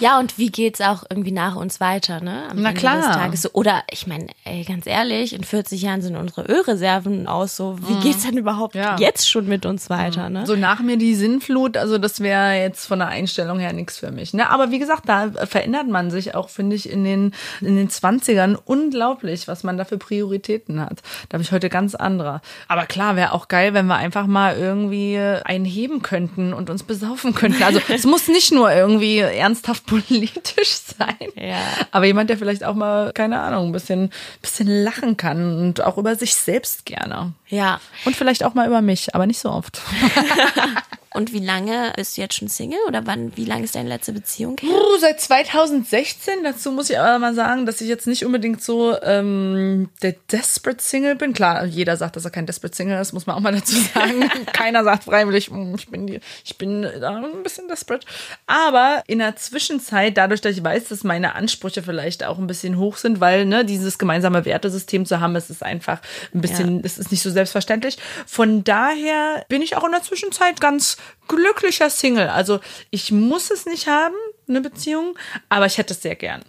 ja, 0.00 0.18
und 0.18 0.38
wie 0.38 0.50
geht's 0.50 0.80
auch 0.80 1.04
irgendwie 1.08 1.32
nach 1.32 1.56
uns 1.56 1.80
weiter, 1.80 2.20
ne? 2.20 2.44
Am 2.50 2.60
Na 2.62 2.70
Ende 2.70 2.80
klar. 2.80 2.96
Des 2.96 3.06
Tages. 3.06 3.54
Oder, 3.54 3.82
ich 3.90 4.06
meine, 4.06 4.26
ey, 4.44 4.64
ganz 4.76 4.86
ehrlich, 4.86 5.32
in 5.32 5.42
40 5.42 5.80
Jahren 5.80 6.02
sind 6.02 6.16
unsere 6.16 6.42
Ölreserven 6.42 7.26
aus, 7.26 7.56
so, 7.56 7.78
wie 7.88 7.94
mhm. 7.94 8.00
geht's 8.00 8.24
denn 8.24 8.36
überhaupt 8.36 8.74
ja. 8.74 8.96
jetzt 8.98 9.26
schon 9.26 9.48
mit 9.48 9.64
uns 9.64 9.88
weiter, 9.88 10.28
ne? 10.28 10.44
So 10.44 10.54
nach 10.54 10.80
mir 10.80 10.98
die 10.98 11.14
Sinnflut, 11.14 11.78
also 11.78 11.96
das 11.96 12.20
wäre 12.20 12.60
jetzt 12.60 12.84
von 12.84 12.98
der 12.98 13.08
Einstellung 13.08 13.58
her 13.58 13.72
nichts 13.72 13.96
für 13.96 14.10
mich, 14.10 14.34
ne? 14.34 14.50
Aber 14.50 14.70
wie 14.70 14.78
gesagt, 14.78 15.08
da 15.08 15.30
verändert 15.46 15.88
man 15.88 16.10
sich 16.10 16.34
auch, 16.34 16.50
finde 16.50 16.76
ich, 16.76 16.90
in 16.90 17.04
den, 17.04 17.32
in 17.62 17.76
den 17.76 17.88
20ern 17.88 18.58
unglaublich, 18.66 19.48
was 19.48 19.64
man 19.64 19.78
da 19.78 19.86
für 19.86 19.96
Prioritäten 19.96 20.78
hat. 20.78 21.00
Da 21.30 21.36
habe 21.36 21.42
ich 21.42 21.52
heute 21.52 21.70
ganz 21.70 21.94
andere. 21.94 22.42
Aber 22.68 22.84
klar, 22.84 23.16
wäre 23.16 23.32
auch 23.32 23.48
geil, 23.48 23.72
wenn 23.72 23.86
wir 23.86 23.96
einfach 23.96 24.26
mal 24.26 24.58
irgendwie 24.58 25.18
einheben 25.18 26.02
könnten 26.02 26.52
und 26.52 26.68
uns 26.68 26.82
besaufen 26.82 27.34
könnten. 27.34 27.62
Also 27.62 27.80
es 27.88 28.04
muss 28.04 28.28
nicht 28.28 28.52
nur 28.52 28.70
irgendwie 28.70 29.20
ernsthaft 29.20 29.86
politisch 29.86 30.76
sein, 30.98 31.30
ja. 31.34 31.62
aber 31.92 32.04
jemand, 32.04 32.28
der 32.28 32.36
vielleicht 32.36 32.62
auch 32.62 32.74
mal, 32.74 33.12
keine 33.14 33.40
Ahnung, 33.40 33.68
ein 33.68 33.72
bisschen, 33.72 34.10
bisschen 34.42 34.65
lachen 34.66 35.16
kann 35.16 35.58
und 35.58 35.82
auch 35.82 35.98
über 35.98 36.16
sich 36.16 36.34
selbst 36.34 36.86
gerne. 36.86 37.32
Ja. 37.48 37.80
Und 38.04 38.16
vielleicht 38.16 38.44
auch 38.44 38.54
mal 38.54 38.66
über 38.66 38.82
mich, 38.82 39.14
aber 39.14 39.26
nicht 39.26 39.38
so 39.38 39.50
oft. 39.50 39.80
Und 41.16 41.32
wie 41.32 41.38
lange 41.38 41.94
bist 41.96 42.18
du 42.18 42.20
jetzt 42.20 42.34
schon 42.34 42.48
Single 42.48 42.78
oder 42.86 43.06
wann, 43.06 43.34
wie 43.38 43.46
lange 43.46 43.64
ist 43.64 43.74
deine 43.74 43.88
letzte 43.88 44.12
Beziehung 44.12 44.58
her? 44.60 44.70
Uh, 44.70 44.98
seit 45.00 45.18
2016. 45.18 46.44
Dazu 46.44 46.70
muss 46.70 46.90
ich 46.90 46.98
aber 46.98 47.18
mal 47.18 47.34
sagen, 47.34 47.64
dass 47.64 47.80
ich 47.80 47.88
jetzt 47.88 48.06
nicht 48.06 48.26
unbedingt 48.26 48.62
so 48.62 48.94
ähm, 49.00 49.88
der 50.02 50.14
Desperate 50.30 50.82
Single 50.82 51.14
bin. 51.14 51.32
Klar, 51.32 51.64
jeder 51.64 51.96
sagt, 51.96 52.16
dass 52.16 52.26
er 52.26 52.30
kein 52.30 52.44
Desperate 52.44 52.76
Single 52.76 53.00
ist, 53.00 53.14
muss 53.14 53.26
man 53.26 53.34
auch 53.34 53.40
mal 53.40 53.54
dazu 53.54 53.76
sagen. 53.94 54.28
Keiner 54.52 54.84
sagt 54.84 55.04
freiwillig, 55.04 55.46
hm, 55.48 55.74
ich 55.76 55.88
bin, 55.88 56.06
die, 56.06 56.20
ich 56.44 56.58
bin 56.58 56.82
da 56.82 57.16
ein 57.16 57.42
bisschen 57.42 57.66
desperate. 57.66 58.06
Aber 58.46 59.02
in 59.06 59.20
der 59.20 59.36
Zwischenzeit, 59.36 60.18
dadurch, 60.18 60.42
dass 60.42 60.54
ich 60.54 60.62
weiß, 60.62 60.88
dass 60.88 61.02
meine 61.02 61.34
Ansprüche 61.34 61.82
vielleicht 61.82 62.24
auch 62.24 62.36
ein 62.36 62.46
bisschen 62.46 62.76
hoch 62.76 62.98
sind, 62.98 63.20
weil 63.20 63.46
ne, 63.46 63.64
dieses 63.64 63.96
gemeinsame 63.96 64.44
Wertesystem 64.44 65.06
zu 65.06 65.18
haben, 65.18 65.34
es 65.34 65.48
ist 65.48 65.62
einfach 65.62 66.02
ein 66.34 66.42
bisschen, 66.42 66.80
ja. 66.80 66.82
es 66.84 66.98
ist 66.98 67.10
nicht 67.10 67.22
so 67.22 67.30
selbstverständlich. 67.30 67.96
Von 68.26 68.64
daher 68.64 69.46
bin 69.48 69.62
ich 69.62 69.78
auch 69.78 69.84
in 69.84 69.92
der 69.92 70.02
Zwischenzeit 70.02 70.60
ganz 70.60 70.98
glücklicher 71.28 71.90
Single. 71.90 72.28
Also 72.28 72.60
ich 72.90 73.12
muss 73.12 73.50
es 73.50 73.66
nicht 73.66 73.86
haben, 73.86 74.14
eine 74.48 74.60
Beziehung, 74.60 75.18
aber 75.48 75.66
ich 75.66 75.78
hätte 75.78 75.94
es 75.94 76.02
sehr 76.02 76.16
gern. 76.16 76.42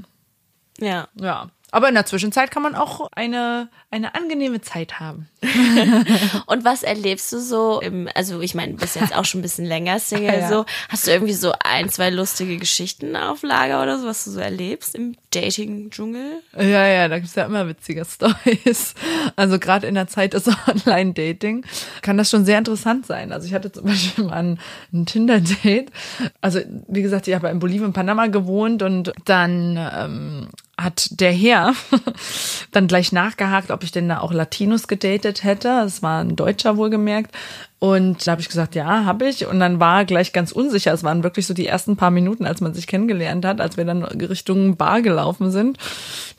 Ja. 0.79 1.07
Ja. 1.15 1.49
Aber 1.71 1.89
in 1.89 1.95
der 1.95 2.05
Zwischenzeit 2.05 2.49
kann 2.49 2.63
man 2.63 2.75
auch 2.75 3.09
eine, 3.11 3.67
eine 3.91 4.15
angenehme 4.15 4.61
Zeit 4.61 5.01
haben. 5.01 5.27
und 6.45 6.63
was 6.63 6.81
erlebst 6.81 7.33
du 7.33 7.39
so 7.39 7.81
im, 7.81 8.07
also 8.15 8.39
ich 8.39 8.55
meine, 8.55 8.73
du 8.73 8.79
bist 8.79 8.95
jetzt 8.95 9.13
auch 9.13 9.25
schon 9.25 9.39
ein 9.39 9.43
bisschen 9.43 9.65
länger 9.65 9.99
Single, 9.99 10.39
ja. 10.41 10.47
so. 10.47 10.65
Hast 10.87 11.07
du 11.07 11.11
irgendwie 11.11 11.33
so 11.33 11.53
ein, 11.59 11.89
zwei 11.89 12.09
lustige 12.09 12.55
Geschichten 12.55 13.17
auf 13.17 13.43
Lager 13.43 13.83
oder 13.83 13.99
so, 13.99 14.07
was 14.07 14.23
du 14.23 14.31
so 14.31 14.39
erlebst 14.39 14.95
im 14.95 15.15
Dating-Dschungel? 15.31 16.41
Ja, 16.55 16.87
ja, 16.87 17.07
da 17.09 17.19
gibt's 17.19 17.35
ja 17.35 17.45
immer 17.45 17.67
witzige 17.67 18.05
Stories. 18.09 18.93
Also 19.35 19.59
gerade 19.59 19.87
in 19.87 19.95
der 19.95 20.07
Zeit 20.07 20.33
des 20.33 20.47
Online-Dating 20.67 21.65
kann 22.01 22.17
das 22.17 22.29
schon 22.29 22.45
sehr 22.45 22.59
interessant 22.59 23.05
sein. 23.05 23.33
Also 23.33 23.45
ich 23.45 23.53
hatte 23.53 23.73
zum 23.73 23.85
Beispiel 23.85 24.23
mal 24.23 24.33
ein, 24.35 24.59
ein 24.93 25.05
Tinder-Date. 25.05 25.91
Also 26.39 26.61
wie 26.87 27.01
gesagt, 27.01 27.27
ich 27.27 27.35
habe 27.35 27.49
in 27.49 27.59
Bolivien 27.59 27.87
und 27.87 27.93
Panama 27.93 28.27
gewohnt 28.27 28.83
und 28.83 29.11
dann 29.25 29.77
ähm, 29.77 30.47
hat 30.77 31.19
der 31.19 31.31
Herr 31.31 31.73
dann 32.71 32.87
gleich 32.87 33.11
nachgehakt, 33.11 33.71
ob 33.71 33.83
ich 33.83 33.91
denn 33.91 34.09
da 34.09 34.19
auch 34.19 34.31
Latinos 34.31 34.87
gedatet 34.87 35.43
hätte. 35.43 35.69
Es 35.85 36.03
war 36.03 36.21
ein 36.21 36.35
Deutscher 36.35 36.77
wohlgemerkt. 36.77 37.35
Und 37.79 38.25
da 38.25 38.31
habe 38.31 38.41
ich 38.41 38.49
gesagt, 38.49 38.73
ja, 38.73 39.05
habe 39.05 39.29
ich. 39.29 39.45
Und 39.45 39.59
dann 39.59 39.79
war 39.79 40.03
gleich 40.03 40.33
ganz 40.33 40.51
unsicher. 40.51 40.93
Es 40.93 41.03
waren 41.03 41.23
wirklich 41.23 41.45
so 41.45 41.53
die 41.53 41.67
ersten 41.67 41.95
paar 41.95 42.09
Minuten, 42.09 42.47
als 42.47 42.59
man 42.59 42.73
sich 42.73 42.87
kennengelernt 42.87 43.45
hat, 43.45 43.61
als 43.61 43.77
wir 43.77 43.85
dann 43.85 44.03
Richtung 44.03 44.77
Bar 44.77 45.03
gelaufen 45.03 45.51
sind. 45.51 45.77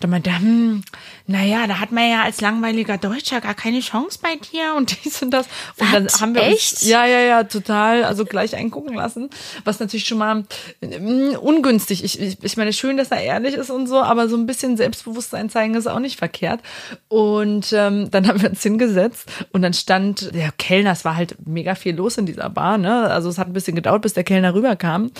Da 0.00 0.08
meinte 0.08 0.30
er, 0.30 0.40
hm, 0.40 0.82
naja, 1.28 1.68
da 1.68 1.78
hat 1.78 1.92
man 1.92 2.10
ja 2.10 2.22
als 2.22 2.40
langweiliger 2.40 2.98
Deutscher 2.98 3.40
gar 3.40 3.54
keine 3.54 3.78
Chance 3.80 4.18
bei 4.20 4.34
dir 4.52 4.74
und 4.76 4.96
dies 5.04 5.22
und 5.22 5.30
das. 5.30 5.46
Und 5.78 5.94
dann 5.94 6.08
haben 6.20 6.34
wir 6.34 6.42
echt? 6.42 6.72
Uns, 6.72 6.88
ja, 6.88 7.06
ja, 7.06 7.20
ja, 7.20 7.44
total. 7.44 8.02
Also 8.02 8.24
gleich 8.24 8.56
eingucken 8.56 8.94
lassen. 8.94 9.30
Was 9.62 9.78
natürlich 9.78 10.06
schon 10.06 10.18
mal 10.18 10.44
mh, 10.80 11.38
ungünstig. 11.38 12.02
Ich, 12.02 12.20
ich, 12.20 12.42
ich 12.42 12.56
meine, 12.56 12.72
schön, 12.72 12.96
dass 12.96 13.12
er 13.12 13.22
ehrlich 13.22 13.54
ist 13.54 13.70
und 13.70 13.86
so, 13.86 14.00
aber 14.00 14.28
so 14.28 14.36
ein 14.36 14.46
bisschen 14.46 14.76
Selbstbewusstsein 14.76 15.50
zeigen 15.50 15.76
ist 15.76 15.86
auch 15.86 16.00
nicht 16.00 16.18
verkehrt. 16.18 16.60
Und 17.06 17.72
ähm, 17.72 18.10
dann 18.10 18.26
haben 18.26 18.42
wir 18.42 18.50
uns 18.50 18.62
hingesetzt 18.62 19.30
und 19.52 19.62
dann 19.62 19.72
stand 19.72 20.34
der 20.34 20.50
Kellner, 20.50 20.90
es 20.90 21.04
war 21.04 21.14
halt 21.14 21.27
halt 21.28 21.46
mega 21.46 21.74
viel 21.74 21.94
los 21.94 22.18
in 22.18 22.26
dieser 22.26 22.50
Bar, 22.50 22.78
ne? 22.78 23.04
Also 23.10 23.28
es 23.28 23.38
hat 23.38 23.48
ein 23.48 23.52
bisschen 23.52 23.74
gedauert, 23.74 24.02
bis 24.02 24.14
der 24.14 24.24
Kellner 24.24 24.54
rüberkam. 24.54 25.10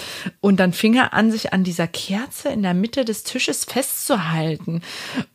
Und 0.41 0.61
dann 0.61 0.73
fing 0.73 0.95
er 0.95 1.12
an, 1.12 1.31
sich 1.31 1.53
an 1.53 1.65
dieser 1.65 1.87
Kerze 1.87 2.49
in 2.49 2.62
der 2.62 2.75
Mitte 2.75 3.05
des 3.05 3.25
Tisches 3.25 3.65
festzuhalten 3.65 4.83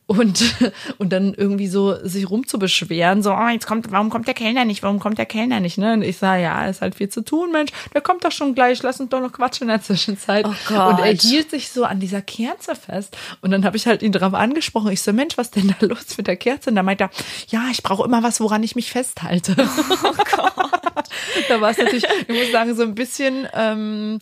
und, 0.06 0.54
und 0.98 1.12
dann 1.12 1.34
irgendwie 1.34 1.66
so 1.66 1.96
sich 2.06 2.28
rumzubeschweren, 2.28 3.22
so, 3.22 3.32
oh, 3.32 3.48
jetzt 3.48 3.66
kommt, 3.66 3.90
warum 3.90 4.10
kommt 4.10 4.26
der 4.26 4.34
Kellner 4.34 4.64
nicht, 4.64 4.82
warum 4.82 4.98
kommt 4.98 5.18
der 5.18 5.26
Kellner 5.26 5.60
nicht, 5.60 5.78
ne? 5.78 5.94
Und 5.94 6.02
ich 6.02 6.18
sage, 6.18 6.42
ja, 6.42 6.66
ist 6.66 6.82
halt 6.82 6.94
viel 6.96 7.08
zu 7.08 7.22
tun, 7.22 7.52
Mensch, 7.52 7.70
der 7.92 8.00
kommt 8.00 8.24
doch 8.24 8.32
schon 8.32 8.54
gleich, 8.54 8.82
lass 8.82 9.00
uns 9.00 9.10
doch 9.10 9.20
noch 9.20 9.32
quatschen 9.32 9.64
in 9.64 9.68
der 9.68 9.82
Zwischenzeit. 9.82 10.46
Oh. 10.46 10.50
Und 10.74 10.98
er 10.98 11.12
hielt 11.14 11.50
sich 11.50 11.70
so 11.70 11.84
an 11.84 12.00
dieser 12.00 12.22
Kerze 12.22 12.74
fest 12.74 13.16
und 13.40 13.50
dann 13.50 13.64
habe 13.64 13.76
ich 13.76 13.86
halt 13.86 14.02
ihn 14.02 14.12
darauf 14.12 14.34
angesprochen, 14.34 14.92
ich 14.92 15.02
so, 15.02 15.12
Mensch, 15.12 15.36
was 15.38 15.50
denn 15.50 15.74
da 15.78 15.86
los 15.86 16.16
mit 16.16 16.26
der 16.26 16.36
Kerze? 16.36 16.70
Und 16.70 16.76
da 16.76 16.82
meint 16.82 17.00
er, 17.00 17.10
ja, 17.48 17.64
ich 17.70 17.82
brauche 17.82 18.04
immer 18.04 18.22
was, 18.22 18.40
woran 18.40 18.62
ich 18.62 18.76
mich 18.76 18.90
festhalte. 18.90 19.56
Oh 20.04 20.12
Gott. 20.36 20.63
da 21.48 21.60
war 21.60 21.70
es 21.70 21.78
natürlich, 21.78 22.04
ich 22.26 22.28
muss 22.28 22.52
sagen, 22.52 22.74
so 22.74 22.82
ein 22.82 22.94
bisschen 22.94 23.48
ähm, 23.54 24.18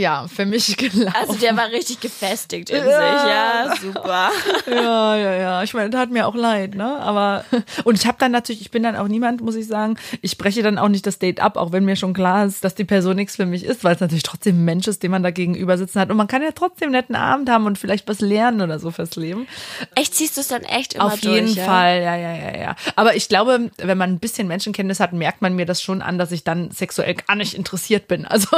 ja, 0.00 0.26
für 0.28 0.46
mich 0.46 0.76
gelaufen. 0.76 1.14
Also 1.14 1.34
der 1.34 1.56
war 1.56 1.68
richtig 1.68 2.00
gefestigt 2.00 2.70
in 2.70 2.76
ja. 2.76 2.84
sich, 2.84 3.30
ja, 3.30 3.74
super. 3.80 4.30
Ja, 4.66 5.16
ja, 5.16 5.34
ja. 5.34 5.62
Ich 5.62 5.74
meine, 5.74 5.90
das 5.90 6.00
hat 6.00 6.10
mir 6.10 6.26
auch 6.26 6.34
leid, 6.34 6.74
ne? 6.74 6.98
Aber 7.00 7.44
und 7.84 7.98
ich 7.98 8.06
habe 8.06 8.16
dann 8.18 8.32
natürlich, 8.32 8.60
ich 8.60 8.70
bin 8.70 8.82
dann 8.82 8.96
auch 8.96 9.08
niemand, 9.08 9.40
muss 9.40 9.54
ich 9.54 9.66
sagen. 9.66 9.96
Ich 10.22 10.38
breche 10.38 10.62
dann 10.62 10.78
auch 10.78 10.88
nicht 10.88 11.06
das 11.06 11.18
Date 11.18 11.40
ab, 11.40 11.56
auch 11.56 11.72
wenn 11.72 11.84
mir 11.84 11.96
schon 11.96 12.14
klar 12.14 12.46
ist, 12.46 12.64
dass 12.64 12.74
die 12.74 12.84
Person 12.84 13.16
nichts 13.16 13.36
für 13.36 13.46
mich 13.46 13.64
ist, 13.64 13.84
weil 13.84 13.94
es 13.94 14.00
natürlich 14.00 14.22
trotzdem 14.22 14.60
ein 14.60 14.64
Mensch 14.64 14.86
ist, 14.86 15.02
den 15.02 15.10
man 15.10 15.22
da 15.22 15.30
gegenüber 15.30 15.76
sitzen 15.76 16.00
hat. 16.00 16.10
Und 16.10 16.16
man 16.16 16.28
kann 16.28 16.42
ja 16.42 16.50
trotzdem 16.54 16.86
einen 16.86 16.92
netten 16.92 17.16
Abend 17.16 17.50
haben 17.50 17.66
und 17.66 17.78
vielleicht 17.78 18.08
was 18.08 18.20
lernen 18.20 18.60
oder 18.60 18.78
so 18.78 18.90
fürs 18.90 19.16
Leben. 19.16 19.46
Echt 19.94 20.14
ziehst 20.14 20.36
du 20.36 20.40
es 20.40 20.48
dann 20.48 20.62
echt 20.62 20.94
immer 20.94 21.06
Auf 21.06 21.20
durch, 21.20 21.34
jeden 21.34 21.54
ja? 21.54 21.64
Fall, 21.64 22.02
ja, 22.02 22.16
ja, 22.16 22.34
ja, 22.34 22.56
ja. 22.58 22.76
Aber 22.96 23.16
ich 23.16 23.28
glaube, 23.28 23.70
wenn 23.78 23.98
man 23.98 24.10
ein 24.10 24.18
bisschen 24.18 24.48
Menschenkenntnis 24.48 25.00
hat, 25.00 25.12
merkt 25.12 25.42
man 25.42 25.54
mir 25.54 25.66
das 25.66 25.82
schon 25.82 26.02
an, 26.02 26.18
dass 26.18 26.32
ich 26.32 26.44
dann 26.44 26.70
sexuell 26.70 27.14
gar 27.14 27.36
nicht 27.36 27.54
interessiert 27.54 28.08
bin. 28.08 28.24
Also 28.24 28.48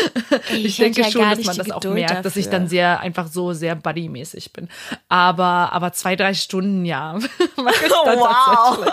ich 0.56 0.78
denke 0.96 1.02
ja 1.02 1.10
schon, 1.10 1.22
dass 1.22 1.44
man 1.44 1.56
das 1.56 1.70
auch 1.70 1.84
merkt, 1.84 2.10
dafür. 2.10 2.22
dass 2.22 2.36
ich 2.36 2.48
dann 2.48 2.68
sehr 2.68 3.00
einfach 3.00 3.28
so 3.28 3.52
sehr 3.52 3.74
buddymäßig 3.74 4.52
bin. 4.52 4.68
Aber 5.08 5.72
aber 5.72 5.92
zwei 5.92 6.16
drei 6.16 6.34
Stunden 6.34 6.84
ja, 6.84 7.18
wow. 7.56 8.86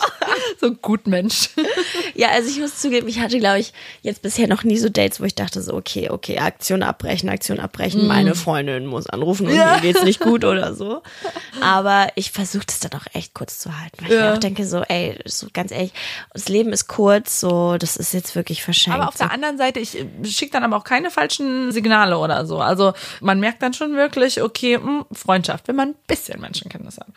so 0.59 0.71
gut 0.71 1.07
Mensch. 1.07 1.49
Ja, 2.15 2.29
also 2.29 2.49
ich 2.49 2.59
muss 2.59 2.79
zugeben, 2.79 3.07
ich 3.07 3.19
hatte 3.19 3.39
glaube 3.39 3.59
ich 3.59 3.73
jetzt 4.01 4.21
bisher 4.21 4.47
noch 4.47 4.63
nie 4.63 4.77
so 4.77 4.89
Dates, 4.89 5.19
wo 5.19 5.25
ich 5.25 5.35
dachte 5.35 5.61
so 5.61 5.73
okay 5.73 6.09
okay 6.09 6.39
Aktion 6.39 6.83
abbrechen, 6.83 7.29
Aktion 7.29 7.59
abbrechen, 7.59 8.05
mm. 8.05 8.07
meine 8.07 8.35
Freundin 8.35 8.85
muss 8.85 9.07
anrufen 9.07 9.47
und 9.47 9.55
ja. 9.55 9.75
mir 9.75 9.81
geht's 9.81 10.03
nicht 10.03 10.19
gut 10.19 10.43
oder 10.45 10.73
so. 10.73 11.01
Aber 11.61 12.09
ich 12.15 12.31
versuche 12.31 12.65
das 12.65 12.79
dann 12.79 12.93
auch 12.93 13.05
echt 13.13 13.33
kurz 13.33 13.59
zu 13.59 13.77
halten, 13.79 13.97
weil 14.01 14.13
ja. 14.13 14.31
ich 14.31 14.37
auch 14.37 14.39
denke 14.39 14.65
so 14.65 14.81
ey 14.81 15.17
so 15.25 15.47
ganz 15.53 15.71
ehrlich, 15.71 15.93
das 16.33 16.49
Leben 16.49 16.73
ist 16.73 16.87
kurz, 16.87 17.39
so 17.39 17.77
das 17.77 17.97
ist 17.97 18.13
jetzt 18.13 18.35
wirklich 18.35 18.63
verschenkt. 18.63 18.99
Aber 18.99 19.07
auf 19.07 19.15
der 19.15 19.31
anderen 19.31 19.57
Seite, 19.57 19.79
ich 19.79 19.97
schicke 20.23 20.51
dann 20.51 20.63
aber 20.63 20.77
auch 20.77 20.83
keine 20.83 21.11
falschen 21.11 21.71
Signale 21.75 22.17
oder 22.17 22.47
so. 22.47 22.59
Also 22.59 22.93
man 23.21 23.39
merkt 23.39 23.61
dann 23.61 23.73
schon 23.73 23.95
wirklich, 23.95 24.41
okay, 24.41 24.79
mh, 24.79 24.85
hm, 24.85 25.05
Freundschaft, 25.11 25.67
wenn 25.67 25.75
man 25.75 25.89
ein 25.89 25.95
bisschen 26.07 26.41
Menschenkenntnis 26.41 26.97
hat. 26.97 27.07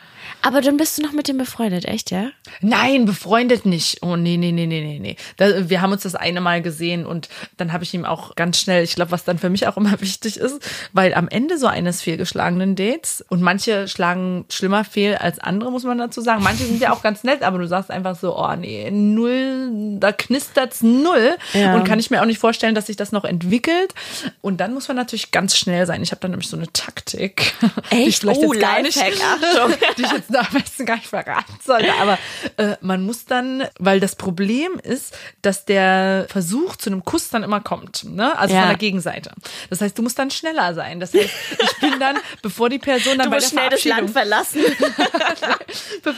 Aber 0.42 0.60
dann 0.60 0.76
bist 0.76 0.98
du 0.98 1.02
noch 1.02 1.12
mit 1.12 1.28
dem 1.28 1.38
befreundet, 1.38 1.86
echt, 1.86 2.10
ja? 2.10 2.28
Nein, 2.60 3.06
befreundet 3.06 3.64
nicht. 3.64 4.02
Oh 4.02 4.16
nee, 4.16 4.36
nee, 4.36 4.52
nee, 4.52 4.66
nee, 4.66 4.82
nee, 4.82 4.98
nee. 4.98 5.16
Da, 5.36 5.68
wir 5.70 5.80
haben 5.80 5.92
uns 5.92 6.02
das 6.02 6.14
eine 6.14 6.40
Mal 6.40 6.62
gesehen 6.62 7.06
und 7.06 7.28
dann 7.56 7.72
habe 7.72 7.84
ich 7.84 7.94
ihm 7.94 8.04
auch 8.04 8.36
ganz 8.36 8.60
schnell, 8.60 8.84
ich 8.84 8.94
glaube, 8.94 9.10
was 9.10 9.24
dann 9.24 9.38
für 9.38 9.50
mich 9.50 9.66
auch 9.66 9.76
immer 9.76 10.00
wichtig 10.00 10.36
ist, 10.36 10.60
weil 10.92 11.14
am 11.14 11.28
Ende 11.28 11.58
so 11.58 11.66
eines 11.66 12.02
fehlgeschlagenen 12.02 12.76
Dates 12.76 13.24
und 13.28 13.40
manche 13.40 13.88
schlagen 13.88 14.44
schlimmer 14.50 14.84
fehl 14.84 15.16
als 15.16 15.38
andere, 15.38 15.70
muss 15.70 15.84
man 15.84 15.98
dazu 15.98 16.20
sagen. 16.20 16.42
Manche 16.42 16.64
sind 16.64 16.80
ja 16.80 16.92
auch 16.92 17.02
ganz 17.02 17.24
nett, 17.24 17.42
aber 17.42 17.58
du 17.58 17.66
sagst 17.66 17.90
einfach 17.90 18.16
so, 18.16 18.36
oh 18.36 18.54
nee, 18.56 18.90
null, 18.90 19.98
da 19.98 20.12
knistert's 20.12 20.82
null 20.82 21.36
ja. 21.54 21.74
und 21.74 21.84
kann 21.84 21.98
ich 21.98 22.10
mir 22.10 22.20
auch 22.20 22.26
nicht 22.26 22.38
vorstellen, 22.38 22.74
dass 22.74 22.86
sich 22.86 22.96
das 22.96 23.12
noch 23.12 23.24
entwickelt. 23.24 23.94
Und 24.40 24.47
dann 24.56 24.74
muss 24.74 24.88
man 24.88 24.96
natürlich 24.96 25.30
ganz 25.30 25.56
schnell 25.56 25.86
sein. 25.86 26.02
Ich 26.02 26.10
habe 26.10 26.20
dann 26.20 26.30
nämlich 26.30 26.48
so 26.48 26.56
eine 26.56 26.72
Taktik, 26.72 27.54
Echt? 27.60 27.92
die 27.92 28.08
ich 28.08 28.18
vielleicht 28.18 28.40
oh, 28.40 28.52
jetzt 28.52 28.62
gar 28.62 28.82
nicht, 28.82 28.98
Achtung. 28.98 29.74
die 29.96 30.02
ich 30.02 30.12
jetzt 30.12 30.34
am 30.34 30.46
besten 30.52 30.86
gar 30.86 30.96
nicht 30.96 31.08
verraten 31.08 31.58
sollte. 31.64 31.92
Aber 32.00 32.18
äh, 32.56 32.76
man 32.80 33.02
muss 33.02 33.26
dann, 33.26 33.64
weil 33.78 34.00
das 34.00 34.16
Problem 34.16 34.80
ist, 34.82 35.16
dass 35.42 35.64
der 35.64 36.26
Versuch 36.28 36.76
zu 36.76 36.90
einem 36.90 37.04
Kuss 37.04 37.28
dann 37.28 37.42
immer 37.42 37.60
kommt, 37.60 38.04
ne? 38.04 38.36
Also 38.38 38.54
ja. 38.54 38.60
von 38.60 38.68
der 38.70 38.78
Gegenseite. 38.78 39.32
Das 39.70 39.80
heißt, 39.80 39.96
du 39.98 40.02
musst 40.02 40.18
dann 40.18 40.30
schneller 40.30 40.74
sein. 40.74 41.00
Das 41.00 41.14
heißt, 41.14 41.30
ich 41.62 41.76
bin 41.80 42.00
dann, 42.00 42.16
bevor 42.42 42.68
die 42.68 42.78
Person 42.78 43.18
dann 43.18 43.26
du 43.26 43.30
bei 43.30 43.38
der 43.38 43.46
schnell 43.46 43.70
das 43.70 43.84
Land 43.84 44.10
verlassen. 44.10 44.60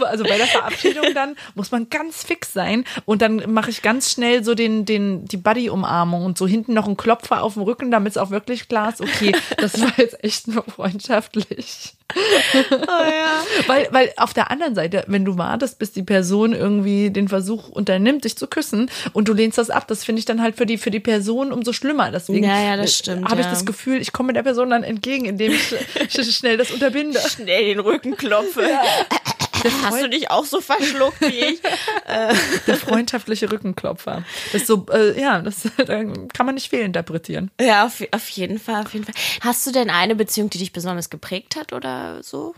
also 0.05 0.25
bei 0.25 0.37
der 0.37 0.47
Verabschiedung 0.47 1.15
dann 1.15 1.37
muss 1.55 1.71
man 1.71 1.89
ganz 1.91 2.25
fix 2.25 2.53
sein 2.53 2.85
und 3.05 3.23
dann 3.23 3.53
mache 3.53 3.71
ich 3.71 3.83
ganz 3.83 4.11
schnell 4.11 4.45
so 4.45 4.55
den 4.55 4.85
den 4.85 5.25
die 5.27 5.37
Buddy 5.37 5.71
Umarmung 5.71 6.25
und 6.25 6.39
so 6.39 6.47
hinten 6.47 6.75
noch 6.75 6.87
einen 6.87 6.97
Klopfer 6.97 7.43
auf 7.43 7.55
dem 7.55 7.63
Rücken, 7.63 7.91
damit 7.91 8.13
es 8.13 8.17
auch 8.21 8.31
wirklich 8.31 8.69
Glas, 8.69 9.01
okay, 9.01 9.33
das 9.57 9.81
war 9.81 9.93
jetzt 9.97 10.23
echt 10.23 10.49
nur 10.49 10.65
freundschaftlich. 10.65 11.95
Oh 12.73 12.87
ja. 12.89 13.45
weil, 13.67 13.89
weil 13.93 14.13
auf 14.17 14.35
der 14.35 14.51
anderen 14.51 14.75
Seite, 14.75 15.05
wenn 15.07 15.25
du 15.25 15.39
wartest, 15.39 15.79
bis 15.79 15.93
die 15.93 16.03
Person 16.03 16.53
irgendwie 16.53 17.11
den 17.11 17.29
Versuch 17.29 17.69
unternimmt, 17.69 18.25
dich 18.25 18.37
zu 18.37 18.47
küssen 18.49 18.91
und 19.13 19.29
du 19.29 19.33
lehnst 19.33 19.59
das 19.59 19.71
ab, 19.71 19.87
das 19.87 20.05
finde 20.05 20.19
ich 20.19 20.25
dann 20.25 20.43
halt 20.43 20.57
für 20.57 20.67
die, 20.67 20.79
für 20.79 20.91
die 20.91 21.01
Person 21.01 21.53
umso 21.53 21.73
schlimmer. 21.73 22.11
Deswegen 22.11 22.45
ja, 22.45 22.61
ja, 22.61 22.77
das 22.77 22.97
stimmt. 22.97 23.27
Habe 23.27 23.41
ja. 23.41 23.47
ich 23.47 23.47
das 23.47 23.65
Gefühl, 23.65 24.01
ich 24.01 24.13
komme 24.13 24.33
der 24.33 24.43
Person 24.43 24.71
dann 24.71 24.83
entgegen, 24.83 25.25
indem 25.25 25.53
ich 25.53 25.75
schnell 26.37 26.57
das 26.57 26.71
unterbinde. 26.71 27.21
Schnell 27.21 27.67
den 27.67 27.81
Rücken 27.81 28.17
klopfe. 28.17 28.63
Ja. 28.63 28.83
Hast 29.85 30.03
du 30.03 30.09
dich 30.09 30.31
auch 30.31 30.45
so 30.45 30.61
verschluckt 30.61 31.21
wie 31.21 31.41
ich? 31.41 31.61
Der 32.67 32.77
freundschaftliche 32.77 33.51
Rückenklopfer. 33.51 34.25
Das 34.53 34.63
ist 34.63 34.67
so, 34.67 34.87
äh, 34.93 35.21
ja, 35.21 35.41
das 35.41 35.63
kann 35.87 36.47
man 36.47 36.55
nicht 36.55 36.69
fehlinterpretieren. 36.71 37.51
Ja, 37.61 37.87
auf, 37.87 38.03
auf, 38.11 38.29
jeden 38.31 38.59
Fall, 38.59 38.83
auf 38.83 38.93
jeden 38.93 39.05
Fall. 39.05 39.15
Hast 39.41 39.67
du 39.67 39.73
denn 39.73 39.91
eine 39.91 40.15
Beziehung, 40.15 40.51
die 40.51 40.59
dich 40.59 40.73
besonders 40.73 41.11
geprägt 41.11 41.57
hat 41.57 41.73
oder 41.73 42.23
so? 42.23 42.55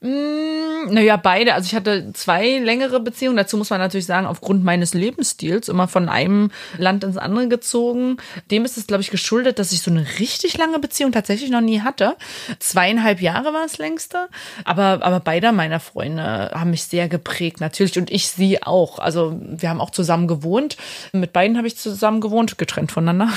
Mm, 0.00 0.92
Naja, 0.92 1.16
beide. 1.16 1.54
Also 1.54 1.66
ich 1.66 1.74
hatte 1.74 2.12
zwei 2.12 2.58
längere 2.58 3.00
Beziehungen. 3.00 3.36
Dazu 3.36 3.56
muss 3.56 3.70
man 3.70 3.80
natürlich 3.80 4.06
sagen, 4.06 4.26
aufgrund 4.26 4.64
meines 4.64 4.94
Lebensstils 4.94 5.68
immer 5.68 5.88
von 5.88 6.08
einem 6.08 6.50
Land 6.78 7.04
ins 7.04 7.16
andere 7.16 7.48
gezogen. 7.48 8.16
Dem 8.50 8.64
ist 8.64 8.76
es, 8.76 8.86
glaube 8.86 9.02
ich, 9.02 9.10
geschuldet, 9.10 9.58
dass 9.58 9.72
ich 9.72 9.82
so 9.82 9.90
eine 9.90 10.06
richtig 10.18 10.56
lange 10.58 10.78
Beziehung 10.78 11.12
tatsächlich 11.12 11.50
noch 11.50 11.60
nie 11.60 11.80
hatte. 11.80 12.16
Zweieinhalb 12.58 13.20
Jahre 13.20 13.52
war 13.52 13.64
es 13.64 13.78
längste. 13.78 14.28
Aber, 14.64 15.00
aber 15.02 15.20
beide 15.20 15.52
meiner 15.52 15.80
Freunde 15.80 16.41
haben 16.50 16.70
mich 16.70 16.84
sehr 16.84 17.08
geprägt, 17.08 17.60
natürlich. 17.60 17.98
Und 17.98 18.10
ich 18.10 18.28
sie 18.28 18.62
auch. 18.62 18.98
Also 18.98 19.38
wir 19.40 19.68
haben 19.68 19.80
auch 19.80 19.90
zusammen 19.90 20.28
gewohnt. 20.28 20.76
Mit 21.12 21.32
beiden 21.32 21.56
habe 21.56 21.66
ich 21.66 21.76
zusammen 21.76 22.20
gewohnt, 22.20 22.58
getrennt 22.58 22.92
voneinander. 22.92 23.32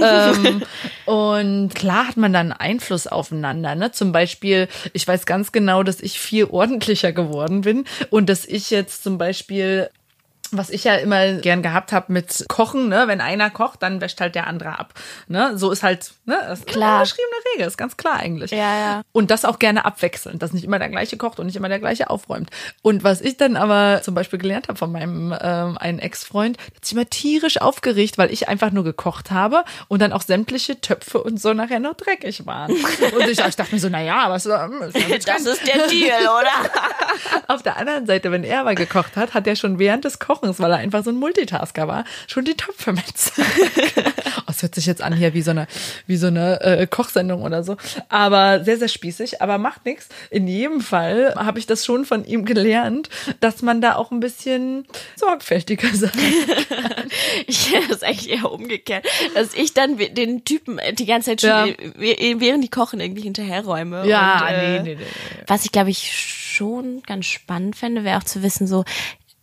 ähm, 0.02 0.62
und 1.06 1.74
klar 1.74 2.08
hat 2.08 2.16
man 2.16 2.32
dann 2.32 2.52
Einfluss 2.52 3.06
aufeinander. 3.06 3.74
Ne? 3.74 3.92
Zum 3.92 4.12
Beispiel, 4.12 4.68
ich 4.92 5.06
weiß 5.06 5.26
ganz 5.26 5.52
genau, 5.52 5.82
dass 5.82 6.00
ich 6.00 6.20
viel 6.20 6.44
ordentlicher 6.44 7.12
geworden 7.12 7.62
bin 7.62 7.84
und 8.10 8.28
dass 8.28 8.44
ich 8.44 8.70
jetzt 8.70 9.02
zum 9.02 9.18
Beispiel 9.18 9.90
was 10.50 10.70
ich 10.70 10.84
ja 10.84 10.94
immer 10.96 11.34
gern 11.34 11.62
gehabt 11.62 11.92
habe 11.92 12.12
mit 12.12 12.44
Kochen, 12.48 12.88
ne? 12.88 13.04
Wenn 13.06 13.20
einer 13.20 13.50
kocht, 13.50 13.82
dann 13.82 14.00
wäscht 14.00 14.20
halt 14.20 14.34
der 14.34 14.46
andere 14.46 14.78
ab. 14.78 14.94
Ne? 15.26 15.56
So 15.56 15.70
ist 15.70 15.82
halt, 15.82 16.12
ne? 16.24 16.38
Das 16.46 16.60
ist 16.60 16.66
klar. 16.66 16.96
eine 16.96 17.02
geschriebene 17.02 17.36
Regel, 17.54 17.66
ist 17.66 17.76
ganz 17.76 17.96
klar 17.96 18.14
eigentlich. 18.14 18.50
Ja, 18.50 18.78
ja. 18.78 19.02
Und 19.12 19.30
das 19.30 19.44
auch 19.44 19.58
gerne 19.58 19.84
abwechselnd, 19.84 20.42
dass 20.42 20.52
nicht 20.52 20.64
immer 20.64 20.78
der 20.78 20.88
gleiche 20.88 21.16
kocht 21.16 21.38
und 21.38 21.46
nicht 21.46 21.56
immer 21.56 21.68
der 21.68 21.78
gleiche 21.78 22.10
aufräumt. 22.10 22.50
Und 22.82 23.04
was 23.04 23.20
ich 23.20 23.36
dann 23.36 23.56
aber 23.56 24.00
zum 24.02 24.14
Beispiel 24.14 24.38
gelernt 24.38 24.68
habe 24.68 24.78
von 24.78 24.90
meinem 24.92 25.34
ähm, 25.40 25.78
einen 25.78 25.98
Ex-Freund, 25.98 26.58
hat 26.58 26.84
sich 26.84 26.92
immer 26.92 27.08
tierisch 27.08 27.60
aufgeregt, 27.60 28.18
weil 28.18 28.32
ich 28.32 28.48
einfach 28.48 28.70
nur 28.70 28.84
gekocht 28.84 29.30
habe 29.30 29.64
und 29.88 30.00
dann 30.00 30.12
auch 30.12 30.22
sämtliche 30.22 30.80
Töpfe 30.80 31.22
und 31.22 31.40
so 31.40 31.52
nachher 31.52 31.80
noch 31.80 31.94
dreckig 31.94 32.46
waren. 32.46 32.72
und 32.72 33.28
ich, 33.28 33.38
ich 33.38 33.56
dachte 33.56 33.74
mir 33.74 33.80
so, 33.80 33.88
naja, 33.88 34.26
was 34.28 34.46
ähm, 34.46 34.80
das 35.26 35.46
ist 35.46 35.66
der 35.66 35.86
Deal, 35.88 36.22
oder? 36.22 36.70
Auf 37.48 37.62
der 37.62 37.76
anderen 37.76 38.06
Seite, 38.06 38.32
wenn 38.32 38.44
er 38.44 38.64
mal 38.64 38.74
gekocht 38.74 39.16
hat, 39.16 39.34
hat 39.34 39.46
er 39.46 39.56
schon 39.56 39.78
während 39.78 40.04
des 40.04 40.18
Kochens 40.18 40.37
Kochens, 40.38 40.60
weil 40.60 40.70
er 40.70 40.78
einfach 40.78 41.04
so 41.04 41.10
ein 41.10 41.16
Multitasker 41.16 41.88
war, 41.88 42.04
schon 42.26 42.44
die 42.44 42.54
Töpfe 42.54 42.92
mit. 42.92 43.04
oh, 43.96 44.42
das 44.46 44.62
hört 44.62 44.74
sich 44.74 44.86
jetzt 44.86 45.02
an 45.02 45.12
hier 45.12 45.34
wie 45.34 45.42
so 45.42 45.50
eine, 45.50 45.66
wie 46.06 46.16
so 46.16 46.28
eine 46.28 46.60
äh, 46.60 46.86
Kochsendung 46.86 47.42
oder 47.42 47.62
so. 47.62 47.76
Aber 48.08 48.64
sehr, 48.64 48.78
sehr 48.78 48.88
spießig, 48.88 49.42
aber 49.42 49.58
macht 49.58 49.84
nichts. 49.84 50.08
In 50.30 50.46
jedem 50.46 50.80
Fall 50.80 51.34
habe 51.36 51.58
ich 51.58 51.66
das 51.66 51.84
schon 51.84 52.04
von 52.04 52.24
ihm 52.24 52.44
gelernt, 52.44 53.08
dass 53.40 53.62
man 53.62 53.80
da 53.80 53.96
auch 53.96 54.10
ein 54.10 54.20
bisschen 54.20 54.86
sorgfältiger 55.16 55.88
sein 55.92 56.10
kann. 56.10 57.08
ich 57.46 57.72
das 57.88 57.98
ist 57.98 58.04
eigentlich 58.04 58.30
eher 58.30 58.50
umgekehrt, 58.50 59.06
dass 59.34 59.54
ich 59.54 59.74
dann 59.74 59.96
den 59.98 60.44
Typen 60.44 60.80
die 60.92 61.06
ganze 61.06 61.30
Zeit 61.30 61.40
schon, 61.40 61.50
ja. 61.50 62.40
während 62.40 62.64
die 62.64 62.68
kochen, 62.68 63.00
irgendwie 63.00 63.22
hinterherräume. 63.22 64.06
Ja, 64.06 64.42
und, 64.42 64.48
äh, 64.48 64.82
nee, 64.82 64.82
nee, 64.82 64.94
nee. 64.96 65.06
Was 65.46 65.64
ich 65.64 65.72
glaube 65.72 65.90
ich 65.90 66.12
schon 66.12 67.02
ganz 67.06 67.26
spannend 67.26 67.76
fände, 67.76 68.04
wäre 68.04 68.18
auch 68.18 68.24
zu 68.24 68.42
wissen, 68.42 68.66
so, 68.66 68.84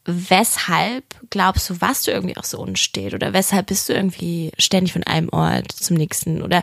weshalb 0.05 1.03
glaubst 1.29 1.69
du, 1.69 1.81
warst 1.81 2.07
du 2.07 2.11
irgendwie 2.11 2.37
auch 2.37 2.43
so 2.43 2.59
unstet 2.59 3.13
oder 3.13 3.33
weshalb 3.33 3.67
bist 3.67 3.89
du 3.89 3.93
irgendwie 3.93 4.51
ständig 4.57 4.93
von 4.93 5.03
einem 5.03 5.29
Ort 5.29 5.71
zum 5.71 5.97
nächsten 5.97 6.41
oder 6.41 6.61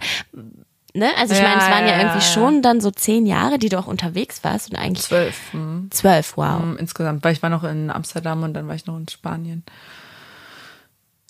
ne? 0.94 1.11
Also 1.18 1.35
ich 1.35 1.40
ja, 1.40 1.48
meine, 1.48 1.61
es 1.61 1.68
waren 1.68 1.87
ja, 1.87 1.92
ja, 1.92 1.98
irgendwie 1.98 2.24
schon 2.24 2.62
dann 2.62 2.81
so 2.81 2.90
zehn 2.90 3.26
Jahre, 3.26 3.59
die 3.59 3.68
du 3.68 3.78
auch 3.78 3.88
unterwegs 3.88 4.44
warst 4.44 4.70
und 4.70 4.76
eigentlich 4.76 5.07
zwölf. 5.07 5.52
Hm. 5.52 5.88
Zwölf, 5.90 6.37
wow. 6.37 6.61
Hm, 6.61 6.76
insgesamt, 6.78 7.24
weil 7.24 7.33
ich 7.33 7.42
war 7.42 7.50
noch 7.50 7.64
in 7.64 7.90
Amsterdam 7.90 8.42
und 8.42 8.55
dann 8.55 8.68
war 8.68 8.74
ich 8.74 8.87
noch 8.87 8.96
in 8.96 9.09
Spanien. 9.09 9.64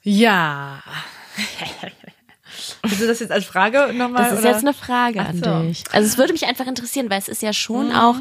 Ja. 0.03 0.83
Willst 2.83 3.01
du 3.01 3.07
das 3.07 3.21
jetzt 3.21 3.33
als 3.33 3.45
Frage 3.45 3.93
nochmal? 3.93 4.25
Das 4.25 4.33
ist 4.35 4.39
oder? 4.41 4.51
jetzt 4.51 4.63
eine 4.63 4.75
Frage 4.75 5.21
Ach 5.21 5.29
an 5.29 5.43
so. 5.43 5.63
dich. 5.63 5.85
Also 5.93 6.07
es 6.07 6.19
würde 6.19 6.33
mich 6.33 6.47
einfach 6.47 6.67
interessieren, 6.67 7.11
weil 7.11 7.19
es 7.19 7.29
ist 7.29 7.43
ja 7.43 7.53
schon 7.53 7.89
mhm. 7.89 7.97
auch, 7.97 8.17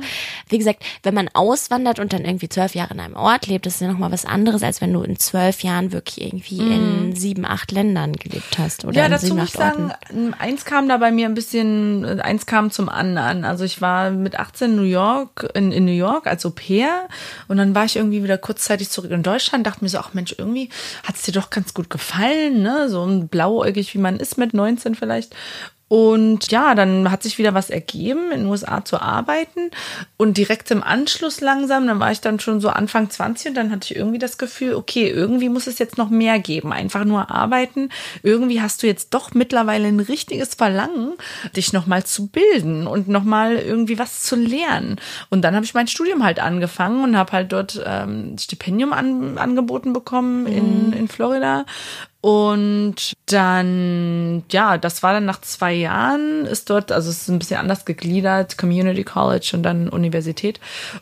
wie 0.50 0.58
gesagt, 0.58 0.84
wenn 1.04 1.14
man 1.14 1.30
auswandert 1.34 2.00
und 2.00 2.14
dann 2.14 2.26
irgendwie 2.26 2.50
zwölf 2.50 2.74
Jahre 2.74 2.94
in 2.94 3.00
einem 3.00 3.16
Ort 3.16 3.48
lebt, 3.48 3.66
das 3.66 3.76
ist 3.76 3.82
ja 3.82 3.92
nochmal 3.92 4.12
was 4.12 4.26
anderes, 4.26 4.64
als 4.64 4.82
wenn 4.82 4.92
du 4.94 5.04
in 5.04 5.18
zwölf 5.20 5.62
Jahren 5.62 5.92
wirklich 5.92 6.22
irgendwie 6.22 6.62
mhm. 6.62 6.72
in 6.72 7.16
sieben, 7.16 7.46
acht 7.46 7.72
Ländern 7.72 8.14
gelebt 8.14 8.58
hast. 8.58 8.86
Oder 8.86 8.96
ja, 8.96 9.10
dazu 9.10 9.28
sieben, 9.28 9.38
muss 9.38 9.50
ich 9.50 9.56
sagen, 9.56 9.94
eins 10.40 10.66
kam 10.66 10.90
da 10.90 10.98
bei 10.98 11.12
mir 11.12 11.28
ein 11.28 11.36
bisschen, 11.36 12.20
eins 12.22 12.46
kam 12.46 12.72
zum 12.72 12.90
anderen. 12.90 13.46
Also 13.46 13.64
ich 13.64 13.82
war 13.82 14.12
mit 14.12 14.40
18 14.40 14.72
in 14.72 14.78
New 14.78 14.84
York, 14.84 15.50
in, 15.54 15.72
in 15.72 15.86
New 15.86 15.92
York 15.92 16.28
als 16.28 16.46
Au 16.46 16.50
pair 16.50 17.08
und 17.48 17.58
dann 17.58 17.76
war 17.76 17.86
ich 17.86 17.96
irgendwie 17.98 18.24
wieder 18.24 18.38
kurzzeitig 18.38 18.90
zurück 18.90 19.12
in 19.12 19.24
Deutschland, 19.24 19.68
dachte 19.68 19.84
mir 19.84 19.90
so, 19.90 20.00
ach 20.00 20.14
Mensch, 20.14 20.36
irgendwie 20.38 20.70
hat 21.04 21.16
es 21.16 21.24
dir 21.24 21.34
doch 21.34 21.50
ganz 21.50 21.74
gut 21.74 21.90
gefallen, 21.90 22.62
ne? 22.62 22.90
So 22.90 23.06
blauäugig, 23.30 23.94
wie 23.94 24.00
man 24.00 24.20
ist 24.22 24.38
mit 24.38 24.54
19 24.54 24.96
vielleicht. 24.96 25.36
Und 25.92 26.50
ja, 26.54 26.74
dann 26.74 27.12
hat 27.12 27.22
sich 27.22 27.38
wieder 27.38 27.54
was 27.54 27.70
ergeben, 27.70 28.32
in 28.32 28.40
den 28.40 28.48
USA 28.48 28.86
zu 28.86 29.02
arbeiten. 29.02 29.72
Und 30.16 30.38
direkt 30.38 30.72
im 30.72 30.84
Anschluss 30.84 31.42
langsam, 31.42 31.86
dann 31.86 32.00
war 32.00 32.14
ich 32.14 32.22
dann 32.22 32.40
schon 32.40 32.62
so 32.62 32.70
Anfang 32.70 33.10
20 33.10 33.50
und 33.50 33.56
dann 33.56 33.72
hatte 33.72 33.92
ich 33.92 33.98
irgendwie 33.98 34.18
das 34.18 34.38
Gefühl, 34.38 34.76
okay, 34.76 35.10
irgendwie 35.10 35.50
muss 35.50 35.68
es 35.68 35.80
jetzt 35.80 35.98
noch 35.98 36.10
mehr 36.10 36.40
geben. 36.40 36.72
Einfach 36.72 37.04
nur 37.04 37.30
arbeiten. 37.30 37.90
Irgendwie 38.24 38.62
hast 38.62 38.84
du 38.84 38.88
jetzt 38.88 39.14
doch 39.14 39.34
mittlerweile 39.34 39.90
ein 39.90 40.00
richtiges 40.00 40.56
Verlangen, 40.56 41.16
dich 41.58 41.74
nochmal 41.74 42.06
zu 42.06 42.28
bilden 42.28 42.88
und 42.88 43.10
nochmal 43.10 43.58
irgendwie 43.58 44.00
was 44.00 44.22
zu 44.24 44.38
lernen. 44.38 44.96
Und 45.30 45.42
dann 45.42 45.56
habe 45.56 45.66
ich 45.66 45.74
mein 45.74 45.90
Studium 45.90 46.24
halt 46.24 46.40
angefangen 46.40 47.04
und 47.04 47.18
habe 47.18 47.34
halt 47.34 47.52
dort 47.52 47.84
ähm, 47.86 48.38
Stipendium 48.40 48.94
an, 48.94 49.38
angeboten 49.38 49.92
bekommen 49.92 50.46
in, 50.46 50.88
mhm. 50.88 50.94
in 50.94 51.08
Florida 51.10 51.66
und 52.22 53.14
dann, 53.26 54.44
ja, 54.52 54.78
das 54.78 55.02
war 55.02 55.14
dann 55.14 55.26
nach 55.26 55.42
zwei 55.42 55.74
Jahren, 55.74 56.46
ist 56.46 56.70
dort, 56.70 56.92
also 56.92 57.10
es 57.10 57.24
ist 57.24 57.30
ein 57.30 57.40
bisschen 57.40 57.58
anders 57.58 57.84
gegliedert, 57.84 58.60
Community 58.60 59.04
College 59.04 59.52
und 59.54 59.64
dann 59.64 59.90
Universität. 59.90 60.60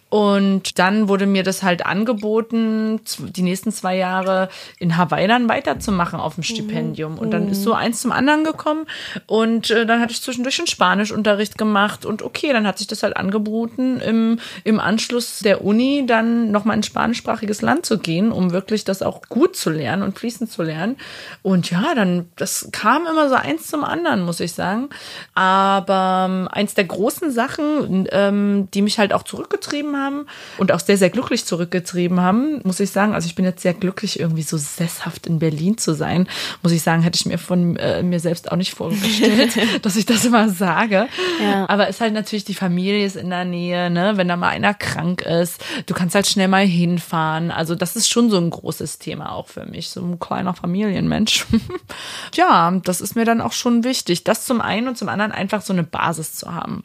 Und 0.08 0.79
dann 0.79 1.10
wurde 1.10 1.25
mir 1.25 1.43
das 1.43 1.62
halt 1.62 1.86
angeboten, 1.86 3.01
die 3.19 3.41
nächsten 3.41 3.73
zwei 3.73 3.97
Jahre 3.97 4.47
in 4.79 4.95
Hawaii 4.95 5.27
dann 5.27 5.49
weiterzumachen 5.49 6.21
auf 6.21 6.36
dem 6.36 6.43
Stipendium. 6.43 7.17
Und 7.17 7.32
dann 7.32 7.49
ist 7.49 7.63
so 7.63 7.73
eins 7.73 8.01
zum 8.01 8.13
anderen 8.13 8.45
gekommen. 8.45 8.86
Und 9.27 9.71
äh, 9.71 9.86
dann 9.86 9.99
hatte 9.99 10.13
ich 10.13 10.21
zwischendurch 10.21 10.55
schon 10.55 10.67
Spanischunterricht 10.67 11.58
gemacht. 11.58 12.05
Und 12.05 12.21
okay, 12.21 12.53
dann 12.53 12.65
hat 12.65 12.77
sich 12.77 12.88
das 12.88 13.03
halt 13.03 13.17
angeboten, 13.17 13.99
im, 13.99 14.39
im 14.63 14.79
Anschluss 14.79 15.39
der 15.39 15.65
Uni 15.65 16.05
dann 16.08 16.51
nochmal 16.51 16.75
in 16.75 16.79
ein 16.79 16.84
spanischsprachiges 16.84 17.62
Land 17.62 17.86
zu 17.86 17.99
gehen, 17.99 18.32
um 18.32 18.51
wirklich 18.51 18.86
das 18.86 19.01
auch 19.01 19.23
gut 19.27 19.58
zu 19.58 19.69
lernen 19.69 20.03
und 20.03 20.17
fließend 20.17 20.49
zu 20.49 20.63
lernen. 20.63 20.95
Und 21.41 21.72
ja, 21.72 21.95
dann, 21.95 22.30
das 22.36 22.69
kam 22.72 23.08
immer 23.08 23.30
so 23.30 23.36
eins 23.36 23.67
zum 23.67 23.84
anderen, 23.84 24.22
muss 24.22 24.39
ich 24.39 24.54
sagen. 24.54 24.89
Aber 25.36 26.28
ähm, 26.30 26.48
eins 26.52 26.74
der 26.74 26.86
großen 26.86 27.32
Sachen, 27.32 28.08
ähm, 28.12 28.67
die 28.74 28.82
mich 28.82 29.00
halt 29.00 29.13
auch 29.13 29.24
zurückgetrieben 29.24 29.98
haben 29.98 30.26
und 30.58 30.72
auch 30.72 30.80
sehr, 30.80 30.98
sehr 30.98 31.10
glücklich 31.10 31.45
zurückgetrieben 31.45 32.19
haben, 32.19 32.62
muss 32.63 32.80
ich 32.80 32.91
sagen. 32.91 33.13
Also 33.13 33.28
ich 33.28 33.36
bin 33.36 33.45
jetzt 33.45 33.62
sehr 33.62 33.74
glücklich, 33.74 34.19
irgendwie 34.19 34.43
so 34.43 34.58
sesshaft 34.58 35.28
in 35.28 35.39
Berlin 35.39 35.78
zu 35.78 35.93
sein. 35.93 36.28
Muss 36.62 36.72
ich 36.72 36.82
sagen, 36.82 37.02
hätte 37.02 37.17
ich 37.17 37.26
mir 37.26 37.38
von 37.38 37.76
äh, 37.78 38.04
mir 38.04 38.19
selbst 38.19 38.52
auch 38.52 38.58
nicht 38.58 38.74
vorgestellt, 38.74 39.58
dass 39.82 39.95
ich 39.95 40.06
das 40.06 40.26
immer 40.26 40.50
sage. 40.50 41.08
Ja. 41.41 41.69
Aber 41.69 41.88
es 41.88 41.95
ist 41.95 42.02
halt 42.02 42.13
natürlich, 42.13 42.45
die 42.45 42.56
Familie 42.56 43.06
ist 43.06 43.15
in 43.15 43.30
der 43.30 43.45
Nähe, 43.45 43.89
ne? 43.89 44.13
Wenn 44.15 44.28
da 44.28 44.36
mal 44.36 44.50
einer 44.50 44.74
krank 44.74 45.22
ist, 45.22 45.63
du 45.86 45.93
kannst 45.93 46.15
halt 46.15 46.28
schnell 46.28 46.48
mal 46.48 46.65
hinfahren. 46.65 47.52
Also 47.52 47.76
das 47.76 47.95
ist 47.95 48.10
schon 48.10 48.30
so 48.30 48.38
ein 48.38 48.50
großes 48.50 49.00
Thema 49.00 49.32
auch 49.32 49.48
für 49.48 49.65
mich, 49.65 49.89
so 49.89 50.02
ein 50.02 50.19
kleiner 50.19 50.54
Familien. 50.54 50.99
Medienmensch. 51.00 51.46
ja, 52.34 52.72
das 52.84 53.02
ist 53.02 53.16
mir 53.16 53.26
dann 53.26 53.42
auch 53.42 53.54
schon 53.54 53.84
wichtig, 53.84 54.24
das 54.24 54.46
zum 54.46 54.62
einen 54.62 54.88
und 54.88 54.98
zum 54.98 55.10
anderen 55.10 55.32
einfach 55.32 55.62
so 55.62 55.74
eine 55.74 55.84
Basis 55.84 56.34
zu 56.34 56.54
haben. 56.54 56.84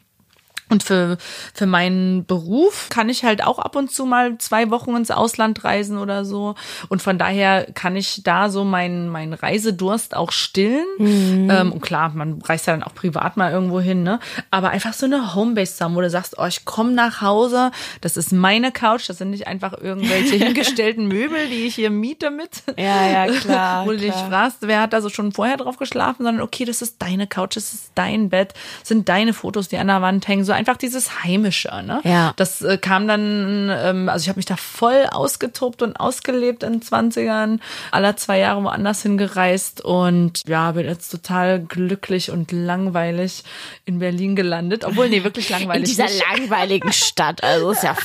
Und 0.70 0.82
für, 0.82 1.18
für 1.52 1.66
meinen 1.66 2.24
Beruf 2.24 2.88
kann 2.88 3.10
ich 3.10 3.22
halt 3.22 3.44
auch 3.44 3.58
ab 3.58 3.76
und 3.76 3.90
zu 3.90 4.06
mal 4.06 4.38
zwei 4.38 4.70
Wochen 4.70 4.96
ins 4.96 5.10
Ausland 5.10 5.62
reisen 5.62 5.98
oder 5.98 6.24
so. 6.24 6.54
Und 6.88 7.02
von 7.02 7.18
daher 7.18 7.66
kann 7.74 7.96
ich 7.96 8.22
da 8.24 8.48
so 8.48 8.64
meinen 8.64 9.10
mein 9.10 9.34
Reisedurst 9.34 10.16
auch 10.16 10.32
stillen. 10.32 10.86
Mhm. 10.98 11.50
Ähm, 11.50 11.72
und 11.72 11.82
klar, 11.82 12.12
man 12.14 12.40
reist 12.40 12.66
ja 12.66 12.72
dann 12.72 12.82
auch 12.82 12.94
privat 12.94 13.36
mal 13.36 13.52
irgendwo 13.52 13.78
hin, 13.78 14.02
ne? 14.02 14.20
Aber 14.50 14.70
einfach 14.70 14.94
so 14.94 15.04
eine 15.04 15.34
Homebase 15.34 15.84
haben, 15.84 15.94
wo 15.94 16.00
du 16.00 16.08
sagst, 16.08 16.36
oh, 16.38 16.46
ich 16.46 16.64
komme 16.64 16.92
nach 16.92 17.20
Hause, 17.20 17.70
das 18.00 18.16
ist 18.16 18.32
meine 18.32 18.72
Couch, 18.72 19.08
das 19.08 19.18
sind 19.18 19.30
nicht 19.30 19.46
einfach 19.46 19.74
irgendwelche 19.78 20.36
hingestellten 20.44 21.08
Möbel, 21.08 21.46
die 21.48 21.66
ich 21.66 21.74
hier 21.74 21.90
miete 21.90 22.30
mit. 22.30 22.62
Ja, 22.78 23.06
ja, 23.26 23.32
klar. 23.40 23.84
wo 23.84 23.90
du 23.90 23.98
dich 23.98 24.14
fragst, 24.14 24.58
wer 24.62 24.80
hat 24.80 24.94
da 24.94 25.02
so 25.02 25.10
schon 25.10 25.32
vorher 25.32 25.58
drauf 25.58 25.76
geschlafen, 25.76 26.24
sondern 26.24 26.42
okay, 26.42 26.64
das 26.64 26.80
ist 26.80 27.02
deine 27.02 27.26
Couch, 27.26 27.56
das 27.56 27.74
ist 27.74 27.92
dein 27.94 28.30
Bett, 28.30 28.54
sind 28.82 29.10
deine 29.10 29.34
Fotos, 29.34 29.68
die 29.68 29.76
an 29.76 29.88
der 29.88 30.00
Wand 30.00 30.26
hängen, 30.26 30.44
so 30.44 30.53
einfach 30.54 30.76
dieses 30.76 31.24
Heimische. 31.24 31.70
Ne? 31.84 32.00
Ja. 32.04 32.32
Das 32.36 32.62
äh, 32.62 32.78
kam 32.78 33.06
dann, 33.06 33.70
ähm, 33.70 34.08
also 34.08 34.24
ich 34.24 34.28
habe 34.28 34.38
mich 34.38 34.46
da 34.46 34.56
voll 34.56 35.06
ausgetobt 35.10 35.82
und 35.82 35.96
ausgelebt 35.96 36.62
in 36.62 36.80
den 36.80 36.82
20ern, 36.82 37.60
aller 37.90 38.16
zwei 38.16 38.38
Jahre 38.38 38.62
woanders 38.64 39.02
hingereist 39.02 39.82
und 39.82 40.42
ja, 40.46 40.72
bin 40.72 40.86
jetzt 40.86 41.10
total 41.10 41.60
glücklich 41.60 42.30
und 42.30 42.52
langweilig 42.52 43.44
in 43.84 43.98
Berlin 43.98 44.36
gelandet. 44.36 44.84
Obwohl, 44.84 45.08
nee, 45.08 45.24
wirklich 45.24 45.48
langweilig. 45.50 45.82
In 45.82 45.88
dieser 45.88 46.04
nicht. 46.04 46.24
langweiligen 46.26 46.92
Stadt, 46.92 47.42
also 47.42 47.70
ist 47.72 47.82
ja 47.82 47.96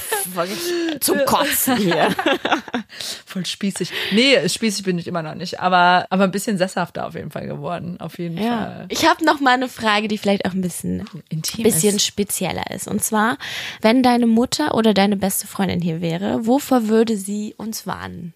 zum 1.00 1.20
Kotzen 1.26 1.78
hier. 1.78 2.10
Voll 3.26 3.46
spießig. 3.46 3.92
Nee, 4.12 4.48
spießig 4.48 4.84
bin 4.84 4.98
ich 4.98 5.08
immer 5.08 5.22
noch 5.22 5.36
nicht, 5.36 5.60
aber, 5.60 6.06
aber 6.10 6.24
ein 6.24 6.32
bisschen 6.32 6.58
sesshafter 6.58 7.08
auf 7.08 7.16
jeden 7.16 7.32
Fall 7.32 7.48
geworden. 7.48 7.98
Auf 8.00 8.18
jeden 8.18 8.38
ja. 8.38 8.58
Fall. 8.58 8.86
Ich 8.90 9.06
habe 9.06 9.24
noch 9.24 9.40
mal 9.40 9.54
eine 9.54 9.70
Frage, 9.70 10.08
die 10.08 10.18
vielleicht 10.18 10.46
auch 10.46 10.54
ein 10.54 10.62
bisschen, 10.62 11.06
Intim 11.30 11.64
bisschen 11.64 11.96
ist. 11.98 12.06
Spezieller 12.40 12.72
ist. 12.72 12.88
Und 12.88 13.04
zwar, 13.04 13.38
wenn 13.82 14.04
deine 14.04 14.28
Mutter 14.28 14.76
oder 14.76 14.94
deine 14.94 15.18
beste 15.18 15.48
Freundin 15.48 15.82
hier 15.82 16.02
wäre, 16.02 16.46
wovor 16.46 16.88
würde 16.88 17.18
sie 17.18 17.54
uns 17.58 17.86
warnen? 17.86 18.34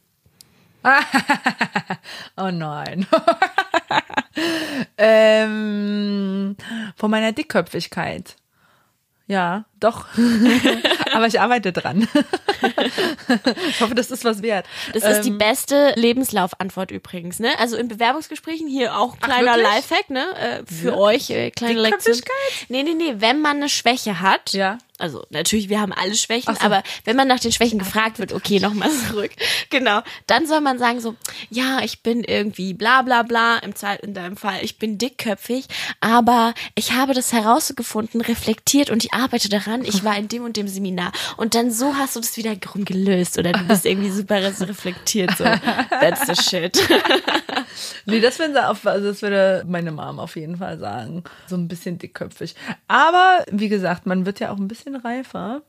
oh 2.37 2.51
nein. 2.51 3.07
ähm, 4.97 6.57
von 6.97 7.11
meiner 7.11 7.31
Dickköpfigkeit. 7.31 8.35
Ja, 9.27 9.63
doch. 9.83 10.05
Aber 11.13 11.27
ich 11.27 11.39
arbeite 11.39 11.71
dran. 11.73 12.07
ich 13.69 13.81
hoffe, 13.81 13.95
das 13.95 14.11
ist 14.11 14.25
was 14.25 14.41
wert. 14.41 14.65
Das 14.93 15.03
ist 15.03 15.17
ähm, 15.17 15.23
die 15.23 15.31
beste 15.31 15.93
Lebenslaufantwort 15.95 16.91
übrigens, 16.91 17.39
ne? 17.39 17.49
Also 17.59 17.77
in 17.77 17.87
Bewerbungsgesprächen 17.87 18.67
hier 18.67 18.97
auch 18.97 19.19
kleiner 19.19 19.57
Lifehack, 19.57 20.09
ne? 20.09 20.25
Äh, 20.37 20.63
für 20.65 20.89
ja. 20.89 20.97
euch, 20.97 21.29
äh, 21.29 21.51
kleine 21.51 21.79
Lektion. 21.79 22.19
Nee, 22.69 22.83
nee, 22.83 22.93
nee, 22.93 23.15
wenn 23.17 23.41
man 23.41 23.57
eine 23.57 23.69
Schwäche 23.69 24.21
hat, 24.21 24.53
ja 24.53 24.77
also 24.99 25.25
natürlich, 25.31 25.69
wir 25.69 25.81
haben 25.81 25.91
alle 25.91 26.15
Schwächen, 26.15 26.55
so. 26.55 26.61
aber 26.61 26.83
wenn 27.03 27.15
man 27.15 27.27
nach 27.27 27.39
den 27.39 27.51
Schwächen 27.51 27.79
gefragt 27.79 28.19
wird, 28.19 28.31
okay, 28.31 28.59
nochmal 28.59 28.89
zurück. 29.09 29.31
Genau. 29.69 30.01
Dann 30.27 30.45
soll 30.45 30.61
man 30.61 30.77
sagen 30.77 30.99
so, 30.99 31.15
ja, 31.49 31.79
ich 31.83 32.03
bin 32.03 32.23
irgendwie 32.23 32.73
bla 32.73 33.01
bla 33.01 33.23
bla, 33.23 33.57
im 33.57 33.75
Zeit 33.75 34.01
in 34.01 34.13
deinem 34.13 34.37
Fall, 34.37 34.59
ich 34.61 34.77
bin 34.77 34.97
dickköpfig, 34.97 35.65
aber 35.99 36.53
ich 36.75 36.93
habe 36.93 37.13
das 37.13 37.33
herausgefunden, 37.33 38.21
reflektiert 38.21 38.91
und 38.91 39.03
ich 39.03 39.13
arbeite 39.13 39.49
daran, 39.49 39.72
ich 39.81 40.03
war 40.03 40.17
in 40.17 40.27
dem 40.27 40.43
und 40.43 40.57
dem 40.57 40.67
Seminar. 40.67 41.11
Und 41.37 41.55
dann 41.55 41.71
so 41.71 41.95
hast 41.95 42.15
du 42.15 42.19
das 42.19 42.37
wiederum 42.37 42.85
gelöst 42.85 43.37
oder 43.39 43.51
du 43.51 43.63
bist 43.63 43.85
irgendwie 43.85 44.11
super 44.11 44.41
reflektiert. 44.43 45.31
So, 45.37 45.43
that's 45.43 46.27
the 46.27 46.35
shit. 46.35 46.77
nee, 48.05 48.19
das 48.19 48.37
würde, 48.37 48.69
auf, 48.69 48.85
also 48.85 49.07
das 49.07 49.21
würde 49.21 49.63
meine 49.67 49.91
Mom 49.91 50.19
auf 50.19 50.35
jeden 50.35 50.57
Fall 50.57 50.77
sagen. 50.77 51.23
So 51.47 51.55
ein 51.55 51.67
bisschen 51.67 51.97
dickköpfig. 51.97 52.55
Aber 52.87 53.43
wie 53.49 53.69
gesagt, 53.69 54.05
man 54.05 54.25
wird 54.25 54.39
ja 54.39 54.51
auch 54.51 54.57
ein 54.57 54.67
bisschen 54.67 54.83
bisschen 54.83 54.95
reifer. 54.95 55.61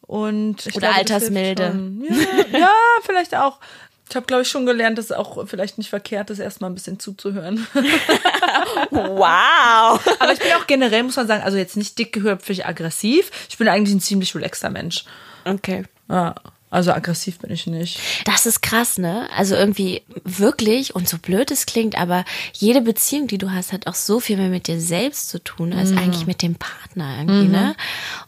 Und 0.00 0.66
Oder 0.68 0.78
glaube, 0.78 0.94
altersmilde. 0.94 1.98
Ja, 2.08 2.58
ja, 2.58 2.72
vielleicht 3.02 3.34
auch. 3.36 3.60
Ich 4.10 4.16
habe, 4.16 4.26
glaube 4.26 4.42
ich, 4.42 4.48
schon 4.48 4.64
gelernt, 4.64 4.96
dass 4.96 5.06
es 5.06 5.12
auch 5.12 5.46
vielleicht 5.46 5.78
nicht 5.78 5.90
verkehrt 5.90 6.30
ist, 6.30 6.38
erstmal 6.38 6.70
ein 6.70 6.74
bisschen 6.74 6.98
zuzuhören. 6.98 7.66
wow. 8.90 10.00
Aber 10.18 10.32
ich 10.32 10.38
bin 10.38 10.52
auch 10.58 10.66
generell, 10.66 11.02
muss 11.02 11.16
man 11.16 11.26
sagen, 11.26 11.42
also 11.42 11.58
jetzt 11.58 11.76
nicht 11.76 11.98
dickgehöpfig 11.98 12.66
aggressiv. 12.66 13.30
Ich 13.48 13.58
bin 13.58 13.68
eigentlich 13.68 13.94
ein 13.94 14.00
ziemlich 14.00 14.34
relaxter 14.34 14.70
Mensch. 14.70 15.04
Okay. 15.44 15.84
Ja. 16.08 16.34
Also 16.70 16.92
aggressiv 16.92 17.38
bin 17.38 17.50
ich 17.50 17.66
nicht. 17.66 17.98
Das 18.26 18.44
ist 18.44 18.60
krass, 18.60 18.98
ne? 18.98 19.26
Also 19.34 19.54
irgendwie 19.54 20.02
wirklich, 20.24 20.94
und 20.94 21.08
so 21.08 21.16
blöd 21.16 21.50
es 21.50 21.64
klingt, 21.64 21.96
aber 21.96 22.26
jede 22.52 22.82
Beziehung, 22.82 23.26
die 23.26 23.38
du 23.38 23.50
hast, 23.50 23.72
hat 23.72 23.86
auch 23.86 23.94
so 23.94 24.20
viel 24.20 24.36
mehr 24.36 24.50
mit 24.50 24.66
dir 24.66 24.78
selbst 24.78 25.30
zu 25.30 25.42
tun, 25.42 25.72
als 25.72 25.90
mhm. 25.90 25.98
eigentlich 25.98 26.26
mit 26.26 26.42
dem 26.42 26.56
Partner 26.56 27.16
irgendwie, 27.18 27.46
mhm. 27.46 27.52
ne? 27.52 27.76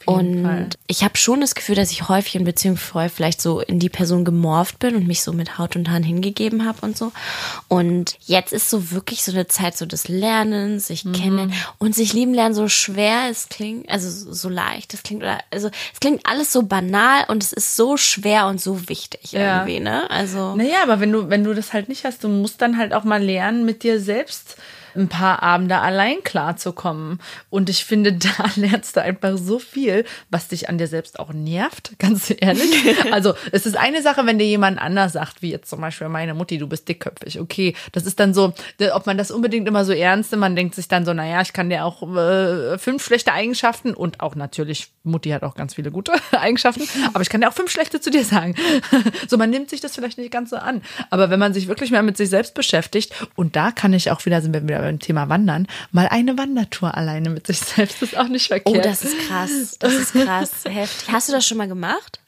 Und 0.07 0.42
Fall. 0.42 0.68
ich 0.87 1.05
habe 1.05 1.18
schon 1.18 1.42
das 1.42 1.55
Gefühl, 1.55 1.74
dass 1.74 1.90
ich 1.90 2.09
häufig 2.09 2.35
in 2.35 2.44
Beziehungen 2.44 2.79
vorher 2.79 3.11
vielleicht 3.11 3.42
so 3.42 3.61
in 3.61 3.79
die 3.79 3.90
Person 3.90 4.24
gemorpht 4.24 4.79
bin 4.79 4.94
und 4.96 5.07
mich 5.07 5.22
so 5.22 5.35
mit 5.35 5.59
Haut 5.59 5.76
und 5.76 5.90
Haaren 5.90 6.03
hingegeben 6.03 6.66
habe 6.66 6.79
und 6.81 6.96
so. 6.96 7.12
Und 7.68 8.16
jetzt 8.24 8.55
ist 8.55 8.70
so 8.70 8.90
wirklich 8.90 9.22
so 9.22 9.33
eine 9.33 9.48
Zeit 9.48 9.76
so 9.76 9.85
des 9.85 10.09
Lernens, 10.09 10.87
sich 10.87 11.05
mhm. 11.05 11.12
kennen 11.12 11.53
und 11.76 11.94
sich 11.94 12.14
lieben 12.14 12.33
lernen 12.33 12.55
so 12.55 12.68
schwer 12.68 13.29
es 13.31 13.50
klingt, 13.50 13.90
also 13.90 14.33
so 14.33 14.48
leicht 14.48 14.94
es 14.94 15.03
klingt, 15.03 15.22
oder 15.22 15.40
also 15.50 15.68
es 15.92 16.00
klingt 16.00 16.24
alles 16.24 16.53
so 16.53 16.62
banal 16.62 17.24
und 17.29 17.42
es 17.42 17.53
ist 17.53 17.76
so 17.76 17.98
schwer 17.98 18.30
schwer 18.31 18.47
und 18.47 18.61
so 18.61 18.88
wichtig 18.88 19.33
ja. 19.33 19.59
irgendwie, 19.59 19.81
ne? 19.81 20.11
Also. 20.11 20.55
Naja, 20.55 20.83
aber 20.83 21.01
wenn 21.01 21.12
du, 21.12 21.29
wenn 21.31 21.45
du 21.45 21.55
das 21.55 21.73
halt 21.73 21.88
nicht 21.88 22.05
hast, 22.05 22.25
du 22.25 22.29
musst 22.29 22.62
dann 22.62 22.79
halt 22.79 22.95
auch 22.95 23.05
mal 23.05 23.23
lernen, 23.23 23.64
mit 23.64 23.83
dir 23.83 24.01
selbst 24.01 24.57
ein 24.94 25.09
paar 25.09 25.42
Abende 25.42 25.79
allein 25.79 26.22
klarzukommen. 26.24 27.20
Und 27.48 27.68
ich 27.68 27.85
finde, 27.85 28.12
da 28.14 28.29
lernst 28.57 28.96
du 28.96 29.03
einfach 29.03 29.37
so 29.37 29.59
viel, 29.59 30.05
was 30.31 30.48
dich 30.48 30.68
an 30.68 30.79
dir 30.79 30.87
selbst 30.87 31.18
auch 31.18 31.33
nervt, 31.33 31.98
ganz 31.98 32.33
ehrlich. 32.37 32.70
Also 33.11 33.35
es 33.50 33.66
ist 33.66 33.76
eine 33.76 34.03
Sache, 34.03 34.24
wenn 34.26 34.38
dir 34.38 34.46
jemand 34.46 34.81
anders 34.81 35.12
sagt, 35.12 35.42
wie 35.42 35.50
jetzt 35.50 35.68
zum 35.68 35.81
Beispiel 35.81 36.09
meine 36.09 36.35
Mutti, 36.35 36.59
du 36.59 36.68
bist 36.68 36.88
dickköpfig. 36.88 37.40
Okay, 37.40 37.74
das 37.92 38.07
ist 38.07 38.20
dann 38.20 38.35
so, 38.35 38.53
ob 38.92 39.07
man 39.07 39.18
das 39.18 39.31
unbedingt 39.31 39.66
immer 39.66 39.85
so 39.85 39.92
ernst 39.92 40.31
nimmt, 40.31 40.40
man 40.40 40.57
denkt 40.57 40.74
sich 40.74 40.88
dann 40.88 41.05
so, 41.05 41.12
naja, 41.12 41.40
ich 41.40 41.53
kann 41.53 41.70
dir 41.70 41.85
auch 41.85 42.03
äh, 42.16 42.79
fünf 42.79 43.05
schlechte 43.05 43.33
Eigenschaften 43.33 43.94
und 43.94 44.20
auch 44.20 44.35
natürlich, 44.35 44.88
Mutti 45.03 45.31
hat 45.31 45.42
auch 45.42 45.55
ganz 45.55 45.74
viele 45.74 45.90
gute 45.90 46.12
Eigenschaften, 46.33 46.83
aber 47.12 47.22
ich 47.22 47.29
kann 47.29 47.40
dir 47.40 47.48
auch 47.48 47.55
fünf 47.55 47.70
schlechte 47.70 48.00
zu 48.00 48.11
dir 48.11 48.24
sagen. 48.24 48.55
so, 49.29 49.37
man 49.37 49.50
nimmt 49.50 49.70
sich 49.70 49.81
das 49.81 49.94
vielleicht 49.94 50.18
nicht 50.18 50.31
ganz 50.31 50.50
so 50.50 50.57
an. 50.57 50.83
Aber 51.11 51.31
wenn 51.31 51.38
man 51.38 51.55
sich 51.55 51.68
wirklich 51.68 51.90
mehr 51.90 52.03
mit 52.03 52.16
sich 52.16 52.29
selbst 52.29 52.55
beschäftigt, 52.55 53.12
und 53.37 53.57
da 53.57 53.70
kann 53.70 53.92
ich 53.92 54.11
auch 54.11 54.24
wieder, 54.26 54.40
sind 54.40 54.53
wir 54.53 54.62
wieder 54.62 54.80
beim 54.81 54.99
Thema 54.99 55.29
Wandern, 55.29 55.66
mal 55.93 56.09
eine 56.09 56.37
Wandertour 56.38 56.97
alleine 56.97 57.31
mit 57.31 57.47
sich 57.47 57.61
selbst 57.61 58.03
ist 58.03 58.16
auch 58.16 58.29
nicht 58.29 58.49
verkehrt. 58.49 58.77
Oh, 58.77 58.81
das 58.81 59.05
ist 59.05 59.19
krass. 59.29 59.77
Das 59.79 59.95
ist 59.95 60.12
krass. 60.12 60.51
Heftig. 60.64 61.12
Hast 61.12 61.29
du 61.29 61.33
das 61.33 61.47
schon 61.47 61.59
mal 61.59 61.69
gemacht? 61.69 62.21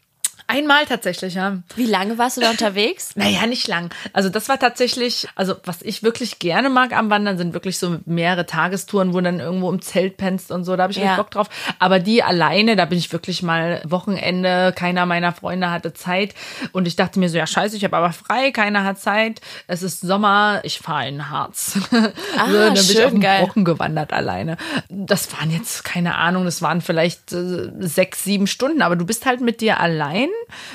Einmal 0.53 0.85
tatsächlich, 0.85 1.35
ja. 1.35 1.59
Wie 1.77 1.87
lange 1.87 2.19
warst 2.19 2.37
du 2.37 2.43
da 2.43 2.51
unterwegs? 2.51 3.13
Naja, 3.23 3.47
nicht 3.47 3.69
lang. 3.69 3.91
Also 4.13 4.29
das 4.31 4.49
war 4.49 4.59
tatsächlich, 4.59 5.29
also 5.37 5.55
was 5.65 5.81
ich 5.83 6.03
wirklich 6.03 6.41
gerne 6.41 6.71
mag 6.71 6.93
am 6.93 7.09
Wandern, 7.09 7.39
sind 7.39 7.55
wirklich 7.55 7.79
so 7.79 7.99
mehrere 8.05 8.47
Tagestouren, 8.47 9.15
wo 9.15 9.21
dann 9.21 9.39
irgendwo 9.39 9.71
im 9.71 9.81
Zelt 9.81 10.17
pennst 10.17 10.51
und 10.51 10.65
so, 10.65 10.75
da 10.77 10.85
habe 10.85 10.93
ich 10.93 10.99
ja. 10.99 11.17
Bock 11.17 11.31
drauf. 11.31 11.49
Aber 11.79 12.01
die 12.01 12.23
alleine, 12.23 12.75
da 12.75 12.85
bin 12.85 12.99
ich 12.99 13.13
wirklich 13.13 13.43
mal 13.43 13.81
Wochenende, 13.85 14.73
keiner 14.75 15.07
meiner 15.07 15.33
Freunde 15.33 15.71
hatte 15.71 15.95
Zeit 15.95 16.35
und 16.73 16.89
ich 16.89 16.97
dachte 16.97 17.21
mir 17.21 17.29
so, 17.29 17.39
ja 17.39 17.47
scheiße, 17.47 17.77
ich 17.77 17.85
habe 17.85 17.97
aber 17.97 18.13
frei, 18.13 18.51
keiner 18.51 18.83
hat 18.83 18.99
Zeit, 18.99 19.41
es 19.69 19.83
ist 19.83 20.01
Sommer, 20.01 20.61
ich 20.65 20.81
fahre 20.81 21.09
in 21.09 21.31
Harz. 21.31 21.79
Ah, 22.37 22.47
so, 22.47 22.59
dann 22.59 22.75
bin 22.75 22.83
schön, 22.83 22.97
ich 22.97 23.05
auf 23.05 23.11
den 23.11 23.21
geil. 23.21 23.45
Brocken 23.45 23.65
gewandert 23.65 24.13
alleine. 24.13 24.57
Das 24.89 25.33
waren 25.33 25.51
jetzt, 25.51 25.85
keine 25.85 26.17
Ahnung, 26.17 26.45
das 26.45 26.63
waren 26.63 26.81
vielleicht 26.81 27.33
äh, 27.33 27.71
sechs, 27.79 28.25
sieben 28.25 28.47
Stunden, 28.47 28.83
aber 28.83 28.97
du 28.97 29.05
bist 29.05 29.27
halt 29.27 29.41
mit 29.41 29.61
dir 29.61 29.79
allein 29.79 30.29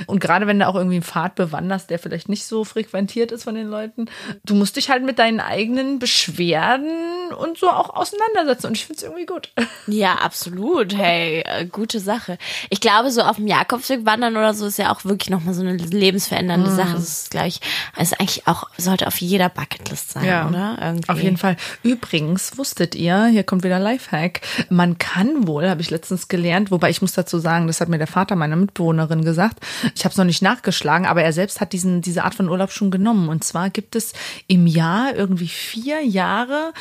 und 0.06 0.20
gerade 0.20 0.48
wenn 0.48 0.60
du 0.60 0.68
auch 0.68 0.76
irgendwie 0.76 0.96
einen 0.96 1.04
Pfad 1.04 1.36
bewanderst, 1.36 1.90
der 1.90 2.00
vielleicht 2.00 2.30
nicht 2.30 2.46
so 2.46 2.64
frequentiert 2.64 3.32
ist 3.32 3.44
von 3.44 3.56
den 3.56 3.68
Leuten, 3.68 4.10
du 4.46 4.56
musst 4.56 4.76
dich 4.76 4.90
halt 4.90 5.04
mit 5.04 5.20
deinen 5.20 5.40
eigenen 5.40 6.00
Beschwerden 6.00 7.34
und 7.40 7.58
so 7.58 7.70
auch 7.70 7.90
auseinandersetzen. 7.96 8.68
Und 8.68 8.78
ich 8.78 8.86
finde 8.86 8.98
es 8.98 9.04
irgendwie 9.04 9.26
gut. 9.26 9.52
Ja, 9.88 10.16
absolut. 10.16 10.96
Hey, 10.96 11.42
äh, 11.46 11.66
gute 11.66 12.00
Sache. 12.00 12.38
Ich 12.70 12.82
glaube, 12.82 13.12
so 13.12 13.22
auf 13.22 13.38
dem 13.38 13.48
Jakobsweg 13.48 14.06
wandern 14.06 14.36
oder 14.36 14.54
so 14.54 14.66
ist 14.66 14.78
ja 14.78 14.92
auch 14.92 15.06
wirklich 15.06 15.30
nochmal 15.30 15.54
so 15.54 15.62
eine 15.62 15.78
lebensverändernde 15.78 16.72
mm. 16.72 16.76
Sache. 16.76 16.94
Das 16.94 17.04
ist, 17.04 17.32
glaube 17.32 17.48
ich, 17.48 17.62
ist 17.98 18.20
eigentlich 18.20 18.48
auch, 18.48 18.70
sollte 18.78 19.08
auf 19.08 19.20
jeder 19.20 19.50
Bucketlist 19.50 20.12
sein, 20.12 20.26
ja, 20.26 20.48
oder? 20.48 20.78
Irgendwie. 20.82 21.10
Auf 21.10 21.22
jeden 21.22 21.38
Fall. 21.38 21.58
Übrigens, 21.84 22.58
wusstet 22.58 22.96
ihr, 22.96 23.28
hier 23.28 23.44
kommt 23.44 23.64
wieder 23.64 23.80
Lifehack, 23.80 24.42
man 24.70 24.98
kann 24.98 25.48
wohl, 25.48 25.70
habe 25.70 25.82
ich 25.82 25.90
letztens 25.90 26.28
gelernt, 26.28 26.72
wobei 26.72 26.90
ich 26.90 27.02
muss 27.02 27.14
dazu 27.14 27.40
sagen, 27.40 27.68
das 27.68 27.82
hat 27.82 27.90
mir 27.90 27.98
der 27.98 28.08
Vater 28.08 28.36
meiner 28.36 28.56
Mitbewohnerin 28.56 29.24
gesagt, 29.24 29.47
gesagt. 29.48 29.96
Ich 29.96 30.04
habe 30.04 30.12
es 30.12 30.18
noch 30.18 30.26
nicht 30.26 30.42
nachgeschlagen, 30.42 31.06
aber 31.06 31.24
er 31.24 31.34
selbst 31.34 31.62
hat 31.62 31.74
diesen, 31.74 32.02
diese 32.02 32.24
Art 32.24 32.36
von 32.36 32.50
Urlaub 32.50 32.72
schon 32.72 32.92
genommen. 32.92 33.30
Und 33.30 33.44
zwar 33.44 33.70
gibt 33.70 33.96
es 33.96 34.14
im 34.48 34.68
Jahr 34.68 35.16
irgendwie 35.16 35.48
vier 35.48 36.04
Jahre, 36.06 36.74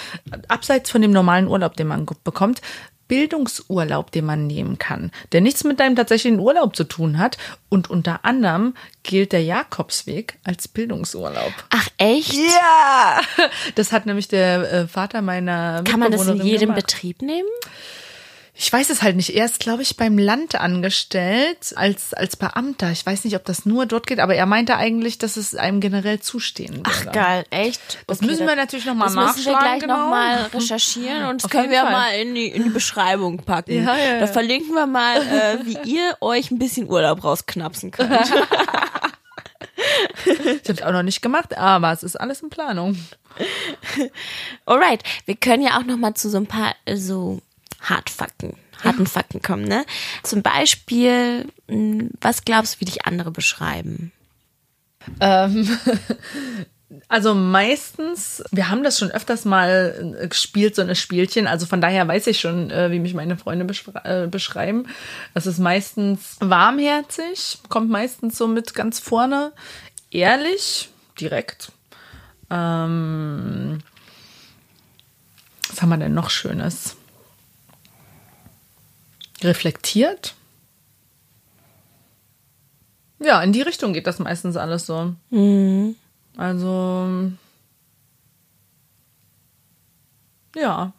abseits 0.48 0.90
von 0.90 1.02
dem 1.02 1.10
normalen 1.10 1.48
Urlaub, 1.48 1.76
den 1.76 1.88
man 1.88 2.06
bekommt, 2.24 2.60
Bildungsurlaub, 3.08 4.10
den 4.10 4.24
man 4.24 4.48
nehmen 4.48 4.78
kann, 4.78 5.12
der 5.30 5.40
nichts 5.40 5.62
mit 5.62 5.78
deinem 5.78 5.94
tatsächlichen 5.94 6.40
Urlaub 6.40 6.74
zu 6.74 6.82
tun 6.82 7.18
hat. 7.18 7.38
Und 7.68 7.88
unter 7.88 8.24
anderem 8.24 8.74
gilt 9.04 9.30
der 9.30 9.44
Jakobsweg 9.44 10.38
als 10.42 10.66
Bildungsurlaub. 10.66 11.52
Ach 11.70 11.88
echt? 11.98 12.34
Ja! 12.34 13.20
Das 13.74 13.92
hat 13.92 14.06
nämlich 14.06 14.28
der 14.28 14.72
äh, 14.72 14.88
Vater 14.88 15.22
meiner 15.22 15.82
Kann 15.84 16.00
man 16.00 16.10
das 16.10 16.26
in 16.26 16.42
jedem 16.42 16.70
gemacht. 16.70 16.86
Betrieb 16.86 17.22
nehmen? 17.22 17.48
Ich 18.58 18.72
weiß 18.72 18.88
es 18.88 19.02
halt 19.02 19.16
nicht. 19.16 19.36
Er 19.36 19.44
ist, 19.44 19.60
glaube 19.60 19.82
ich, 19.82 19.98
beim 19.98 20.16
Land 20.16 20.54
angestellt 20.54 21.74
als, 21.76 22.14
als 22.14 22.36
Beamter. 22.36 22.90
Ich 22.90 23.04
weiß 23.04 23.24
nicht, 23.24 23.36
ob 23.36 23.44
das 23.44 23.66
nur 23.66 23.84
dort 23.84 24.06
geht, 24.06 24.18
aber 24.18 24.34
er 24.34 24.46
meinte 24.46 24.76
eigentlich, 24.76 25.18
dass 25.18 25.36
es 25.36 25.54
einem 25.54 25.80
generell 25.80 26.20
zustehen 26.20 26.76
würde. 26.76 26.90
Ach 26.90 27.12
geil, 27.12 27.44
echt? 27.50 27.98
Das 28.06 28.18
okay, 28.18 28.30
müssen 28.30 28.46
wir 28.46 28.56
natürlich 28.56 28.86
nochmal 28.86 29.08
nachschlagen. 29.08 29.26
Das 29.26 29.36
müssen 29.36 29.50
wir 29.50 29.58
gleich 29.58 29.80
genau. 29.80 29.98
nochmal 29.98 30.46
recherchieren 30.54 31.26
und 31.26 31.44
das 31.44 31.50
können 31.50 31.70
wir 31.70 31.82
Fall. 31.82 31.92
mal 31.92 32.08
in 32.18 32.34
die, 32.34 32.46
in 32.46 32.62
die 32.64 32.70
Beschreibung 32.70 33.36
packen. 33.42 33.84
Ja, 33.84 33.94
ja, 33.94 34.20
da 34.20 34.26
verlinken 34.26 34.74
wir 34.74 34.86
mal, 34.86 35.18
äh, 35.18 35.58
wie 35.66 35.76
ihr 35.94 36.16
euch 36.22 36.50
ein 36.50 36.58
bisschen 36.58 36.88
Urlaub 36.88 37.24
rausknapsen 37.24 37.90
könnt. 37.90 38.10
ich 40.24 40.38
habe 40.38 40.72
es 40.72 40.82
auch 40.82 40.92
noch 40.92 41.02
nicht 41.02 41.20
gemacht, 41.20 41.58
aber 41.58 41.92
es 41.92 42.02
ist 42.02 42.16
alles 42.18 42.40
in 42.40 42.48
Planung. 42.48 42.96
Alright, 44.64 45.02
wir 45.26 45.36
können 45.36 45.62
ja 45.62 45.78
auch 45.78 45.84
nochmal 45.84 46.14
zu 46.14 46.30
so 46.30 46.38
ein 46.38 46.46
paar 46.46 46.74
so 46.94 47.42
Hartfakten, 47.80 48.54
harten 48.82 49.06
Fakten 49.06 49.42
kommen, 49.42 49.64
ne? 49.64 49.84
Zum 50.22 50.42
Beispiel, 50.42 51.46
hm, 51.68 52.10
was 52.20 52.44
glaubst 52.44 52.76
du, 52.76 52.80
wie 52.80 52.86
dich 52.86 53.06
andere 53.06 53.30
beschreiben? 53.30 54.12
Ähm, 55.20 55.68
Also 57.08 57.34
meistens, 57.34 58.44
wir 58.52 58.68
haben 58.70 58.84
das 58.84 58.98
schon 58.98 59.10
öfters 59.10 59.44
mal 59.44 60.16
äh, 60.20 60.28
gespielt, 60.28 60.76
so 60.76 60.82
ein 60.82 60.94
Spielchen. 60.94 61.46
Also 61.48 61.66
von 61.66 61.80
daher 61.80 62.06
weiß 62.06 62.28
ich 62.28 62.40
schon, 62.40 62.70
äh, 62.70 62.90
wie 62.92 63.00
mich 63.00 63.12
meine 63.14 63.36
Freunde 63.36 63.66
äh, 64.04 64.28
beschreiben. 64.28 64.86
Das 65.34 65.46
ist 65.46 65.58
meistens 65.58 66.36
warmherzig, 66.40 67.58
kommt 67.68 67.90
meistens 67.90 68.38
so 68.38 68.46
mit 68.46 68.74
ganz 68.74 69.00
vorne, 69.00 69.52
ehrlich, 70.10 70.88
direkt. 71.20 71.72
Ähm, 72.50 73.78
was 75.68 75.82
haben 75.82 75.88
wir 75.88 75.96
denn 75.96 76.14
noch 76.14 76.30
Schönes? 76.30 76.95
Reflektiert. 79.42 80.34
Ja, 83.18 83.42
in 83.42 83.52
die 83.52 83.62
Richtung 83.62 83.92
geht 83.92 84.06
das 84.06 84.18
meistens 84.18 84.56
alles 84.56 84.86
so. 84.86 85.14
Mhm. 85.30 85.96
Also, 86.36 87.30
ja. 90.54 90.92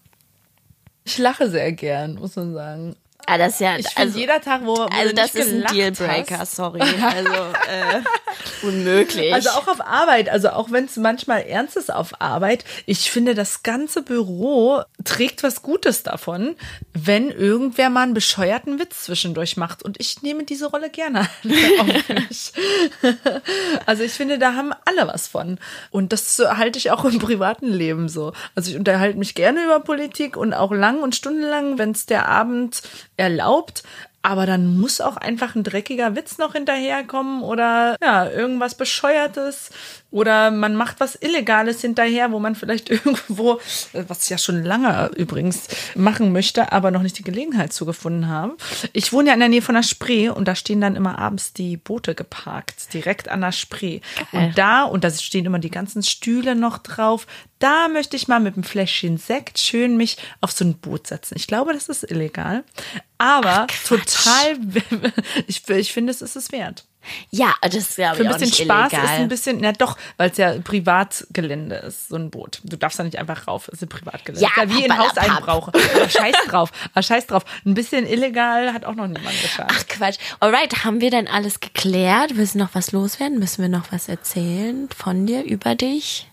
Ich 1.03 1.17
lache 1.17 1.49
sehr 1.49 1.71
gern, 1.71 2.15
muss 2.15 2.35
man 2.35 2.53
sagen. 2.53 2.95
Ah, 3.25 3.37
das 3.37 3.55
ist 3.55 3.59
ja, 3.59 3.77
ich 3.77 3.85
also, 3.97 4.17
jeder 4.17 4.39
Tag, 4.39 4.61
wo, 4.63 4.77
wo 4.77 4.83
also 4.83 5.13
das 5.13 5.35
ist 5.35 5.51
ein 5.51 5.65
Dealbreaker, 5.65 6.39
hast. 6.39 6.55
sorry, 6.55 6.79
also 6.79 7.33
äh, 7.33 8.01
unmöglich. 8.61 9.33
Also 9.33 9.49
auch 9.49 9.67
auf 9.67 9.81
Arbeit, 9.81 10.29
also 10.29 10.51
auch 10.51 10.71
wenn 10.71 10.85
es 10.85 10.95
manchmal 10.95 11.41
ernst 11.41 11.75
ist 11.75 11.91
auf 11.91 12.21
Arbeit, 12.21 12.63
ich 12.85 13.11
finde 13.11 13.35
das 13.35 13.63
ganze 13.63 14.01
Büro 14.01 14.81
trägt 15.03 15.43
was 15.43 15.61
Gutes 15.61 16.03
davon, 16.03 16.55
wenn 16.93 17.29
irgendwer 17.29 17.89
mal 17.89 18.03
einen 18.03 18.13
bescheuerten 18.13 18.79
Witz 18.79 19.03
zwischendurch 19.03 19.57
macht 19.57 19.83
und 19.83 19.99
ich 19.99 20.21
nehme 20.21 20.45
diese 20.45 20.67
Rolle 20.67 20.89
gerne 20.89 21.27
also 23.85 24.03
ich 24.03 24.13
finde, 24.13 24.39
da 24.39 24.53
haben 24.53 24.71
alle 24.85 25.05
was 25.07 25.27
von 25.27 25.59
und 25.91 26.13
das 26.13 26.39
halte 26.39 26.79
ich 26.79 26.91
auch 26.91 27.03
im 27.03 27.19
privaten 27.19 27.67
Leben 27.67 28.07
so. 28.07 28.31
Also 28.55 28.71
ich 28.71 28.77
unterhalte 28.77 29.17
mich 29.17 29.35
gerne 29.35 29.65
über 29.65 29.81
Politik 29.81 30.37
und 30.37 30.53
auch 30.53 30.71
lang 30.71 31.01
und 31.01 31.13
stundenlang, 31.13 31.77
wenn 31.77 31.91
es 31.91 32.05
der 32.05 32.29
Abend 32.29 32.83
erlaubt, 33.17 33.83
aber 34.27 34.45
dann 34.45 34.77
muss 34.77 34.99
auch 34.99 35.15
einfach 35.15 35.55
ein 35.55 35.63
dreckiger 35.63 36.15
Witz 36.17 36.37
noch 36.37 36.51
hinterherkommen 36.51 37.43
oder 37.43 37.95
ja, 38.01 38.29
irgendwas 38.29 38.75
Bescheuertes 38.75 39.69
oder 40.11 40.51
man 40.51 40.75
macht 40.75 40.99
was 40.99 41.15
Illegales 41.15 41.79
hinterher, 41.79 42.31
wo 42.31 42.39
man 42.39 42.55
vielleicht 42.55 42.89
irgendwo, 42.89 43.61
was 43.93 44.23
ich 44.23 44.29
ja 44.29 44.37
schon 44.37 44.63
lange 44.63 45.11
übrigens 45.15 45.67
machen 45.95 46.33
möchte, 46.33 46.71
aber 46.73 46.91
noch 46.91 47.03
nicht 47.03 47.17
die 47.17 47.23
Gelegenheit 47.23 47.71
zugefunden 47.71 48.27
habe. 48.27 48.57
Ich 48.91 49.13
wohne 49.13 49.29
ja 49.29 49.33
in 49.33 49.39
der 49.39 49.49
Nähe 49.49 49.61
von 49.61 49.75
der 49.75 49.83
Spree 49.83 50.27
und 50.27 50.45
da 50.45 50.55
stehen 50.55 50.81
dann 50.81 50.97
immer 50.97 51.19
abends 51.19 51.53
die 51.53 51.77
Boote 51.77 52.13
geparkt, 52.15 52.93
direkt 52.93 53.29
an 53.29 53.41
der 53.41 53.53
Spree. 53.53 54.01
Geil. 54.31 54.47
Und 54.47 54.57
da, 54.57 54.83
und 54.83 55.05
da 55.05 55.11
stehen 55.11 55.45
immer 55.45 55.59
die 55.59 55.71
ganzen 55.71 56.03
Stühle 56.03 56.55
noch 56.55 56.79
drauf, 56.79 57.27
da 57.59 57.87
möchte 57.87 58.15
ich 58.15 58.27
mal 58.27 58.39
mit 58.39 58.55
einem 58.55 58.63
Fläschchen 58.63 59.17
Sekt 59.17 59.59
schön 59.59 59.97
mich 59.97 60.17
auf 60.41 60.51
so 60.51 60.65
ein 60.65 60.77
Boot 60.77 61.07
setzen. 61.07 61.35
Ich 61.37 61.47
glaube, 61.47 61.73
das 61.73 61.89
ist 61.89 62.09
illegal. 62.09 62.63
Aber 63.17 63.67
Ach, 63.69 63.83
total, 63.83 64.57
ich, 65.47 65.67
ich 65.67 65.93
finde, 65.93 66.11
es 66.11 66.21
ist 66.21 66.35
es 66.35 66.51
wert. 66.51 66.85
Ja, 67.29 67.53
das 67.61 67.75
ist 67.75 67.97
ja 67.97 68.13
Für 68.13 68.23
ein 68.23 68.37
bisschen 68.37 68.65
Spaß 68.65 68.91
illegal. 68.91 69.05
ist 69.05 69.21
ein 69.21 69.27
bisschen, 69.27 69.57
na 69.61 69.71
doch, 69.71 69.97
weil 70.17 70.29
es 70.29 70.37
ja 70.37 70.59
Privatgelände 70.59 71.75
ist, 71.77 72.09
so 72.09 72.15
ein 72.15 72.29
Boot. 72.29 72.59
Du 72.63 72.77
darfst 72.77 72.99
da 72.99 73.03
nicht 73.03 73.17
einfach 73.17 73.47
rauf, 73.47 73.67
es 73.69 73.75
ist 73.75 73.83
ein 73.83 73.89
Privatgelände. 73.89 74.45
Ja, 74.45 74.63
ja 74.63 74.69
wie 74.69 74.83
in 74.83 74.97
Hauseinbrauch. 74.97 75.69
Aber 75.69 76.09
scheiß 76.09 76.35
drauf, 76.47 76.71
aber 76.93 77.03
scheiß 77.03 77.27
drauf. 77.27 77.43
Ein 77.65 77.73
bisschen 77.73 78.05
illegal 78.05 78.73
hat 78.73 78.85
auch 78.85 78.95
noch 78.95 79.07
niemand 79.07 79.41
geschafft. 79.41 79.71
Ach 79.73 79.87
Quatsch. 79.87 80.17
Alright, 80.39 80.83
haben 80.83 81.01
wir 81.01 81.11
denn 81.11 81.27
alles 81.27 81.59
geklärt? 81.59 82.35
Willst 82.35 82.55
du 82.55 82.59
noch 82.59 82.73
was 82.73 82.91
loswerden? 82.91 83.39
Müssen 83.39 83.61
wir 83.61 83.69
noch 83.69 83.91
was 83.91 84.09
erzählen 84.09 84.89
von 84.95 85.25
dir, 85.25 85.43
über 85.43 85.75
dich? 85.75 86.27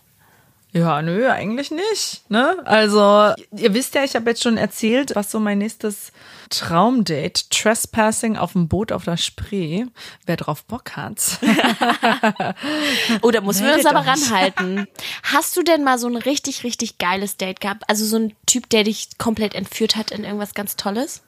Ja, 0.75 1.01
nö, 1.01 1.29
eigentlich 1.29 1.71
nicht. 1.71 2.29
Ne? 2.29 2.57
Also, 2.65 3.33
ihr 3.55 3.73
wisst 3.73 3.95
ja, 3.95 4.03
ich 4.03 4.13
habe 4.13 4.31
jetzt 4.31 4.43
schon 4.43 4.57
erzählt, 4.57 5.15
was 5.15 5.31
so 5.31 5.39
mein 5.39 5.59
nächstes 5.59 6.11
Traumdate, 6.49 7.47
Trespassing 7.49 8.35
auf 8.35 8.51
dem 8.51 8.67
Boot 8.67 8.91
auf 8.91 9.05
der 9.05 9.15
Spree. 9.15 9.85
Wer 10.25 10.35
drauf 10.35 10.65
Bock 10.65 10.97
hat. 10.97 11.39
oh, 13.21 13.31
da 13.31 13.39
müssen 13.39 13.65
wir 13.65 13.75
uns 13.75 13.85
aber 13.85 14.05
ranhalten. 14.05 14.85
Hast 15.23 15.55
du 15.55 15.63
denn 15.63 15.85
mal 15.85 15.97
so 15.97 16.07
ein 16.07 16.17
richtig, 16.17 16.65
richtig 16.65 16.97
geiles 16.97 17.37
Date 17.37 17.61
gehabt? 17.61 17.83
Also 17.87 18.03
so 18.03 18.17
ein 18.17 18.33
Typ, 18.45 18.69
der 18.69 18.83
dich 18.83 19.17
komplett 19.17 19.55
entführt 19.55 19.95
hat 19.95 20.11
in 20.11 20.25
irgendwas 20.25 20.55
ganz 20.55 20.75
Tolles? 20.75 21.21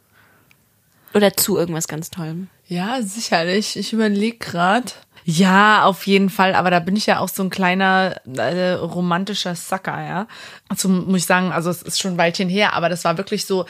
Oder 1.14 1.38
zu 1.38 1.58
irgendwas 1.58 1.88
ganz 1.88 2.10
Tollem? 2.10 2.50
Ja, 2.68 3.02
sicherlich. 3.02 3.78
Ich 3.78 3.94
überlege 3.94 4.40
gerade. 4.40 4.92
Ja, 5.30 5.84
auf 5.84 6.08
jeden 6.08 6.30
Fall. 6.30 6.56
Aber 6.56 6.72
da 6.72 6.80
bin 6.80 6.96
ich 6.96 7.06
ja 7.06 7.20
auch 7.20 7.28
so 7.28 7.44
ein 7.44 7.50
kleiner 7.50 8.16
äh, 8.34 8.72
romantischer 8.72 9.56
Sucker, 9.56 10.02
ja. 10.02 10.28
Also 10.70 10.88
muss 10.88 11.20
ich 11.20 11.26
sagen, 11.26 11.52
also 11.52 11.70
es 11.70 11.82
ist 11.82 12.00
schon 12.00 12.12
ein 12.14 12.18
Weilchen 12.18 12.48
her, 12.48 12.72
aber 12.74 12.88
das 12.88 13.04
war 13.04 13.18
wirklich 13.18 13.46
so 13.46 13.66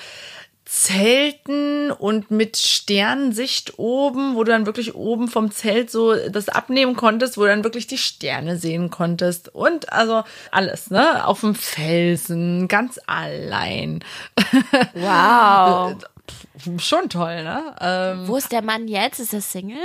Zelten 0.66 1.92
und 1.92 2.30
mit 2.30 2.58
Sternsicht 2.58 3.80
oben, 3.80 4.36
wo 4.36 4.44
du 4.44 4.52
dann 4.52 4.68
wirklich 4.68 4.94
oben 4.94 5.30
vom 5.30 5.50
Zelt 5.50 5.90
so 5.90 6.14
das 6.30 6.48
abnehmen 6.48 6.96
konntest, 6.96 7.38
wo 7.38 7.42
du 7.42 7.48
dann 7.48 7.64
wirklich 7.64 7.88
die 7.88 7.98
Sterne 7.98 8.58
sehen 8.58 8.92
konntest 8.92 9.50
und 9.56 9.92
also 9.92 10.24
alles, 10.52 10.92
ne? 10.92 11.26
Auf 11.26 11.40
dem 11.40 11.56
Felsen, 11.56 12.68
ganz 12.68 13.00
allein. 13.08 14.04
Wow. 14.94 15.96
Schon 16.80 17.10
toll, 17.10 17.44
ne? 17.44 17.76
Ähm, 17.80 18.28
Wo 18.28 18.38
ist 18.38 18.52
der 18.52 18.62
Mann 18.62 18.88
jetzt? 18.88 19.20
Ist 19.20 19.34
er 19.34 19.42
Single? 19.42 19.78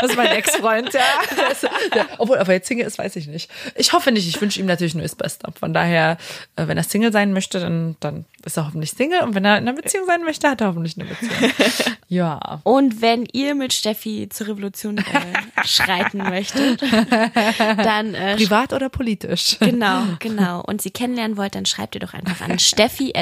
das 0.00 0.10
ist 0.10 0.16
mein 0.16 0.28
Ex-Freund, 0.28 0.92
ja. 0.92 1.00
ja. 1.94 2.06
Obwohl, 2.18 2.38
ob 2.38 2.48
er 2.48 2.54
jetzt 2.54 2.68
Single 2.68 2.86
ist, 2.86 2.98
weiß 2.98 3.16
ich 3.16 3.26
nicht. 3.26 3.50
Ich 3.74 3.92
hoffe 3.92 4.12
nicht. 4.12 4.28
Ich 4.28 4.40
wünsche 4.40 4.60
ihm 4.60 4.66
natürlich 4.66 4.94
nur 4.94 5.02
das 5.02 5.14
Beste. 5.14 5.50
Von 5.58 5.72
daher, 5.72 6.18
äh, 6.56 6.68
wenn 6.68 6.76
er 6.76 6.84
Single 6.84 7.12
sein 7.12 7.32
möchte, 7.32 7.60
dann, 7.60 7.96
dann 8.00 8.24
ist 8.44 8.56
er 8.56 8.66
hoffentlich 8.66 8.92
Single. 8.92 9.22
Und 9.22 9.34
wenn 9.34 9.44
er 9.44 9.58
in 9.58 9.68
einer 9.68 9.80
Beziehung 9.80 10.06
sein 10.06 10.22
möchte, 10.22 10.48
hat 10.48 10.60
er 10.60 10.68
hoffentlich 10.68 10.96
eine 10.98 11.08
Beziehung. 11.08 11.52
Ja. 12.10 12.62
Und 12.64 13.02
wenn 13.02 13.26
ihr 13.32 13.54
mit 13.54 13.74
Steffi 13.74 14.30
zur 14.30 14.48
Revolution 14.48 14.96
äh, 14.96 15.04
schreiten 15.66 16.18
möchtet, 16.18 16.80
dann. 16.80 18.14
Äh, 18.14 18.36
Privat 18.36 18.72
oder 18.72 18.88
politisch? 18.88 19.58
Genau, 19.60 20.04
genau. 20.18 20.62
Und 20.62 20.80
sie 20.80 20.90
kennenlernen 20.90 21.36
wollt, 21.36 21.54
dann 21.54 21.66
schreibt 21.66 21.96
ihr 21.96 22.00
doch 22.00 22.14
einfach 22.14 22.40
an 22.40 22.58
steffi 22.58 23.12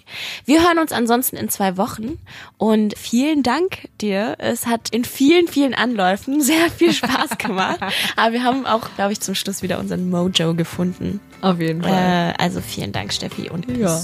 bestesdating.de. 0.00 0.44
Wir 0.44 0.62
hören 0.62 0.78
uns 0.78 0.92
ansonsten 0.92 1.36
in 1.36 1.48
zwei 1.48 1.76
Wochen. 1.76 2.18
Und 2.58 2.96
vielen 2.96 3.42
Dank 3.42 3.88
dir. 4.00 4.36
Es 4.38 4.66
hat 4.66 4.88
in 4.90 5.04
vielen, 5.04 5.48
vielen 5.48 5.74
Anläufen 5.74 6.40
sehr 6.40 6.70
viel 6.70 6.92
Spaß 6.92 7.38
gemacht. 7.38 7.80
Aber 8.16 8.32
wir 8.32 8.44
haben 8.44 8.66
auch, 8.66 8.88
glaube 8.96 9.12
ich, 9.12 9.20
zum 9.20 9.34
Schluss 9.34 9.62
wieder 9.62 9.78
unseren 9.78 10.10
Mojo 10.10 10.54
gefunden. 10.54 11.20
Auf 11.40 11.60
jeden 11.60 11.82
Fall. 11.82 12.34
Äh, 12.38 12.42
also 12.42 12.60
vielen 12.60 12.92
Dank, 12.92 13.12
Steffi. 13.12 13.50
Und 13.50 13.76
ja. 13.76 14.00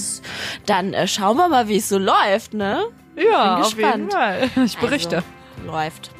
dann 0.66 0.94
äh, 0.94 1.06
schauen 1.06 1.36
wir 1.36 1.48
mal, 1.48 1.68
wie 1.68 1.76
es 1.76 1.88
so 1.88 1.98
läuft, 1.98 2.54
ne? 2.54 2.84
Ja, 3.16 3.58
auf 3.58 3.76
jeden 3.78 4.10
Fall. 4.10 4.50
Ich 4.64 4.76
berichte. 4.78 5.16
Also, 5.16 5.70
läuft. 5.70 6.10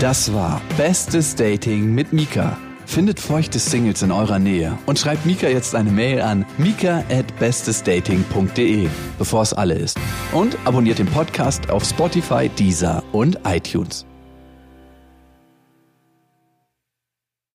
Das 0.00 0.32
war 0.32 0.60
Bestes 0.76 1.34
Dating 1.36 1.94
mit 1.94 2.12
Mika. 2.12 2.56
Findet 2.90 3.20
feuchte 3.20 3.60
Singles 3.60 4.02
in 4.02 4.10
eurer 4.10 4.40
Nähe 4.40 4.76
und 4.86 4.98
schreibt 4.98 5.24
Mika 5.24 5.46
jetzt 5.46 5.76
eine 5.76 5.92
Mail 5.92 6.20
an 6.22 6.44
mika 6.58 7.04
at 7.08 7.38
bestesdating.de, 7.38 8.88
bevor 9.16 9.42
es 9.42 9.54
alle 9.54 9.74
ist. 9.74 9.96
Und 10.32 10.58
abonniert 10.64 10.98
den 10.98 11.06
Podcast 11.06 11.70
auf 11.70 11.84
Spotify, 11.84 12.48
Deezer 12.48 13.04
und 13.12 13.38
iTunes. 13.46 14.06